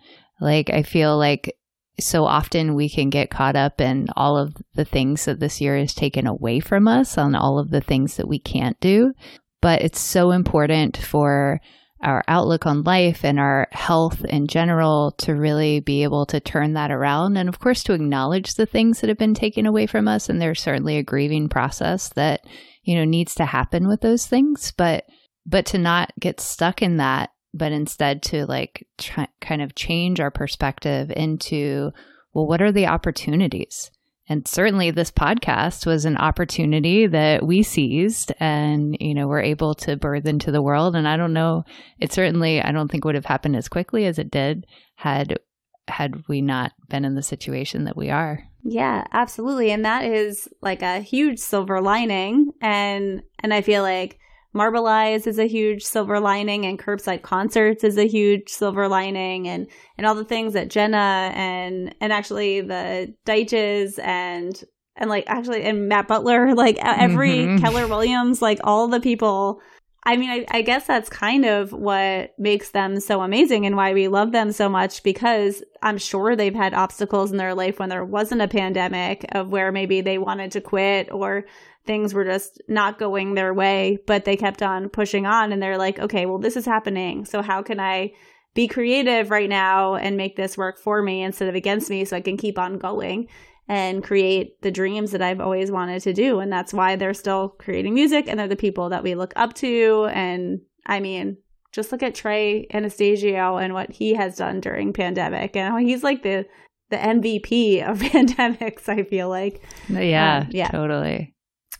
Like 0.41 0.71
I 0.71 0.83
feel 0.83 1.19
like 1.19 1.55
so 2.01 2.25
often 2.25 2.75
we 2.75 2.89
can 2.89 3.11
get 3.11 3.31
caught 3.31 3.57
up 3.57 3.81
in 3.81 4.09
all 4.17 4.39
of 4.39 4.55
the 4.75 4.85
things 4.85 5.27
that 5.27 5.41
this 5.41 5.61
year 5.61 5.77
has 5.79 5.95
taken 5.95 6.27
away 6.27 6.61
from 6.61 6.89
us 6.89 7.19
on 7.19 7.35
all 7.35 7.59
of 7.59 7.71
the 7.71 7.81
things 7.81 8.17
that 8.17 8.29
we 8.29 8.39
can't 8.39 8.79
do. 8.81 9.13
But 9.61 9.83
it's 9.83 10.01
so 10.01 10.31
important 10.31 10.97
for 10.97 11.61
our 12.07 12.23
outlook 12.29 12.65
on 12.65 12.85
life 12.85 13.25
and 13.25 13.39
our 13.39 13.69
health 13.73 14.25
in 14.25 14.47
general 14.47 15.11
to 15.19 15.35
really 15.35 15.81
be 15.81 16.05
able 16.05 16.25
to 16.27 16.41
turn 16.41 16.75
that 16.75 16.91
around. 16.91 17.37
And 17.37 17.49
of 17.49 17.59
course 17.59 17.83
to 17.85 17.93
acknowledge 17.93 18.55
the 18.55 18.65
things 18.65 19.01
that 19.01 19.09
have 19.09 19.19
been 19.19 19.35
taken 19.35 19.67
away 19.67 19.87
from 19.87 20.09
us. 20.09 20.29
And 20.29 20.41
there's 20.41 20.63
certainly 20.63 20.97
a 20.97 21.03
grieving 21.03 21.49
process 21.49 22.09
that 22.11 22.47
you 22.85 22.95
know 22.95 23.05
needs 23.05 23.35
to 23.35 23.45
happen 23.45 23.89
with 23.89 24.01
those 24.01 24.27
things. 24.27 24.73
But 24.77 25.05
but 25.45 25.67
to 25.67 25.79
not 25.79 26.13
get 26.19 26.41
stuck 26.41 26.81
in 26.81 26.97
that 26.99 27.31
but 27.57 27.73
instead 27.73 28.23
to 28.23 28.47
like 28.47 28.87
try, 28.99 29.27
kind 29.41 29.63
of 29.63 29.75
change 29.75 30.21
our 30.21 30.31
perspective 30.31 31.11
into 31.11 31.91
well 32.33 32.47
what 32.47 32.63
are 32.63 32.73
the 32.73 32.87
opportunities 32.87 33.91
and 34.29 34.47
certainly 34.47 34.91
this 34.91 35.11
podcast 35.11 35.87
was 35.87 36.05
an 36.05 36.17
opportunity 36.17 37.07
that 37.07 37.47
we 37.47 37.63
seized 37.63 38.33
and, 38.41 38.97
you 38.99 39.15
know, 39.15 39.29
we're 39.29 39.41
able 39.41 39.75
to 39.77 39.97
birth 39.97 40.27
into 40.27 40.51
the 40.51 40.63
world. 40.63 40.97
And 40.97 41.07
I 41.07 41.17
don't 41.17 41.33
know, 41.33 41.65
it 42.01 42.13
certainly, 42.13 42.61
I 42.61 42.73
don't 42.73 42.91
think 42.91 43.05
would 43.05 43.15
have 43.15 43.27
happened 43.27 43.55
as 43.55 43.69
quickly 43.69 44.05
as 44.05 44.19
it 44.19 44.31
did 44.31 44.67
had, 44.97 45.39
had 45.87 46.25
we 46.29 46.41
not 46.41 46.73
been 46.89 47.05
in 47.05 47.15
the 47.15 47.23
situation 47.23 47.85
that 47.85 47.97
we 47.97 48.11
are. 48.11 48.43
Yeah, 48.65 49.05
absolutely. 49.13 49.71
And 49.71 49.85
that 49.85 50.05
is 50.05 50.49
like 50.61 50.83
a 50.83 50.99
huge 50.99 51.39
silver 51.39 51.81
lining. 51.81 52.51
And, 52.61 53.23
and 53.39 53.55
I 53.55 53.61
feel 53.61 53.83
like 53.83 54.19
Marble 54.57 54.87
Eyes 54.87 55.27
is 55.27 55.39
a 55.39 55.47
huge 55.47 55.85
silver 55.85 56.19
lining, 56.19 56.65
and 56.65 56.79
curbside 56.79 57.23
concerts 57.23 57.85
is 57.85 57.99
a 57.99 58.09
huge 58.09 58.49
silver 58.49 58.89
lining, 58.89 59.47
and 59.47 59.67
and 59.99 60.07
all 60.07 60.15
the 60.15 60.25
things 60.25 60.55
that 60.55 60.71
Jenna 60.71 61.31
and 61.35 61.95
and 62.01 62.13
actually 62.13 62.63
the 62.63 63.15
Deitches 63.27 63.99
and 64.03 64.65
and 64.97 65.11
like 65.11 65.25
actually 65.27 65.63
and 65.63 65.89
Matt 65.89 66.09
Butler, 66.09 66.55
like 66.57 66.79
every 66.79 67.39
mm-hmm. 67.39 67.63
Keller 67.63 67.87
Williams, 67.87 68.41
like 68.41 68.59
all 68.65 68.89
the 68.89 69.01
people. 69.01 69.61
I 70.09 70.17
mean, 70.17 70.31
I, 70.31 70.47
I 70.51 70.63
guess 70.63 70.87
that's 70.87 71.11
kind 71.11 71.45
of 71.45 71.73
what 71.73 72.33
makes 72.39 72.71
them 72.71 73.01
so 73.01 73.23
amazing 73.23 73.67
and 73.67 73.77
why 73.77 73.93
we 73.93 74.07
love 74.07 74.31
them 74.31 74.53
so 74.53 74.69
much 74.69 75.03
because 75.03 75.65
I'm 75.83 75.99
sure 75.99 76.37
they've 76.37 76.55
had 76.55 76.75
obstacles 76.75 77.33
in 77.33 77.39
their 77.39 77.57
life 77.57 77.81
when 77.81 77.89
there 77.89 78.05
wasn't 78.05 78.41
a 78.41 78.47
pandemic 78.47 79.27
of 79.33 79.49
where 79.49 79.73
maybe 79.73 80.03
they 80.03 80.19
wanted 80.19 80.53
to 80.53 80.61
quit 80.61 81.11
or 81.11 81.45
things 81.87 82.13
were 82.13 82.25
just 82.25 82.61
not 82.69 82.99
going 82.99 83.35
their 83.35 83.55
way, 83.55 83.99
but 84.07 84.25
they 84.25 84.37
kept 84.37 84.63
on 84.63 84.89
pushing 84.89 85.27
on 85.27 85.53
and 85.53 85.63
they're 85.63 85.79
like, 85.79 85.99
okay, 85.99 86.27
well, 86.27 86.39
this 86.39 86.57
is 86.57 86.67
happening. 86.67 87.25
So 87.25 87.43
how 87.43 87.63
can 87.63 87.81
I 87.81 88.13
be 88.55 88.67
creative 88.67 89.31
right 89.31 89.49
now 89.49 89.95
and 89.95 90.17
make 90.17 90.37
this 90.37 90.57
work 90.57 90.79
for 90.79 91.03
me 91.03 91.23
instead 91.23 91.49
of 91.49 91.55
against 91.55 91.91
me 91.91 92.05
so 92.05 92.17
I 92.17 92.23
can 92.23 92.37
keep 92.37 92.59
on 92.59 92.79
going 92.79 93.29
and 93.69 94.03
create 94.03 94.61
the 94.63 94.71
dreams 94.71 95.11
that 95.11 95.23
I've 95.23 95.41
always 95.41 95.71
wanted 95.71 96.03
to 96.03 96.13
do. 96.13 96.41
And 96.41 96.53
that's 96.53 96.73
why 96.73 96.97
they're 96.97 97.15
still 97.15 97.51
creating 97.51 97.95
music 97.95 98.27
and 98.29 98.39
they're 98.39 98.49
the 98.49 98.57
people 98.57 98.89
that 98.89 99.03
we 99.03 99.15
look 99.15 99.33
up 99.37 99.55
to. 99.55 100.09
And 100.13 100.61
I 100.87 101.01
mean, 101.01 101.37
just 101.73 101.93
look 101.93 102.03
at 102.03 102.15
Trey 102.15 102.67
Anastasio 102.73 103.59
and 103.59 103.75
what 103.75 103.91
he 103.91 104.15
has 104.15 104.37
done 104.37 104.61
during 104.61 104.93
pandemic 104.93 105.57
and 105.57 105.73
how 105.73 105.79
he's 105.79 106.03
like 106.03 106.23
the 106.23 106.47
the 106.89 106.97
MVP 106.97 107.87
of 107.87 107.99
pandemics, 108.13 108.89
I 108.89 109.03
feel 109.03 109.29
like. 109.29 109.61
Yeah, 109.89 110.45
um, 110.45 110.49
yeah. 110.53 110.69
totally. 110.69 111.35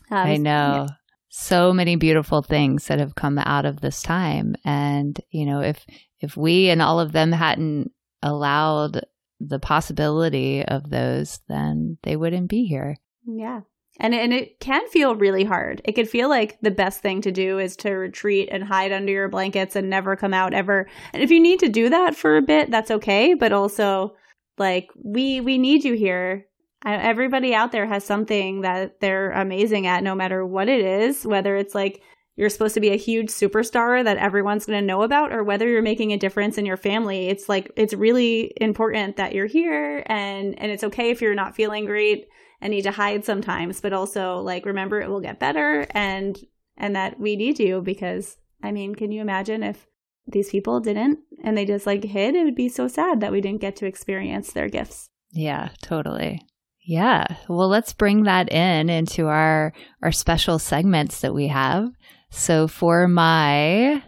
Um, 0.09 0.17
I 0.17 0.37
know. 0.37 0.87
Yeah. 0.89 0.95
So 1.29 1.73
many 1.73 1.95
beautiful 1.95 2.41
things 2.41 2.87
that 2.87 2.99
have 2.99 3.15
come 3.15 3.37
out 3.37 3.65
of 3.65 3.81
this 3.81 4.01
time. 4.01 4.55
And, 4.65 5.19
you 5.29 5.45
know, 5.45 5.61
if 5.61 5.85
if 6.19 6.35
we 6.35 6.69
and 6.69 6.81
all 6.81 6.99
of 6.99 7.11
them 7.11 7.31
hadn't 7.31 7.91
allowed 8.23 9.05
the 9.39 9.59
possibility 9.59 10.65
of 10.65 10.89
those, 10.89 11.39
then 11.47 11.97
they 12.03 12.15
wouldn't 12.15 12.49
be 12.49 12.65
here. 12.65 12.97
Yeah. 13.25 13.61
And 13.99 14.13
and 14.13 14.33
it 14.33 14.59
can 14.59 14.87
feel 14.89 15.15
really 15.15 15.43
hard. 15.43 15.81
It 15.83 15.93
could 15.93 16.09
feel 16.09 16.29
like 16.29 16.59
the 16.61 16.71
best 16.71 17.01
thing 17.01 17.21
to 17.21 17.31
do 17.31 17.59
is 17.59 17.75
to 17.77 17.91
retreat 17.91 18.49
and 18.51 18.63
hide 18.63 18.91
under 18.91 19.11
your 19.11 19.27
blankets 19.27 19.75
and 19.75 19.89
never 19.89 20.15
come 20.15 20.33
out 20.33 20.53
ever. 20.53 20.87
And 21.13 21.23
if 21.23 21.31
you 21.31 21.39
need 21.39 21.59
to 21.59 21.69
do 21.69 21.89
that 21.89 22.15
for 22.15 22.37
a 22.37 22.41
bit, 22.41 22.69
that's 22.69 22.91
okay, 22.91 23.33
but 23.33 23.51
also 23.51 24.15
like 24.57 24.89
we 25.03 25.41
we 25.41 25.57
need 25.57 25.83
you 25.83 25.93
here 25.93 26.45
everybody 26.85 27.53
out 27.53 27.71
there 27.71 27.85
has 27.85 28.03
something 28.03 28.61
that 28.61 28.99
they're 28.99 29.31
amazing 29.31 29.87
at 29.87 30.03
no 30.03 30.13
matter 30.13 30.45
what 30.45 30.69
it 30.69 30.79
is 30.79 31.25
whether 31.25 31.55
it's 31.55 31.73
like 31.73 32.01
you're 32.37 32.49
supposed 32.49 32.75
to 32.75 32.79
be 32.79 32.91
a 32.91 32.97
huge 32.97 33.29
superstar 33.29 34.03
that 34.03 34.17
everyone's 34.17 34.67
going 34.67 34.79
to 34.79 34.85
know 34.85 35.01
about 35.01 35.33
or 35.33 35.43
whether 35.43 35.67
you're 35.67 35.81
making 35.81 36.13
a 36.13 36.17
difference 36.17 36.59
in 36.59 36.67
your 36.67 36.77
family. 36.77 37.27
It's 37.29 37.49
like 37.49 37.71
it's 37.75 37.95
really 37.95 38.53
important 38.61 39.17
that 39.17 39.33
you're 39.33 39.47
here 39.47 40.03
and 40.05 40.57
and 40.59 40.71
it's 40.71 40.83
okay 40.85 41.09
if 41.09 41.19
you're 41.19 41.35
not 41.35 41.55
feeling 41.55 41.85
great 41.85 42.27
and 42.61 42.71
need 42.71 42.83
to 42.83 42.91
hide 42.91 43.25
sometimes 43.25 43.81
but 43.81 43.93
also 43.93 44.37
like 44.37 44.65
remember 44.65 45.01
it 45.01 45.09
will 45.09 45.19
get 45.19 45.39
better 45.39 45.85
and 45.91 46.39
and 46.77 46.95
that 46.95 47.19
we 47.19 47.35
need 47.35 47.59
you 47.59 47.81
because 47.81 48.37
i 48.63 48.71
mean 48.71 48.95
can 48.95 49.11
you 49.11 49.21
imagine 49.21 49.61
if 49.61 49.87
these 50.27 50.49
people 50.49 50.79
didn't 50.79 51.19
and 51.43 51.57
they 51.57 51.65
just 51.65 51.85
like 51.85 52.03
hid? 52.03 52.35
It 52.35 52.43
would 52.43 52.55
be 52.55 52.69
so 52.69 52.87
sad 52.87 53.21
that 53.21 53.31
we 53.31 53.41
didn't 53.41 53.61
get 53.61 53.75
to 53.77 53.85
experience 53.85 54.53
their 54.53 54.69
gifts. 54.69 55.09
Yeah 55.31 55.69
totally 55.81 56.41
yeah. 56.87 57.25
Well, 57.49 57.67
let's 57.67 57.91
bring 57.91 58.23
that 58.23 58.51
in 58.51 58.89
into 58.89 59.27
our 59.27 59.73
our 60.01 60.13
special 60.13 60.57
segments 60.57 61.19
that 61.21 61.33
we 61.33 61.47
have. 61.47 61.89
So 62.31 62.67
for 62.67 63.07
my 63.09 64.03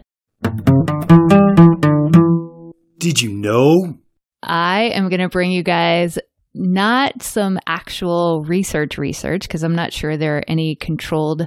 Did 2.98 3.20
you 3.20 3.32
know? 3.32 3.98
I 4.42 4.84
am 4.94 5.10
going 5.10 5.20
to 5.20 5.28
bring 5.28 5.52
you 5.52 5.62
guys 5.62 6.18
not 6.54 7.22
some 7.22 7.58
actual 7.66 8.42
research 8.44 8.96
research 8.96 9.42
because 9.42 9.62
I'm 9.62 9.76
not 9.76 9.92
sure 9.92 10.16
there 10.16 10.38
are 10.38 10.44
any 10.48 10.74
controlled 10.74 11.46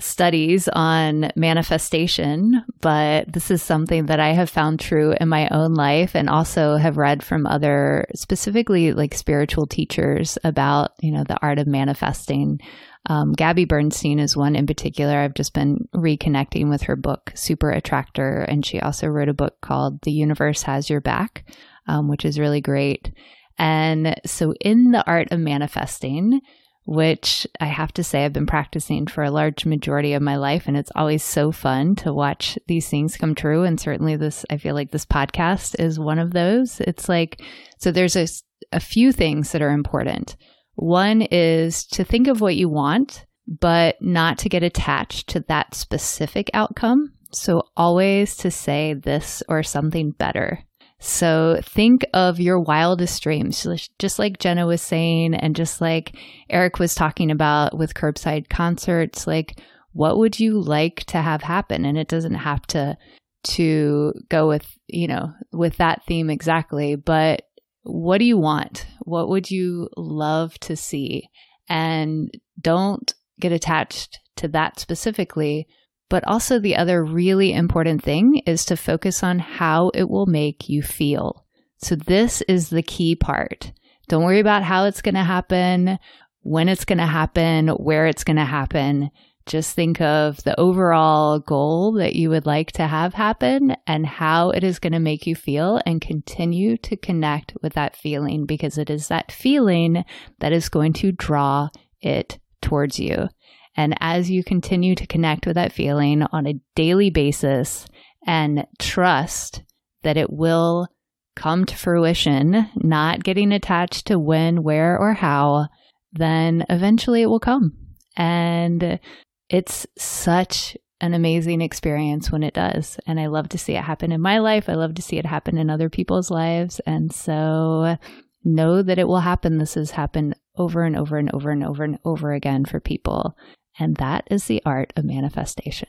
studies 0.00 0.68
on 0.68 1.30
manifestation, 1.36 2.64
but 2.80 3.32
this 3.32 3.50
is 3.50 3.62
something 3.62 4.06
that 4.06 4.20
I 4.20 4.32
have 4.32 4.50
found 4.50 4.80
true 4.80 5.14
in 5.20 5.28
my 5.28 5.48
own 5.48 5.74
life 5.74 6.14
and 6.14 6.28
also 6.28 6.76
have 6.76 6.96
read 6.96 7.22
from 7.22 7.46
other 7.46 8.06
specifically 8.14 8.92
like 8.92 9.14
spiritual 9.14 9.66
teachers 9.66 10.38
about, 10.44 10.92
you 11.00 11.12
know, 11.12 11.24
the 11.24 11.38
art 11.40 11.58
of 11.58 11.66
manifesting. 11.66 12.60
Um, 13.06 13.32
Gabby 13.32 13.66
Bernstein 13.66 14.18
is 14.18 14.36
one 14.36 14.56
in 14.56 14.66
particular. 14.66 15.18
I've 15.18 15.34
just 15.34 15.52
been 15.52 15.88
reconnecting 15.94 16.70
with 16.70 16.82
her 16.82 16.96
book, 16.96 17.32
Super 17.34 17.70
Attractor, 17.70 18.40
and 18.40 18.64
she 18.64 18.80
also 18.80 19.06
wrote 19.08 19.28
a 19.28 19.34
book 19.34 19.60
called 19.60 20.00
The 20.02 20.12
Universe 20.12 20.62
Has 20.62 20.88
Your 20.88 21.00
Back, 21.00 21.44
um, 21.86 22.08
which 22.08 22.24
is 22.24 22.38
really 22.38 22.60
great. 22.60 23.12
And 23.58 24.18
so, 24.26 24.54
in 24.60 24.90
the 24.90 25.06
art 25.06 25.30
of 25.30 25.38
manifesting, 25.38 26.40
which 26.86 27.46
I 27.60 27.66
have 27.66 27.92
to 27.94 28.04
say 28.04 28.24
I've 28.24 28.32
been 28.32 28.46
practicing 28.46 29.06
for 29.06 29.24
a 29.24 29.30
large 29.30 29.64
majority 29.64 30.12
of 30.12 30.22
my 30.22 30.36
life. 30.36 30.64
And 30.66 30.76
it's 30.76 30.92
always 30.94 31.22
so 31.22 31.50
fun 31.50 31.96
to 31.96 32.12
watch 32.12 32.58
these 32.66 32.88
things 32.88 33.16
come 33.16 33.34
true. 33.34 33.62
And 33.62 33.80
certainly, 33.80 34.16
this, 34.16 34.44
I 34.50 34.58
feel 34.58 34.74
like 34.74 34.90
this 34.90 35.06
podcast 35.06 35.80
is 35.80 35.98
one 35.98 36.18
of 36.18 36.32
those. 36.32 36.80
It's 36.80 37.08
like, 37.08 37.40
so 37.78 37.90
there's 37.90 38.16
a, 38.16 38.26
a 38.72 38.80
few 38.80 39.12
things 39.12 39.52
that 39.52 39.62
are 39.62 39.70
important. 39.70 40.36
One 40.74 41.22
is 41.22 41.86
to 41.88 42.04
think 42.04 42.26
of 42.26 42.40
what 42.40 42.56
you 42.56 42.68
want, 42.68 43.24
but 43.46 43.96
not 44.00 44.38
to 44.38 44.48
get 44.48 44.62
attached 44.62 45.28
to 45.30 45.40
that 45.48 45.74
specific 45.74 46.50
outcome. 46.52 47.12
So, 47.30 47.64
always 47.76 48.36
to 48.38 48.50
say 48.50 48.94
this 48.94 49.42
or 49.48 49.62
something 49.62 50.12
better 50.12 50.64
so 51.04 51.60
think 51.62 52.06
of 52.14 52.40
your 52.40 52.58
wildest 52.58 53.22
dreams, 53.22 53.66
just 53.98 54.18
like 54.18 54.38
Jenna 54.38 54.66
was 54.66 54.80
saying, 54.80 55.34
and 55.34 55.54
just 55.54 55.82
like 55.82 56.16
Eric 56.48 56.78
was 56.78 56.94
talking 56.94 57.30
about 57.30 57.76
with 57.76 57.92
curbside 57.92 58.48
concerts. 58.48 59.26
Like, 59.26 59.60
what 59.92 60.16
would 60.16 60.40
you 60.40 60.58
like 60.58 61.04
to 61.08 61.18
have 61.18 61.42
happen? 61.42 61.84
And 61.84 61.98
it 61.98 62.08
doesn't 62.08 62.34
have 62.34 62.66
to 62.68 62.96
to 63.44 64.14
go 64.30 64.48
with 64.48 64.66
you 64.86 65.06
know 65.06 65.34
with 65.52 65.76
that 65.76 66.02
theme 66.06 66.30
exactly, 66.30 66.96
but 66.96 67.42
what 67.82 68.16
do 68.16 68.24
you 68.24 68.38
want? 68.38 68.86
What 69.00 69.28
would 69.28 69.50
you 69.50 69.90
love 69.98 70.58
to 70.60 70.74
see? 70.74 71.28
And 71.68 72.30
don't 72.58 73.12
get 73.38 73.52
attached 73.52 74.20
to 74.36 74.48
that 74.48 74.80
specifically, 74.80 75.66
but 76.14 76.22
also, 76.28 76.60
the 76.60 76.76
other 76.76 77.02
really 77.02 77.52
important 77.52 78.00
thing 78.00 78.40
is 78.46 78.64
to 78.66 78.76
focus 78.76 79.24
on 79.24 79.40
how 79.40 79.90
it 79.94 80.08
will 80.08 80.26
make 80.26 80.68
you 80.68 80.80
feel. 80.80 81.44
So, 81.78 81.96
this 81.96 82.40
is 82.42 82.68
the 82.68 82.84
key 82.84 83.16
part. 83.16 83.72
Don't 84.06 84.22
worry 84.22 84.38
about 84.38 84.62
how 84.62 84.84
it's 84.84 85.02
going 85.02 85.16
to 85.16 85.24
happen, 85.24 85.98
when 86.42 86.68
it's 86.68 86.84
going 86.84 86.98
to 86.98 87.04
happen, 87.06 87.66
where 87.66 88.06
it's 88.06 88.22
going 88.22 88.36
to 88.36 88.44
happen. 88.44 89.10
Just 89.46 89.74
think 89.74 90.00
of 90.00 90.40
the 90.44 90.56
overall 90.56 91.40
goal 91.40 91.94
that 91.94 92.14
you 92.14 92.30
would 92.30 92.46
like 92.46 92.70
to 92.74 92.86
have 92.86 93.14
happen 93.14 93.74
and 93.84 94.06
how 94.06 94.50
it 94.50 94.62
is 94.62 94.78
going 94.78 94.92
to 94.92 95.00
make 95.00 95.26
you 95.26 95.34
feel, 95.34 95.80
and 95.84 96.00
continue 96.00 96.76
to 96.76 96.96
connect 96.96 97.54
with 97.60 97.72
that 97.72 97.96
feeling 97.96 98.46
because 98.46 98.78
it 98.78 98.88
is 98.88 99.08
that 99.08 99.32
feeling 99.32 100.04
that 100.38 100.52
is 100.52 100.68
going 100.68 100.92
to 100.92 101.10
draw 101.10 101.70
it 102.00 102.38
towards 102.62 103.00
you. 103.00 103.28
And 103.76 103.94
as 104.00 104.30
you 104.30 104.44
continue 104.44 104.94
to 104.94 105.06
connect 105.06 105.46
with 105.46 105.56
that 105.56 105.72
feeling 105.72 106.22
on 106.22 106.46
a 106.46 106.60
daily 106.74 107.10
basis 107.10 107.86
and 108.26 108.66
trust 108.78 109.62
that 110.02 110.16
it 110.16 110.32
will 110.32 110.88
come 111.34 111.64
to 111.64 111.76
fruition, 111.76 112.68
not 112.76 113.24
getting 113.24 113.52
attached 113.52 114.06
to 114.06 114.18
when, 114.18 114.62
where, 114.62 114.98
or 114.98 115.14
how, 115.14 115.66
then 116.12 116.64
eventually 116.68 117.22
it 117.22 117.26
will 117.26 117.40
come. 117.40 117.76
And 118.16 119.00
it's 119.48 119.86
such 119.98 120.76
an 121.00 121.12
amazing 121.12 121.60
experience 121.60 122.30
when 122.30 122.42
it 122.42 122.54
does. 122.54 122.98
And 123.06 123.18
I 123.18 123.26
love 123.26 123.48
to 123.50 123.58
see 123.58 123.74
it 123.74 123.82
happen 123.82 124.12
in 124.12 124.20
my 124.20 124.38
life. 124.38 124.68
I 124.68 124.74
love 124.74 124.94
to 124.94 125.02
see 125.02 125.18
it 125.18 125.26
happen 125.26 125.58
in 125.58 125.68
other 125.68 125.90
people's 125.90 126.30
lives. 126.30 126.80
And 126.86 127.12
so 127.12 127.98
know 128.44 128.82
that 128.82 128.98
it 128.98 129.08
will 129.08 129.20
happen. 129.20 129.58
This 129.58 129.74
has 129.74 129.90
happened 129.90 130.36
over 130.56 130.84
and 130.84 130.96
over 130.96 131.18
and 131.18 131.30
over 131.32 131.50
and 131.50 131.64
over 131.64 131.82
and 131.82 131.98
over 132.04 132.32
again 132.32 132.64
for 132.64 132.78
people. 132.78 133.36
And 133.78 133.96
that 133.96 134.26
is 134.30 134.46
the 134.46 134.62
art 134.64 134.92
of 134.96 135.04
manifestation. 135.04 135.88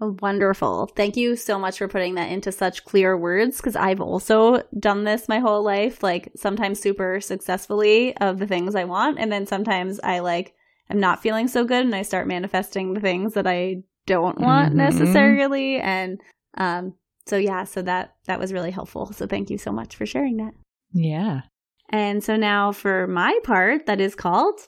Wonderful. 0.00 0.86
Thank 0.96 1.16
you 1.16 1.36
so 1.36 1.58
much 1.58 1.78
for 1.78 1.88
putting 1.88 2.14
that 2.16 2.30
into 2.30 2.52
such 2.52 2.84
clear 2.84 3.16
words 3.16 3.56
because 3.56 3.76
I've 3.76 4.00
also 4.00 4.62
done 4.78 5.04
this 5.04 5.28
my 5.28 5.38
whole 5.38 5.62
life, 5.62 6.02
like 6.02 6.30
sometimes 6.36 6.80
super 6.80 7.20
successfully 7.20 8.16
of 8.18 8.38
the 8.38 8.46
things 8.46 8.74
I 8.74 8.84
want. 8.84 9.18
And 9.18 9.30
then 9.30 9.46
sometimes 9.46 10.00
I 10.02 10.18
like, 10.18 10.54
I'm 10.90 11.00
not 11.00 11.22
feeling 11.22 11.48
so 11.48 11.64
good 11.64 11.84
and 11.84 11.94
I 11.94 12.02
start 12.02 12.26
manifesting 12.26 12.92
the 12.92 13.00
things 13.00 13.34
that 13.34 13.46
I 13.46 13.82
don't 14.06 14.40
want 14.40 14.70
mm-hmm. 14.70 14.78
necessarily. 14.78 15.76
And, 15.76 16.20
um, 16.56 16.94
so 17.26 17.36
yeah, 17.36 17.64
so 17.64 17.80
that, 17.82 18.16
that 18.26 18.38
was 18.38 18.52
really 18.52 18.70
helpful. 18.70 19.12
So 19.12 19.26
thank 19.26 19.48
you 19.48 19.58
so 19.58 19.72
much 19.72 19.96
for 19.96 20.04
sharing 20.04 20.36
that. 20.38 20.52
Yeah. 20.92 21.42
And 21.88 22.22
so 22.22 22.36
now 22.36 22.72
for 22.72 23.06
my 23.06 23.38
part 23.44 23.86
that 23.86 24.00
is 24.00 24.14
called 24.14 24.60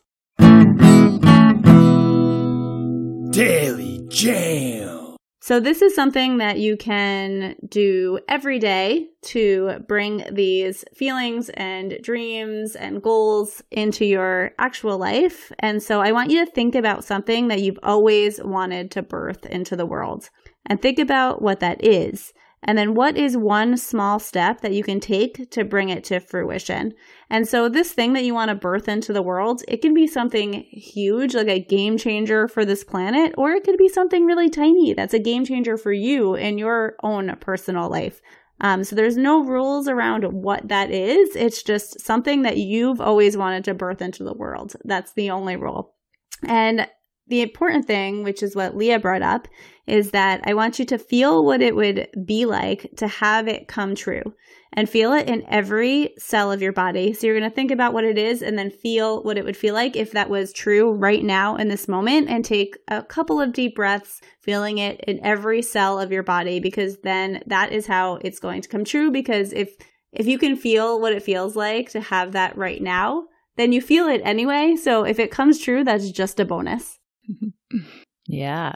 Daily 3.37 4.01
Jam. 4.09 5.17
So, 5.43 5.61
this 5.61 5.83
is 5.83 5.95
something 5.95 6.39
that 6.39 6.59
you 6.59 6.79
can 6.79 7.57
do 7.69 8.19
every 8.31 8.59
day 8.59 9.09
to 9.25 9.85
bring 9.87 10.25
these 10.33 10.87
feelings 10.95 11.51
and 11.51 11.99
dreams 12.03 12.75
and 12.77 13.03
goals 13.03 13.63
into 13.71 14.07
your 14.07 14.53
actual 14.59 14.97
life. 14.97 15.53
And 15.59 15.83
so, 15.83 16.01
I 16.01 16.13
want 16.13 16.31
you 16.31 16.47
to 16.47 16.51
think 16.51 16.75
about 16.75 17.05
something 17.05 17.49
that 17.49 17.61
you've 17.61 17.79
always 17.83 18.43
wanted 18.43 18.91
to 18.93 19.03
birth 19.03 19.45
into 19.45 19.77
the 19.77 19.85
world 19.85 20.31
and 20.65 20.81
think 20.81 20.99
about 20.99 21.43
what 21.43 21.61
that 21.61 21.85
is. 21.85 22.33
And 22.63 22.77
then 22.77 22.95
what 22.95 23.17
is 23.17 23.37
one 23.37 23.77
small 23.77 24.19
step 24.19 24.61
that 24.61 24.73
you 24.73 24.83
can 24.83 24.99
take 24.99 25.51
to 25.51 25.65
bring 25.65 25.89
it 25.89 26.03
to 26.05 26.21
fruition? 26.21 26.95
And 27.31 27.47
so 27.47 27.69
this 27.69 27.93
thing 27.93 28.15
that 28.15 28.25
you 28.25 28.35
want 28.35 28.49
to 28.49 28.55
birth 28.55 28.89
into 28.89 29.13
the 29.13 29.23
world, 29.23 29.63
it 29.69 29.83
can 29.83 29.95
be 29.95 30.07
something 30.07 30.65
huge, 30.71 31.35
like 31.35 31.49
a 31.49 31.61
game 31.61 31.97
changer 31.97 32.49
for 32.49 32.65
this 32.65 32.83
planet, 32.83 33.35
or 33.37 33.53
it 33.53 33.65
could 33.65 33.77
be 33.77 33.89
something 33.89 34.25
really 34.25 34.49
tiny 34.49 34.95
that's 34.95 35.15
a 35.15 35.19
game 35.19 35.45
changer 35.45 35.77
for 35.77 35.93
you 35.93 36.35
in 36.35 36.59
your 36.59 36.97
own 37.03 37.37
personal 37.41 37.89
life. 37.89 38.21
Um, 38.61 38.85
so 38.85 38.97
there's 38.97 39.19
no 39.19 39.45
rules 39.45 39.87
around 39.87 40.25
what 40.25 40.69
that 40.69 40.91
is. 40.91 41.37
It's 41.37 41.63
just 41.63 42.01
something 42.01 42.43
that 42.43 42.57
you've 42.57 43.01
always 43.01 43.37
wanted 43.37 43.65
to 43.65 43.75
birth 43.75 44.01
into 44.01 44.25
the 44.25 44.33
world. 44.33 44.75
That's 44.85 45.13
the 45.13 45.31
only 45.31 45.57
rule. 45.57 45.95
And 46.43 46.89
the 47.29 47.43
important 47.43 47.87
thing, 47.87 48.23
which 48.23 48.43
is 48.43 48.55
what 48.55 48.77
Leah 48.77 49.01
brought 49.01 49.23
up, 49.23 49.49
is 49.87 50.11
that 50.11 50.41
I 50.45 50.55
want 50.55 50.79
you 50.79 50.85
to 50.87 50.99
feel 50.99 51.45
what 51.45 51.63
it 51.63 51.75
would 51.75 52.09
be 52.25 52.45
like 52.45 52.91
to 52.97 53.07
have 53.07 53.49
it 53.49 53.69
come 53.69 53.95
true 53.95 54.35
and 54.73 54.89
feel 54.89 55.13
it 55.13 55.29
in 55.29 55.45
every 55.49 56.13
cell 56.19 56.53
of 56.53 56.61
your 56.61 56.73
body. 56.73 57.13
So 57.13 57.27
you're 57.27 57.39
going 57.39 57.49
to 57.49 57.55
think 57.55 57.71
about 57.71 57.95
what 57.95 58.05
it 58.05 58.19
is 58.19 58.43
and 58.43 58.59
then 58.59 58.71
feel 58.71 59.23
what 59.23 59.39
it 59.39 59.45
would 59.45 59.57
feel 59.57 59.75
like 59.75 59.97
if 59.97 60.13
that 60.13 60.29
was 60.29 60.53
true 60.53 60.93
right 60.93 61.25
now 61.25 61.57
in 61.57 61.69
this 61.69 61.89
moment 61.89 62.29
and 62.29 62.45
take 62.45 62.77
a 62.89 63.03
couple 63.03 63.41
of 63.41 63.53
deep 63.53 63.77
breaths, 63.77 64.21
feeling 64.41 64.79
it 64.79 65.01
in 65.07 65.25
every 65.25 65.63
cell 65.63 65.99
of 65.99 66.13
your 66.13 66.23
body 66.23 66.61
because 66.61 66.99
then 67.03 67.43
that 67.47 67.73
is 67.73 67.87
how 67.87 68.17
it's 68.17 68.41
going 68.41 68.61
to 68.63 68.69
come 68.69 68.85
true 68.85 69.11
because 69.11 69.53
if 69.53 69.71
if 70.13 70.27
you 70.27 70.39
can 70.39 70.57
feel 70.57 70.99
what 70.99 71.13
it 71.13 71.23
feels 71.23 71.57
like 71.57 71.91
to 71.91 72.01
have 72.01 72.33
that 72.33 72.57
right 72.57 72.81
now, 72.81 73.25
then 73.57 73.73
you 73.73 73.83
feel 73.83 74.07
it 74.07 74.23
anyway. 74.25 74.75
So 74.77 75.05
if 75.05 75.19
it 75.19 75.31
comes 75.31 75.59
true, 75.59 75.85
that's 75.85 76.11
just 76.11 76.41
a 76.41 76.45
bonus. 76.45 76.96
yeah. 78.27 78.73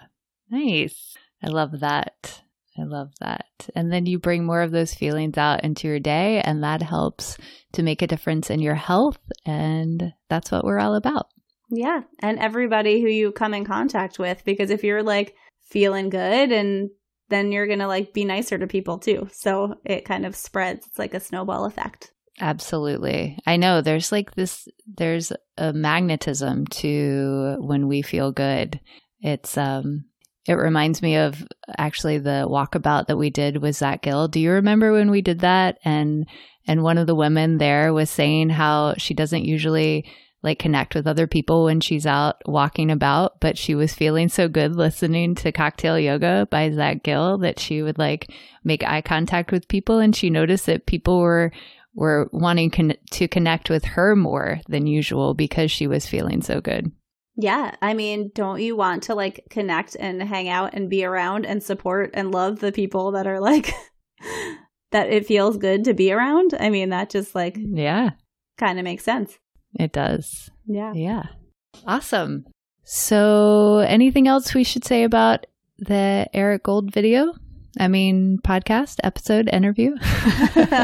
Nice. 0.50 1.16
I 1.42 1.48
love 1.48 1.80
that. 1.80 2.42
I 2.78 2.84
love 2.84 3.12
that. 3.20 3.68
And 3.74 3.92
then 3.92 4.06
you 4.06 4.18
bring 4.18 4.44
more 4.44 4.62
of 4.62 4.70
those 4.70 4.94
feelings 4.94 5.36
out 5.36 5.64
into 5.64 5.86
your 5.88 6.00
day, 6.00 6.40
and 6.40 6.62
that 6.62 6.82
helps 6.82 7.36
to 7.72 7.82
make 7.82 8.02
a 8.02 8.06
difference 8.06 8.50
in 8.50 8.60
your 8.60 8.74
health. 8.74 9.18
And 9.44 10.14
that's 10.28 10.50
what 10.50 10.64
we're 10.64 10.78
all 10.78 10.94
about. 10.94 11.26
Yeah. 11.70 12.02
And 12.20 12.38
everybody 12.38 13.00
who 13.00 13.08
you 13.08 13.32
come 13.32 13.54
in 13.54 13.64
contact 13.64 14.18
with, 14.18 14.44
because 14.44 14.70
if 14.70 14.82
you're 14.82 15.02
like 15.02 15.34
feeling 15.68 16.10
good, 16.10 16.52
and 16.52 16.90
then 17.28 17.52
you're 17.52 17.66
going 17.66 17.78
to 17.78 17.86
like 17.86 18.12
be 18.12 18.24
nicer 18.24 18.58
to 18.58 18.66
people 18.66 18.98
too. 18.98 19.28
So 19.32 19.76
it 19.84 20.04
kind 20.04 20.26
of 20.26 20.36
spreads. 20.36 20.86
It's 20.86 20.98
like 20.98 21.14
a 21.14 21.20
snowball 21.20 21.64
effect. 21.64 22.12
Absolutely. 22.40 23.38
I 23.46 23.56
know 23.56 23.82
there's 23.82 24.10
like 24.10 24.34
this, 24.34 24.66
there's 24.86 25.30
a 25.58 25.72
magnetism 25.72 26.66
to 26.68 27.56
when 27.60 27.86
we 27.86 28.00
feel 28.00 28.32
good. 28.32 28.80
It's, 29.20 29.58
um, 29.58 30.06
it 30.46 30.54
reminds 30.54 31.02
me 31.02 31.16
of 31.16 31.46
actually 31.76 32.18
the 32.18 32.46
walkabout 32.48 33.08
that 33.08 33.18
we 33.18 33.28
did 33.28 33.58
with 33.58 33.76
Zach 33.76 34.02
Gill. 34.02 34.26
Do 34.26 34.40
you 34.40 34.52
remember 34.52 34.92
when 34.92 35.10
we 35.10 35.20
did 35.20 35.40
that? 35.40 35.78
And, 35.84 36.26
and 36.66 36.82
one 36.82 36.96
of 36.96 37.06
the 37.06 37.14
women 37.14 37.58
there 37.58 37.92
was 37.92 38.08
saying 38.08 38.48
how 38.48 38.94
she 38.96 39.12
doesn't 39.12 39.44
usually 39.44 40.06
like 40.42 40.58
connect 40.58 40.94
with 40.94 41.06
other 41.06 41.26
people 41.26 41.64
when 41.64 41.80
she's 41.80 42.06
out 42.06 42.40
walking 42.46 42.90
about, 42.90 43.38
but 43.40 43.58
she 43.58 43.74
was 43.74 43.92
feeling 43.92 44.30
so 44.30 44.48
good 44.48 44.74
listening 44.74 45.34
to 45.34 45.52
cocktail 45.52 45.98
yoga 45.98 46.48
by 46.50 46.70
Zach 46.70 47.02
Gill 47.02 47.36
that 47.38 47.58
she 47.58 47.82
would 47.82 47.98
like 47.98 48.32
make 48.64 48.82
eye 48.82 49.02
contact 49.02 49.52
with 49.52 49.68
people. 49.68 49.98
And 49.98 50.16
she 50.16 50.30
noticed 50.30 50.64
that 50.66 50.86
people 50.86 51.20
were 51.20 51.52
were 51.94 52.28
wanting 52.32 52.70
con- 52.70 52.94
to 53.12 53.28
connect 53.28 53.70
with 53.70 53.84
her 53.84 54.14
more 54.14 54.60
than 54.68 54.86
usual 54.86 55.34
because 55.34 55.70
she 55.70 55.86
was 55.86 56.06
feeling 56.06 56.42
so 56.42 56.60
good. 56.60 56.90
Yeah, 57.36 57.74
I 57.80 57.94
mean, 57.94 58.30
don't 58.34 58.60
you 58.60 58.76
want 58.76 59.04
to 59.04 59.14
like 59.14 59.46
connect 59.50 59.96
and 59.98 60.22
hang 60.22 60.48
out 60.48 60.74
and 60.74 60.90
be 60.90 61.04
around 61.04 61.46
and 61.46 61.62
support 61.62 62.10
and 62.14 62.32
love 62.32 62.60
the 62.60 62.72
people 62.72 63.12
that 63.12 63.26
are 63.26 63.40
like 63.40 63.72
that 64.90 65.10
it 65.10 65.26
feels 65.26 65.56
good 65.56 65.84
to 65.84 65.94
be 65.94 66.12
around? 66.12 66.54
I 66.58 66.70
mean, 66.70 66.90
that 66.90 67.10
just 67.10 67.34
like 67.34 67.56
yeah, 67.58 68.10
kind 68.58 68.78
of 68.78 68.84
makes 68.84 69.04
sense. 69.04 69.38
It 69.78 69.92
does. 69.92 70.50
Yeah. 70.66 70.92
Yeah. 70.94 71.22
Awesome. 71.86 72.44
So, 72.84 73.78
anything 73.78 74.26
else 74.26 74.52
we 74.52 74.64
should 74.64 74.84
say 74.84 75.04
about 75.04 75.46
the 75.78 76.28
Eric 76.34 76.64
Gould 76.64 76.92
video? 76.92 77.34
I 77.78 77.88
mean, 77.88 78.38
podcast, 78.42 78.96
episode, 79.04 79.48
interview, 79.52 79.90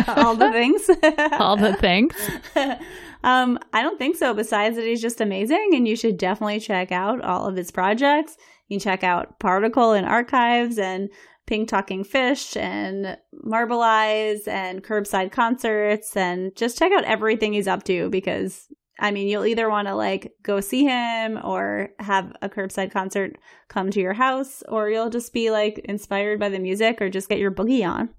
all 0.08 0.36
the 0.36 0.50
things, 0.52 0.88
all 1.32 1.56
the 1.56 1.74
things. 1.80 2.14
um, 3.24 3.58
I 3.72 3.82
don't 3.82 3.98
think 3.98 4.16
so. 4.16 4.32
Besides 4.34 4.76
that, 4.76 4.84
he's 4.84 5.02
just 5.02 5.20
amazing, 5.20 5.70
and 5.72 5.88
you 5.88 5.96
should 5.96 6.16
definitely 6.16 6.60
check 6.60 6.92
out 6.92 7.22
all 7.22 7.46
of 7.46 7.56
his 7.56 7.70
projects. 7.70 8.36
You 8.68 8.78
can 8.78 8.84
check 8.84 9.02
out 9.02 9.38
Particle 9.40 9.92
and 9.92 10.06
Archives 10.06 10.78
and 10.78 11.10
Pink 11.46 11.68
Talking 11.68 12.04
Fish 12.04 12.56
and 12.56 13.16
Marble 13.32 13.82
Eyes 13.82 14.46
and 14.46 14.84
Curbside 14.84 15.32
Concerts, 15.32 16.16
and 16.16 16.54
just 16.54 16.78
check 16.78 16.92
out 16.92 17.04
everything 17.04 17.52
he's 17.52 17.68
up 17.68 17.82
to 17.84 18.08
because 18.10 18.68
I 18.98 19.10
mean, 19.10 19.28
you'll 19.28 19.46
either 19.46 19.68
want 19.68 19.88
to 19.88 19.94
like 19.94 20.32
go 20.42 20.60
see 20.60 20.84
him 20.84 21.38
or 21.42 21.90
have 21.98 22.34
a 22.40 22.48
curbside 22.48 22.90
concert 22.90 23.36
come 23.68 23.90
to 23.90 24.00
your 24.00 24.14
house, 24.14 24.62
or 24.68 24.88
you'll 24.88 25.10
just 25.10 25.32
be 25.32 25.50
like 25.50 25.78
inspired 25.84 26.40
by 26.40 26.48
the 26.48 26.58
music 26.58 27.00
or 27.00 27.10
just 27.10 27.28
get 27.28 27.38
your 27.38 27.50
boogie 27.50 27.86
on. 27.86 28.10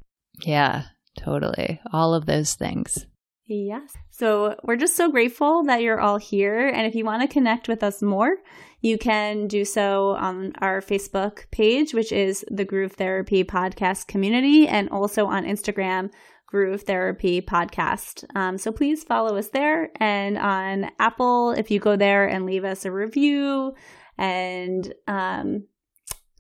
Yeah, 0.43 0.83
totally. 1.17 1.81
All 1.91 2.13
of 2.13 2.25
those 2.25 2.53
things. 2.53 3.05
Yes. 3.49 3.93
So 4.11 4.55
we're 4.63 4.75
just 4.75 4.97
so 4.97 5.09
grateful 5.09 5.63
that 5.63 5.81
you're 5.81 6.01
all 6.01 6.17
here. 6.17 6.67
And 6.67 6.85
if 6.85 6.95
you 6.95 7.05
want 7.05 7.21
to 7.21 7.33
connect 7.33 7.69
with 7.69 7.81
us 7.81 8.01
more, 8.01 8.35
you 8.81 8.97
can 8.97 9.47
do 9.47 9.63
so 9.63 10.09
on 10.17 10.53
our 10.59 10.81
Facebook 10.81 11.49
page, 11.49 11.93
which 11.93 12.11
is 12.11 12.45
the 12.51 12.65
Groove 12.65 12.93
Therapy 12.93 13.43
Podcast 13.43 14.07
Community, 14.07 14.67
and 14.67 14.89
also 14.89 15.27
on 15.27 15.45
Instagram, 15.45 16.11
Groove 16.47 16.83
Therapy 16.83 17.41
Podcast. 17.41 18.23
Um, 18.35 18.57
so 18.57 18.71
please 18.71 19.03
follow 19.03 19.37
us 19.37 19.49
there. 19.49 19.89
And 19.99 20.37
on 20.37 20.89
Apple, 20.97 21.51
if 21.51 21.69
you 21.69 21.79
go 21.79 21.97
there 21.97 22.25
and 22.25 22.45
leave 22.45 22.63
us 22.63 22.85
a 22.85 22.91
review 22.91 23.73
and 24.17 24.93
um, 25.07 25.65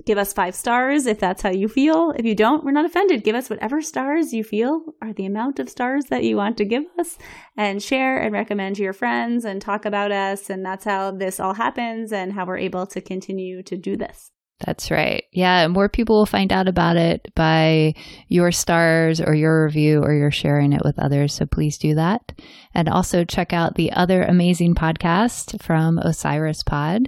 give 0.05 0.17
us 0.17 0.31
five 0.31 0.55
stars 0.55 1.05
if 1.05 1.19
that's 1.19 1.41
how 1.41 1.51
you 1.51 1.67
feel. 1.67 2.11
If 2.11 2.25
you 2.25 2.35
don't, 2.35 2.63
we're 2.63 2.71
not 2.71 2.85
offended. 2.85 3.25
Give 3.25 3.35
us 3.35 3.49
whatever 3.49 3.81
stars 3.81 4.31
you 4.31 4.45
feel 4.45 4.81
are 5.01 5.11
the 5.11 5.25
amount 5.25 5.59
of 5.59 5.69
stars 5.69 6.05
that 6.05 6.23
you 6.23 6.37
want 6.37 6.55
to 6.57 6.65
give 6.65 6.85
us 6.97 7.17
and 7.57 7.83
share 7.83 8.17
and 8.17 8.31
recommend 8.31 8.77
to 8.77 8.83
your 8.83 8.93
friends 8.93 9.43
and 9.43 9.61
talk 9.61 9.85
about 9.85 10.13
us. 10.13 10.49
And 10.49 10.65
that's 10.65 10.85
how 10.85 11.11
this 11.11 11.41
all 11.41 11.53
happens 11.53 12.13
and 12.13 12.31
how 12.31 12.45
we're 12.45 12.57
able 12.57 12.87
to 12.87 13.01
continue 13.01 13.61
to 13.63 13.75
do 13.75 13.97
this. 13.97 14.31
That's 14.65 14.89
right. 14.89 15.23
Yeah, 15.31 15.67
more 15.67 15.87
people 15.87 16.17
will 16.17 16.25
find 16.25 16.51
out 16.51 16.67
about 16.67 16.97
it 16.97 17.31
by 17.35 17.93
your 18.27 18.51
stars 18.51 19.21
or 19.21 19.35
your 19.35 19.65
review 19.65 20.01
or 20.01 20.13
you're 20.13 20.31
sharing 20.31 20.73
it 20.73 20.81
with 20.83 20.97
others. 20.97 21.33
So 21.33 21.45
please 21.45 21.77
do 21.77 21.93
that. 21.95 22.33
And 22.73 22.89
also 22.89 23.23
check 23.23 23.53
out 23.53 23.75
the 23.75 23.91
other 23.91 24.23
amazing 24.23 24.73
podcast 24.73 25.61
from 25.61 25.99
Osiris 25.99 26.63
Pod 26.63 27.07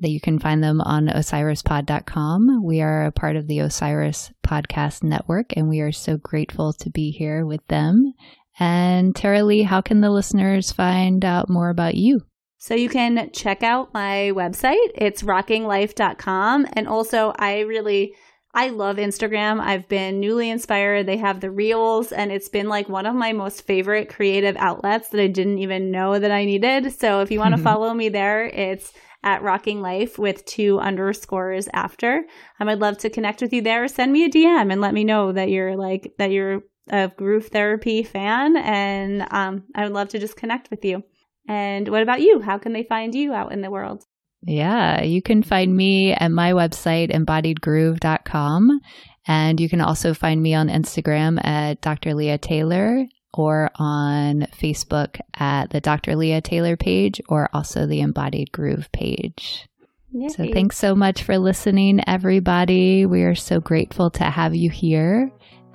that 0.00 0.10
you 0.10 0.20
can 0.20 0.40
find 0.40 0.62
them 0.62 0.80
on 0.80 1.06
osirispod.com. 1.06 2.64
We 2.64 2.80
are 2.80 3.06
a 3.06 3.12
part 3.12 3.36
of 3.36 3.46
the 3.46 3.60
Osiris 3.60 4.32
Podcast 4.44 5.04
Network 5.04 5.56
and 5.56 5.68
we 5.68 5.80
are 5.80 5.92
so 5.92 6.16
grateful 6.16 6.72
to 6.74 6.90
be 6.90 7.12
here 7.12 7.46
with 7.46 7.64
them. 7.68 8.12
And 8.58 9.14
Tara 9.14 9.44
Lee, 9.44 9.62
how 9.62 9.82
can 9.82 10.00
the 10.00 10.10
listeners 10.10 10.72
find 10.72 11.24
out 11.24 11.48
more 11.48 11.70
about 11.70 11.94
you? 11.94 12.22
So 12.58 12.74
you 12.74 12.88
can 12.88 13.30
check 13.32 13.62
out 13.62 13.94
my 13.94 14.32
website. 14.34 14.90
It's 14.96 15.22
rockinglife.com. 15.22 16.66
And 16.72 16.88
also, 16.88 17.32
I 17.38 17.60
really, 17.60 18.14
I 18.52 18.70
love 18.70 18.96
Instagram. 18.96 19.60
I've 19.60 19.88
been 19.88 20.18
newly 20.18 20.50
inspired. 20.50 21.06
They 21.06 21.18
have 21.18 21.40
the 21.40 21.52
reels, 21.52 22.10
and 22.10 22.32
it's 22.32 22.48
been 22.48 22.68
like 22.68 22.88
one 22.88 23.06
of 23.06 23.14
my 23.14 23.32
most 23.32 23.64
favorite 23.64 24.08
creative 24.08 24.56
outlets 24.56 25.10
that 25.10 25.20
I 25.20 25.28
didn't 25.28 25.58
even 25.58 25.92
know 25.92 26.18
that 26.18 26.32
I 26.32 26.44
needed. 26.44 26.92
So 26.92 27.20
if 27.20 27.30
you 27.30 27.38
want 27.38 27.54
to 27.54 27.62
follow 27.62 27.94
me 27.94 28.08
there, 28.08 28.46
it's 28.46 28.92
at 29.22 29.42
Rocking 29.42 29.80
Life 29.80 30.18
with 30.18 30.44
two 30.44 30.80
underscores 30.80 31.68
after. 31.72 32.24
Um, 32.58 32.68
I'd 32.68 32.80
love 32.80 32.98
to 32.98 33.10
connect 33.10 33.40
with 33.40 33.52
you 33.52 33.62
there. 33.62 33.86
Send 33.86 34.12
me 34.12 34.24
a 34.24 34.30
DM 34.30 34.72
and 34.72 34.80
let 34.80 34.94
me 34.94 35.04
know 35.04 35.30
that 35.30 35.48
you're 35.48 35.76
like, 35.76 36.14
that 36.18 36.32
you're 36.32 36.62
a 36.88 37.08
groove 37.08 37.48
therapy 37.48 38.02
fan. 38.02 38.56
And 38.56 39.26
um, 39.30 39.64
I 39.76 39.84
would 39.84 39.92
love 39.92 40.08
to 40.10 40.18
just 40.18 40.36
connect 40.36 40.70
with 40.70 40.84
you. 40.84 41.04
And 41.48 41.88
what 41.88 42.02
about 42.02 42.20
you? 42.20 42.40
How 42.40 42.58
can 42.58 42.72
they 42.72 42.84
find 42.84 43.14
you 43.14 43.32
out 43.32 43.52
in 43.52 43.62
the 43.62 43.70
world? 43.70 44.04
Yeah, 44.42 45.02
you 45.02 45.22
can 45.22 45.42
find 45.42 45.74
me 45.74 46.12
at 46.12 46.30
my 46.30 46.52
website, 46.52 47.10
embodiedgroove.com. 47.10 48.80
And 49.26 49.60
you 49.60 49.68
can 49.68 49.80
also 49.80 50.14
find 50.14 50.42
me 50.42 50.54
on 50.54 50.68
Instagram 50.68 51.44
at 51.44 51.80
Dr. 51.80 52.14
Leah 52.14 52.38
Taylor 52.38 53.06
or 53.34 53.70
on 53.76 54.46
Facebook 54.58 55.20
at 55.34 55.70
the 55.70 55.80
Dr. 55.80 56.16
Leah 56.16 56.40
Taylor 56.40 56.76
page 56.76 57.20
or 57.28 57.48
also 57.52 57.86
the 57.86 58.00
Embodied 58.00 58.52
Groove 58.52 58.90
page. 58.92 59.68
Yay. 60.10 60.28
So 60.28 60.50
thanks 60.50 60.78
so 60.78 60.94
much 60.94 61.22
for 61.22 61.36
listening, 61.36 62.00
everybody. 62.06 63.04
We 63.04 63.24
are 63.24 63.34
so 63.34 63.60
grateful 63.60 64.10
to 64.12 64.24
have 64.24 64.54
you 64.54 64.70
here. 64.70 65.30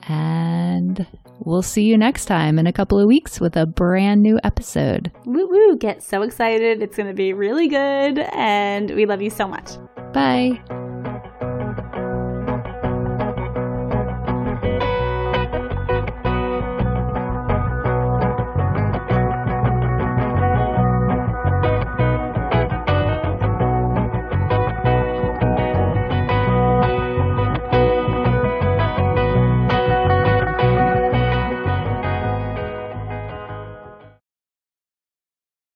And 0.07 1.05
we'll 1.45 1.61
see 1.61 1.83
you 1.83 1.97
next 1.97 2.25
time 2.25 2.57
in 2.59 2.67
a 2.67 2.73
couple 2.73 2.99
of 2.99 3.07
weeks 3.07 3.39
with 3.39 3.55
a 3.55 3.65
brand 3.65 4.21
new 4.21 4.39
episode. 4.43 5.11
Woo 5.25 5.47
woo! 5.47 5.77
Get 5.77 6.01
so 6.03 6.21
excited. 6.21 6.81
It's 6.81 6.97
going 6.97 7.07
to 7.07 7.13
be 7.13 7.33
really 7.33 7.67
good. 7.67 8.19
And 8.33 8.91
we 8.91 9.05
love 9.05 9.21
you 9.21 9.29
so 9.29 9.47
much. 9.47 9.71
Bye. 10.13 10.61